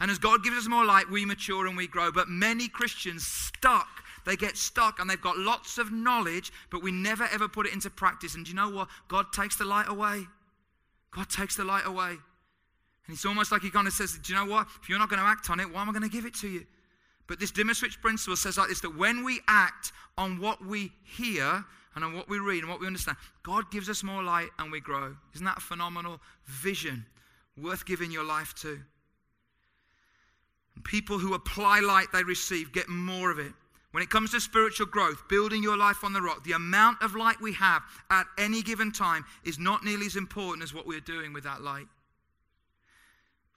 And 0.00 0.10
as 0.10 0.18
God 0.18 0.42
gives 0.44 0.56
us 0.56 0.68
more 0.68 0.84
light, 0.84 1.08
we 1.10 1.24
mature 1.24 1.66
and 1.66 1.76
we 1.76 1.86
grow. 1.86 2.12
But 2.12 2.28
many 2.28 2.68
Christians 2.68 3.26
stuck 3.26 4.02
they 4.24 4.36
get 4.36 4.56
stuck 4.56 5.00
and 5.00 5.10
they've 5.10 5.20
got 5.20 5.38
lots 5.38 5.78
of 5.78 5.92
knowledge, 5.92 6.52
but 6.70 6.82
we 6.82 6.92
never 6.92 7.24
ever 7.32 7.48
put 7.48 7.66
it 7.66 7.72
into 7.72 7.90
practice. 7.90 8.34
And 8.34 8.44
do 8.44 8.50
you 8.50 8.56
know 8.56 8.70
what? 8.70 8.88
God 9.08 9.32
takes 9.32 9.56
the 9.56 9.64
light 9.64 9.88
away. 9.88 10.26
God 11.10 11.28
takes 11.28 11.56
the 11.56 11.64
light 11.64 11.86
away. 11.86 12.10
And 13.06 13.14
it's 13.14 13.26
almost 13.26 13.50
like 13.50 13.62
he 13.62 13.70
kind 13.70 13.86
of 13.86 13.92
says, 13.92 14.18
Do 14.22 14.32
you 14.32 14.38
know 14.38 14.50
what? 14.50 14.68
If 14.80 14.88
you're 14.88 14.98
not 14.98 15.08
going 15.08 15.20
to 15.20 15.26
act 15.26 15.50
on 15.50 15.58
it, 15.58 15.72
why 15.72 15.82
am 15.82 15.88
I 15.88 15.92
going 15.92 16.08
to 16.08 16.08
give 16.08 16.24
it 16.24 16.34
to 16.34 16.48
you? 16.48 16.66
But 17.26 17.40
this 17.40 17.50
dimmer 17.50 17.74
switch 17.74 18.00
principle 18.00 18.36
says 18.36 18.58
like 18.58 18.68
this 18.68 18.80
that 18.80 18.96
when 18.96 19.24
we 19.24 19.40
act 19.48 19.92
on 20.16 20.40
what 20.40 20.64
we 20.64 20.92
hear 21.02 21.64
and 21.94 22.04
on 22.04 22.14
what 22.14 22.28
we 22.28 22.38
read 22.38 22.62
and 22.62 22.70
what 22.70 22.80
we 22.80 22.86
understand, 22.86 23.18
God 23.42 23.70
gives 23.70 23.88
us 23.88 24.02
more 24.02 24.22
light 24.22 24.48
and 24.58 24.72
we 24.72 24.80
grow. 24.80 25.14
Isn't 25.34 25.44
that 25.44 25.58
a 25.58 25.60
phenomenal 25.60 26.20
vision 26.46 27.04
worth 27.56 27.84
giving 27.84 28.10
your 28.10 28.24
life 28.24 28.54
to? 28.62 28.80
People 30.84 31.18
who 31.18 31.34
apply 31.34 31.80
light 31.80 32.06
they 32.12 32.22
receive 32.22 32.72
get 32.72 32.88
more 32.88 33.30
of 33.30 33.38
it. 33.38 33.52
When 33.90 34.02
it 34.02 34.08
comes 34.08 34.30
to 34.30 34.40
spiritual 34.40 34.86
growth, 34.86 35.28
building 35.28 35.62
your 35.62 35.76
life 35.76 36.02
on 36.02 36.14
the 36.14 36.22
rock, 36.22 36.44
the 36.44 36.52
amount 36.52 37.02
of 37.02 37.14
light 37.14 37.40
we 37.42 37.52
have 37.52 37.82
at 38.10 38.26
any 38.38 38.62
given 38.62 38.90
time 38.90 39.24
is 39.44 39.58
not 39.58 39.84
nearly 39.84 40.06
as 40.06 40.16
important 40.16 40.62
as 40.62 40.72
what 40.72 40.86
we're 40.86 41.00
doing 41.00 41.34
with 41.34 41.44
that 41.44 41.60
light. 41.60 41.86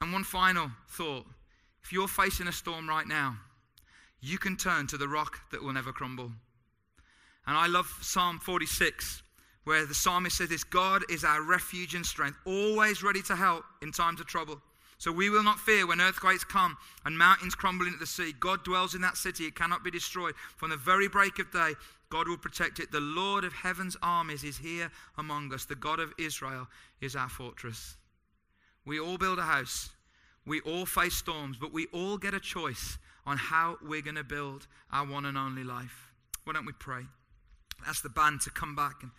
And 0.02 0.12
one 0.12 0.26
final 0.26 0.72
thought 0.90 1.26
if 1.84 1.94
you're 1.94 2.08
facing 2.08 2.48
a 2.48 2.52
storm 2.52 2.90
right 2.90 3.08
now, 3.08 3.38
you 4.20 4.38
can 4.38 4.58
turn 4.58 4.88
to 4.88 4.98
the 4.98 5.08
rock 5.08 5.40
that 5.52 5.64
will 5.64 5.72
never 5.72 5.94
crumble. 5.94 6.32
And 7.48 7.58
I 7.58 7.68
love 7.68 7.88
Psalm 8.02 8.40
46, 8.40 9.22
where 9.66 9.86
the 9.86 9.94
psalmist 9.94 10.38
says 10.38 10.50
this 10.50 10.64
God 10.64 11.04
is 11.10 11.24
our 11.24 11.42
refuge 11.42 11.96
and 11.96 12.06
strength, 12.06 12.38
always 12.46 13.04
ready 13.04 13.22
to 13.24 13.36
help 13.36 13.64
in 13.82 13.92
times 13.92 14.20
of 14.20 14.28
trouble. 14.28 14.62
So 14.98 15.12
we 15.12 15.30
will 15.30 15.44
not 15.44 15.60
fear 15.60 15.86
when 15.86 16.00
earthquakes 16.00 16.44
come 16.44 16.78
and 17.04 17.18
mountains 17.18 17.54
crumble 17.54 17.86
into 17.86 18.00
the 18.00 18.08
sea. 18.08 18.34
God 18.40 18.64
dwells 18.64 18.96
in 18.96 19.02
that 19.02 19.18
city, 19.18 19.46
it 19.46 19.56
cannot 19.56 19.84
be 19.84 19.92
destroyed. 19.92 20.36
From 20.56 20.70
the 20.70 20.78
very 20.78 21.08
break 21.08 21.38
of 21.40 21.52
day, 21.52 21.74
God 22.10 22.28
will 22.28 22.38
protect 22.38 22.80
it. 22.80 22.92
The 22.92 23.02
Lord 23.02 23.44
of 23.44 23.54
heaven's 23.54 23.98
armies 24.02 24.44
is 24.44 24.58
here 24.58 24.90
among 25.18 25.54
us. 25.54 25.66
The 25.66 25.76
God 25.76 26.00
of 26.00 26.14
Israel 26.18 26.68
is 27.02 27.16
our 27.16 27.30
fortress. 27.30 27.98
We 28.86 29.00
all 29.00 29.18
build 29.18 29.40
a 29.40 29.44
house, 29.44 29.90
we 30.46 30.62
all 30.62 30.86
face 30.86 31.16
storms, 31.16 31.58
but 31.58 31.74
we 31.74 31.88
all 31.88 32.18
get 32.18 32.34
a 32.34 32.40
choice 32.40 32.98
on 33.26 33.38
how 33.38 33.78
we're 33.82 34.04
going 34.04 34.16
to 34.16 34.24
build 34.24 34.68
our 34.92 35.06
one 35.06 35.26
and 35.26 35.38
only 35.38 35.64
life. 35.64 36.12
Why 36.44 36.54
don't 36.54 36.66
we 36.66 36.74
pray? 36.74 37.02
Ask 37.88 38.04
the 38.04 38.10
band 38.10 38.42
to 38.42 38.50
come 38.50 38.76
back 38.76 39.04
and 39.04 39.12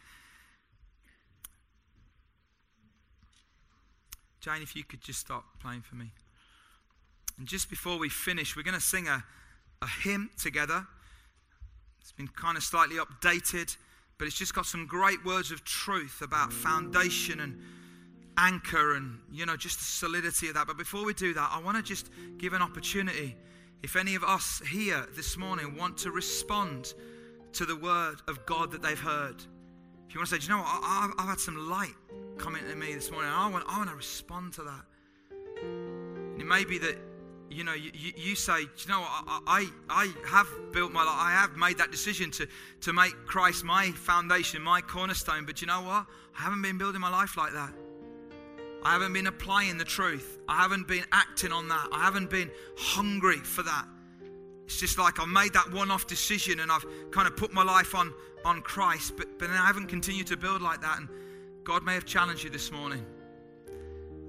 Jane, 4.46 4.62
if 4.62 4.76
you 4.76 4.84
could 4.84 5.00
just 5.00 5.18
stop 5.18 5.44
playing 5.60 5.80
for 5.80 5.96
me. 5.96 6.12
And 7.36 7.48
just 7.48 7.68
before 7.68 7.98
we 7.98 8.08
finish, 8.08 8.56
we're 8.56 8.62
going 8.62 8.74
to 8.74 8.80
sing 8.80 9.08
a, 9.08 9.24
a 9.82 9.86
hymn 10.04 10.30
together. 10.40 10.86
It's 12.00 12.12
been 12.12 12.28
kind 12.28 12.56
of 12.56 12.62
slightly 12.62 12.94
updated, 12.94 13.76
but 14.18 14.28
it's 14.28 14.36
just 14.36 14.54
got 14.54 14.64
some 14.64 14.86
great 14.86 15.24
words 15.24 15.50
of 15.50 15.64
truth 15.64 16.22
about 16.22 16.52
foundation 16.52 17.40
and 17.40 17.60
anchor 18.38 18.94
and, 18.94 19.18
you 19.32 19.46
know, 19.46 19.56
just 19.56 19.80
the 19.80 19.84
solidity 19.84 20.46
of 20.46 20.54
that. 20.54 20.68
But 20.68 20.78
before 20.78 21.04
we 21.04 21.12
do 21.12 21.34
that, 21.34 21.50
I 21.52 21.60
want 21.60 21.76
to 21.76 21.82
just 21.82 22.08
give 22.38 22.52
an 22.52 22.62
opportunity. 22.62 23.34
If 23.82 23.96
any 23.96 24.14
of 24.14 24.22
us 24.22 24.62
here 24.70 25.08
this 25.16 25.36
morning 25.36 25.76
want 25.76 25.98
to 25.98 26.12
respond 26.12 26.94
to 27.56 27.64
the 27.64 27.76
word 27.76 28.16
of 28.28 28.44
God 28.46 28.70
that 28.72 28.82
they've 28.82 28.98
heard, 28.98 29.36
If 30.08 30.14
you 30.14 30.20
want 30.20 30.28
to 30.28 30.34
say, 30.34 30.38
Do 30.38 30.46
you 30.46 30.56
know 30.56 30.62
what? 30.62 30.66
I, 30.66 31.10
have 31.18 31.28
had 31.28 31.40
some 31.40 31.68
light 31.68 31.94
coming 32.38 32.62
to 32.68 32.76
me 32.76 32.94
this 32.94 33.10
morning. 33.10 33.30
I 33.30 33.48
want, 33.48 33.64
I 33.68 33.78
want 33.78 33.90
to 33.90 33.96
respond 33.96 34.52
to 34.54 34.62
that. 34.62 34.84
And 35.62 36.40
it 36.40 36.44
may 36.44 36.64
be 36.64 36.78
that 36.78 36.96
you 37.48 37.64
know, 37.64 37.74
you, 37.74 37.90
you 38.16 38.34
say, 38.34 38.60
you 38.60 38.88
know, 38.88 39.00
I, 39.00 39.40
I, 39.46 39.70
I 39.88 40.12
have 40.28 40.48
built 40.72 40.92
my 40.92 41.04
life, 41.04 41.16
I 41.16 41.30
have 41.30 41.56
made 41.56 41.78
that 41.78 41.90
decision 41.90 42.30
to, 42.32 42.48
to 42.82 42.92
make 42.92 43.12
Christ 43.24 43.64
my 43.64 43.92
foundation, 43.92 44.60
my 44.62 44.80
cornerstone, 44.80 45.46
but 45.46 45.60
you 45.60 45.68
know 45.68 45.80
what? 45.80 46.06
I 46.38 46.42
haven't 46.42 46.62
been 46.62 46.76
building 46.76 47.00
my 47.00 47.10
life 47.10 47.36
like 47.36 47.52
that. 47.52 47.72
I 48.82 48.92
haven't 48.92 49.12
been 49.12 49.28
applying 49.28 49.78
the 49.78 49.84
truth. 49.84 50.38
I 50.48 50.56
haven't 50.56 50.86
been 50.88 51.04
acting 51.12 51.52
on 51.52 51.68
that. 51.68 51.88
I 51.92 52.04
haven't 52.04 52.30
been 52.30 52.50
hungry 52.76 53.38
for 53.38 53.62
that. 53.62 53.86
It's 54.66 54.78
just 54.78 54.98
like 54.98 55.20
I've 55.20 55.28
made 55.28 55.52
that 55.54 55.72
one 55.72 55.90
off 55.90 56.06
decision 56.06 56.60
and 56.60 56.70
I've 56.70 56.84
kind 57.12 57.26
of 57.26 57.36
put 57.36 57.52
my 57.52 57.62
life 57.62 57.94
on, 57.94 58.12
on 58.44 58.60
Christ, 58.62 59.16
but, 59.16 59.38
but 59.38 59.48
then 59.48 59.56
I 59.56 59.66
haven't 59.66 59.86
continued 59.86 60.26
to 60.26 60.36
build 60.36 60.60
like 60.60 60.82
that. 60.82 60.98
And 60.98 61.08
God 61.64 61.84
may 61.84 61.94
have 61.94 62.04
challenged 62.04 62.42
you 62.42 62.50
this 62.50 62.72
morning. 62.72 63.06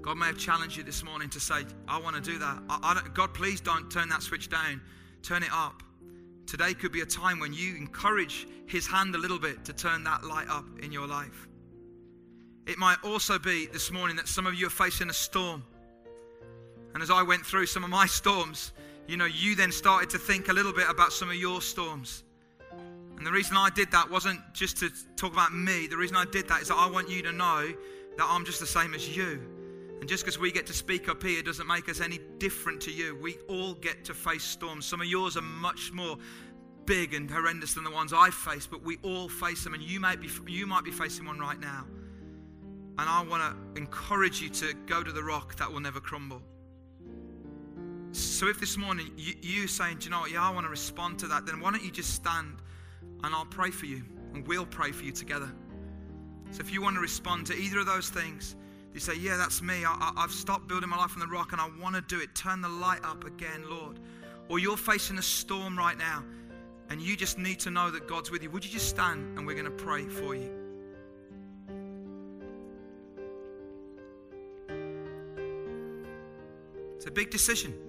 God 0.00 0.16
may 0.16 0.26
have 0.26 0.38
challenged 0.38 0.76
you 0.76 0.84
this 0.84 1.04
morning 1.04 1.28
to 1.30 1.40
say, 1.40 1.64
I 1.88 2.00
want 2.00 2.16
to 2.16 2.22
do 2.22 2.38
that. 2.38 2.62
I, 2.70 2.78
I 2.82 3.08
God, 3.14 3.34
please 3.34 3.60
don't 3.60 3.90
turn 3.90 4.08
that 4.10 4.22
switch 4.22 4.48
down, 4.48 4.80
turn 5.22 5.42
it 5.42 5.50
up. 5.52 5.82
Today 6.46 6.72
could 6.72 6.92
be 6.92 7.00
a 7.00 7.06
time 7.06 7.40
when 7.40 7.52
you 7.52 7.76
encourage 7.76 8.46
His 8.66 8.86
hand 8.86 9.14
a 9.14 9.18
little 9.18 9.40
bit 9.40 9.64
to 9.64 9.72
turn 9.72 10.04
that 10.04 10.24
light 10.24 10.48
up 10.48 10.64
in 10.82 10.92
your 10.92 11.06
life. 11.06 11.48
It 12.66 12.78
might 12.78 12.96
also 13.02 13.38
be 13.38 13.66
this 13.66 13.90
morning 13.90 14.16
that 14.16 14.28
some 14.28 14.46
of 14.46 14.54
you 14.54 14.68
are 14.68 14.70
facing 14.70 15.10
a 15.10 15.12
storm. 15.12 15.64
And 16.94 17.02
as 17.02 17.10
I 17.10 17.22
went 17.22 17.44
through 17.44 17.66
some 17.66 17.82
of 17.82 17.90
my 17.90 18.06
storms, 18.20 18.72
you 19.08 19.16
know, 19.16 19.24
you 19.24 19.56
then 19.56 19.72
started 19.72 20.10
to 20.10 20.18
think 20.18 20.48
a 20.48 20.52
little 20.52 20.72
bit 20.72 20.88
about 20.88 21.12
some 21.12 21.30
of 21.30 21.36
your 21.36 21.62
storms. 21.62 22.22
And 23.16 23.26
the 23.26 23.32
reason 23.32 23.56
I 23.56 23.70
did 23.74 23.90
that 23.90 24.08
wasn't 24.08 24.38
just 24.52 24.76
to 24.76 24.90
talk 25.16 25.32
about 25.32 25.52
me. 25.52 25.88
The 25.88 25.96
reason 25.96 26.16
I 26.16 26.26
did 26.26 26.46
that 26.48 26.62
is 26.62 26.68
that 26.68 26.76
I 26.76 26.88
want 26.88 27.08
you 27.08 27.22
to 27.22 27.32
know 27.32 27.72
that 28.16 28.26
I'm 28.28 28.44
just 28.44 28.60
the 28.60 28.66
same 28.66 28.94
as 28.94 29.16
you. 29.16 29.40
And 30.00 30.08
just 30.08 30.24
because 30.24 30.38
we 30.38 30.52
get 30.52 30.66
to 30.66 30.72
speak 30.72 31.08
up 31.08 31.22
here 31.22 31.42
doesn't 31.42 31.66
make 31.66 31.88
us 31.88 32.00
any 32.00 32.20
different 32.38 32.80
to 32.82 32.92
you. 32.92 33.18
We 33.20 33.38
all 33.48 33.74
get 33.74 34.04
to 34.04 34.14
face 34.14 34.44
storms. 34.44 34.86
Some 34.86 35.00
of 35.00 35.08
yours 35.08 35.36
are 35.36 35.42
much 35.42 35.90
more 35.92 36.16
big 36.84 37.14
and 37.14 37.30
horrendous 37.30 37.74
than 37.74 37.84
the 37.84 37.90
ones 37.90 38.12
I 38.14 38.30
face, 38.30 38.66
but 38.66 38.82
we 38.82 38.98
all 39.02 39.28
face 39.28 39.64
them, 39.64 39.74
and 39.74 39.82
you 39.82 40.00
might 40.00 40.20
be 40.20 40.28
you 40.46 40.66
might 40.66 40.84
be 40.84 40.90
facing 40.90 41.26
one 41.26 41.38
right 41.38 41.58
now. 41.58 41.84
And 42.98 43.08
I 43.08 43.22
want 43.24 43.42
to 43.42 43.80
encourage 43.80 44.40
you 44.40 44.48
to 44.50 44.74
go 44.86 45.02
to 45.02 45.12
the 45.12 45.22
rock 45.22 45.56
that 45.56 45.70
will 45.70 45.80
never 45.80 46.00
crumble. 46.00 46.42
So 48.18 48.48
if 48.48 48.58
this 48.58 48.76
morning 48.76 49.10
you, 49.16 49.34
you 49.40 49.66
saying, 49.68 49.98
Do 49.98 50.04
you 50.06 50.10
know 50.10 50.20
what? 50.20 50.30
Yeah, 50.30 50.42
I 50.42 50.50
want 50.50 50.66
to 50.66 50.70
respond 50.70 51.18
to 51.20 51.28
that, 51.28 51.46
then 51.46 51.60
why 51.60 51.70
don't 51.70 51.84
you 51.84 51.90
just 51.90 52.14
stand 52.14 52.56
and 53.22 53.34
I'll 53.34 53.46
pray 53.46 53.70
for 53.70 53.86
you 53.86 54.02
and 54.34 54.46
we'll 54.46 54.66
pray 54.66 54.92
for 54.92 55.04
you 55.04 55.12
together. 55.12 55.50
So 56.50 56.60
if 56.60 56.72
you 56.72 56.82
want 56.82 56.96
to 56.96 57.00
respond 57.00 57.46
to 57.46 57.54
either 57.54 57.80
of 57.80 57.86
those 57.86 58.10
things, 58.10 58.56
you 58.92 59.00
say, 59.00 59.14
Yeah, 59.16 59.36
that's 59.36 59.62
me. 59.62 59.84
I, 59.84 60.12
have 60.16 60.32
stopped 60.32 60.66
building 60.66 60.88
my 60.88 60.96
life 60.96 61.12
on 61.14 61.20
the 61.20 61.26
rock 61.26 61.52
and 61.52 61.60
I 61.60 61.68
want 61.80 61.94
to 61.94 62.00
do 62.02 62.20
it. 62.20 62.34
Turn 62.34 62.60
the 62.60 62.68
light 62.68 63.04
up 63.04 63.24
again, 63.24 63.68
Lord. 63.68 64.00
Or 64.48 64.58
you're 64.58 64.76
facing 64.76 65.18
a 65.18 65.22
storm 65.22 65.78
right 65.78 65.96
now 65.96 66.24
and 66.90 67.00
you 67.00 67.16
just 67.16 67.38
need 67.38 67.60
to 67.60 67.70
know 67.70 67.90
that 67.90 68.08
God's 68.08 68.30
with 68.30 68.42
you. 68.42 68.50
Would 68.50 68.64
you 68.64 68.70
just 68.70 68.88
stand 68.88 69.38
and 69.38 69.46
we're 69.46 69.54
going 69.54 69.64
to 69.64 69.70
pray 69.70 70.06
for 70.06 70.34
you? 70.34 70.50
It's 76.96 77.06
a 77.06 77.10
big 77.10 77.30
decision. 77.30 77.87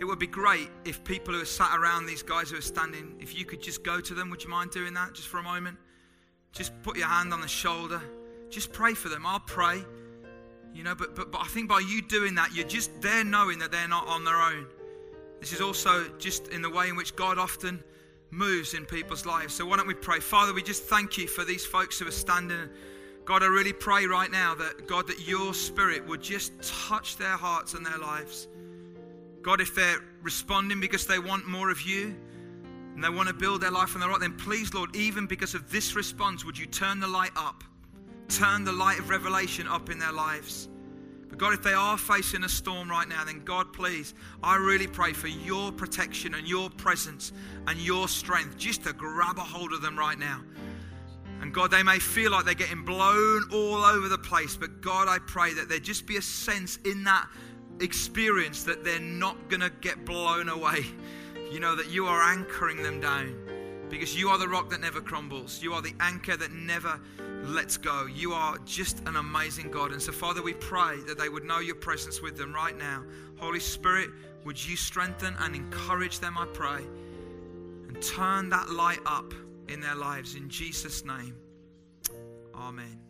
It 0.00 0.06
would 0.06 0.18
be 0.18 0.26
great 0.26 0.70
if 0.86 1.04
people 1.04 1.34
who 1.34 1.42
are 1.42 1.44
sat 1.44 1.78
around 1.78 2.06
these 2.06 2.22
guys 2.22 2.50
who 2.50 2.56
are 2.56 2.62
standing, 2.62 3.14
if 3.20 3.38
you 3.38 3.44
could 3.44 3.60
just 3.60 3.84
go 3.84 4.00
to 4.00 4.14
them. 4.14 4.30
Would 4.30 4.42
you 4.42 4.48
mind 4.48 4.70
doing 4.70 4.94
that 4.94 5.12
just 5.12 5.28
for 5.28 5.38
a 5.38 5.42
moment? 5.42 5.76
Just 6.52 6.72
put 6.82 6.96
your 6.96 7.06
hand 7.06 7.34
on 7.34 7.42
the 7.42 7.48
shoulder. 7.48 8.00
Just 8.48 8.72
pray 8.72 8.94
for 8.94 9.10
them. 9.10 9.26
I'll 9.26 9.40
pray. 9.40 9.84
You 10.72 10.84
know, 10.84 10.94
but, 10.94 11.14
but, 11.14 11.30
but 11.30 11.42
I 11.42 11.48
think 11.48 11.68
by 11.68 11.80
you 11.80 12.00
doing 12.00 12.34
that, 12.36 12.54
you're 12.54 12.66
just 12.66 13.02
there 13.02 13.24
knowing 13.24 13.58
that 13.58 13.70
they're 13.70 13.88
not 13.88 14.08
on 14.08 14.24
their 14.24 14.36
own. 14.36 14.66
This 15.38 15.52
is 15.52 15.60
also 15.60 16.08
just 16.18 16.48
in 16.48 16.62
the 16.62 16.70
way 16.70 16.88
in 16.88 16.96
which 16.96 17.14
God 17.14 17.38
often 17.38 17.82
moves 18.30 18.72
in 18.72 18.86
people's 18.86 19.26
lives. 19.26 19.54
So 19.54 19.66
why 19.66 19.76
don't 19.76 19.86
we 19.86 19.94
pray? 19.94 20.20
Father, 20.20 20.54
we 20.54 20.62
just 20.62 20.84
thank 20.84 21.18
you 21.18 21.26
for 21.26 21.44
these 21.44 21.66
folks 21.66 21.98
who 21.98 22.08
are 22.08 22.12
standing. 22.12 22.70
God, 23.26 23.42
I 23.42 23.46
really 23.46 23.72
pray 23.74 24.06
right 24.06 24.30
now 24.30 24.54
that, 24.54 24.86
God, 24.86 25.06
that 25.08 25.28
your 25.28 25.52
spirit 25.52 26.06
would 26.06 26.22
just 26.22 26.52
touch 26.62 27.16
their 27.18 27.36
hearts 27.36 27.74
and 27.74 27.84
their 27.84 27.98
lives. 27.98 28.48
God, 29.42 29.60
if 29.60 29.74
they're 29.74 30.00
responding 30.22 30.80
because 30.80 31.06
they 31.06 31.18
want 31.18 31.46
more 31.48 31.70
of 31.70 31.82
you, 31.82 32.14
and 32.94 33.04
they 33.04 33.08
want 33.08 33.28
to 33.28 33.34
build 33.34 33.62
their 33.62 33.70
life 33.70 33.94
on 33.94 34.00
the 34.00 34.08
rock, 34.08 34.20
then 34.20 34.34
please, 34.34 34.74
Lord, 34.74 34.94
even 34.94 35.26
because 35.26 35.54
of 35.54 35.70
this 35.70 35.94
response, 35.94 36.44
would 36.44 36.58
you 36.58 36.66
turn 36.66 37.00
the 37.00 37.06
light 37.06 37.30
up? 37.36 37.64
Turn 38.28 38.64
the 38.64 38.72
light 38.72 38.98
of 38.98 39.08
revelation 39.08 39.66
up 39.66 39.90
in 39.90 39.98
their 39.98 40.12
lives. 40.12 40.68
But 41.28 41.38
God, 41.38 41.54
if 41.54 41.62
they 41.62 41.72
are 41.72 41.96
facing 41.96 42.44
a 42.44 42.48
storm 42.48 42.90
right 42.90 43.08
now, 43.08 43.24
then 43.24 43.42
God, 43.44 43.72
please, 43.72 44.14
I 44.42 44.56
really 44.56 44.86
pray 44.86 45.12
for 45.12 45.28
your 45.28 45.72
protection 45.72 46.34
and 46.34 46.46
your 46.46 46.68
presence 46.70 47.32
and 47.66 47.78
your 47.78 48.08
strength 48.08 48.58
just 48.58 48.84
to 48.84 48.92
grab 48.92 49.38
a 49.38 49.42
hold 49.42 49.72
of 49.72 49.80
them 49.80 49.98
right 49.98 50.18
now. 50.18 50.42
And 51.40 51.54
God, 51.54 51.70
they 51.70 51.82
may 51.82 51.98
feel 51.98 52.32
like 52.32 52.44
they're 52.44 52.54
getting 52.54 52.84
blown 52.84 53.44
all 53.52 53.76
over 53.76 54.08
the 54.08 54.18
place, 54.18 54.56
but 54.56 54.82
God, 54.82 55.08
I 55.08 55.18
pray 55.20 55.54
that 55.54 55.68
there 55.68 55.78
just 55.78 56.06
be 56.06 56.18
a 56.18 56.22
sense 56.22 56.76
in 56.84 57.04
that 57.04 57.28
experience 57.80 58.62
that 58.64 58.84
they're 58.84 59.00
not 59.00 59.48
going 59.48 59.60
to 59.60 59.70
get 59.80 60.04
blown 60.04 60.48
away 60.48 60.84
you 61.50 61.58
know 61.58 61.74
that 61.74 61.90
you 61.90 62.06
are 62.06 62.22
anchoring 62.22 62.80
them 62.82 63.00
down 63.00 63.34
because 63.88 64.16
you 64.16 64.28
are 64.28 64.38
the 64.38 64.46
rock 64.46 64.70
that 64.70 64.80
never 64.80 65.00
crumbles. 65.00 65.60
You 65.60 65.72
are 65.72 65.82
the 65.82 65.94
anchor 65.98 66.36
that 66.36 66.52
never 66.52 67.00
lets 67.42 67.76
go. 67.76 68.06
You 68.06 68.32
are 68.32 68.56
just 68.58 69.00
an 69.08 69.16
amazing 69.16 69.68
God. 69.70 69.90
And 69.90 70.00
so, 70.00 70.12
Father, 70.12 70.42
we 70.42 70.54
pray 70.54 70.98
that 71.08 71.18
they 71.18 71.28
would 71.28 71.42
know 71.42 71.58
your 71.58 71.74
presence 71.74 72.22
with 72.22 72.38
them 72.38 72.54
right 72.54 72.78
now. 72.78 73.02
Holy 73.36 73.58
Spirit, 73.58 74.10
would 74.44 74.64
you 74.64 74.76
strengthen 74.76 75.34
and 75.40 75.56
encourage 75.56 76.20
them, 76.20 76.38
I 76.38 76.46
pray, 76.46 76.84
and 77.88 78.00
turn 78.00 78.48
that 78.50 78.70
light 78.70 79.00
up 79.04 79.34
in 79.66 79.80
their 79.80 79.96
lives 79.96 80.36
in 80.36 80.48
Jesus' 80.48 81.04
name. 81.04 81.34
Amen. 82.54 83.09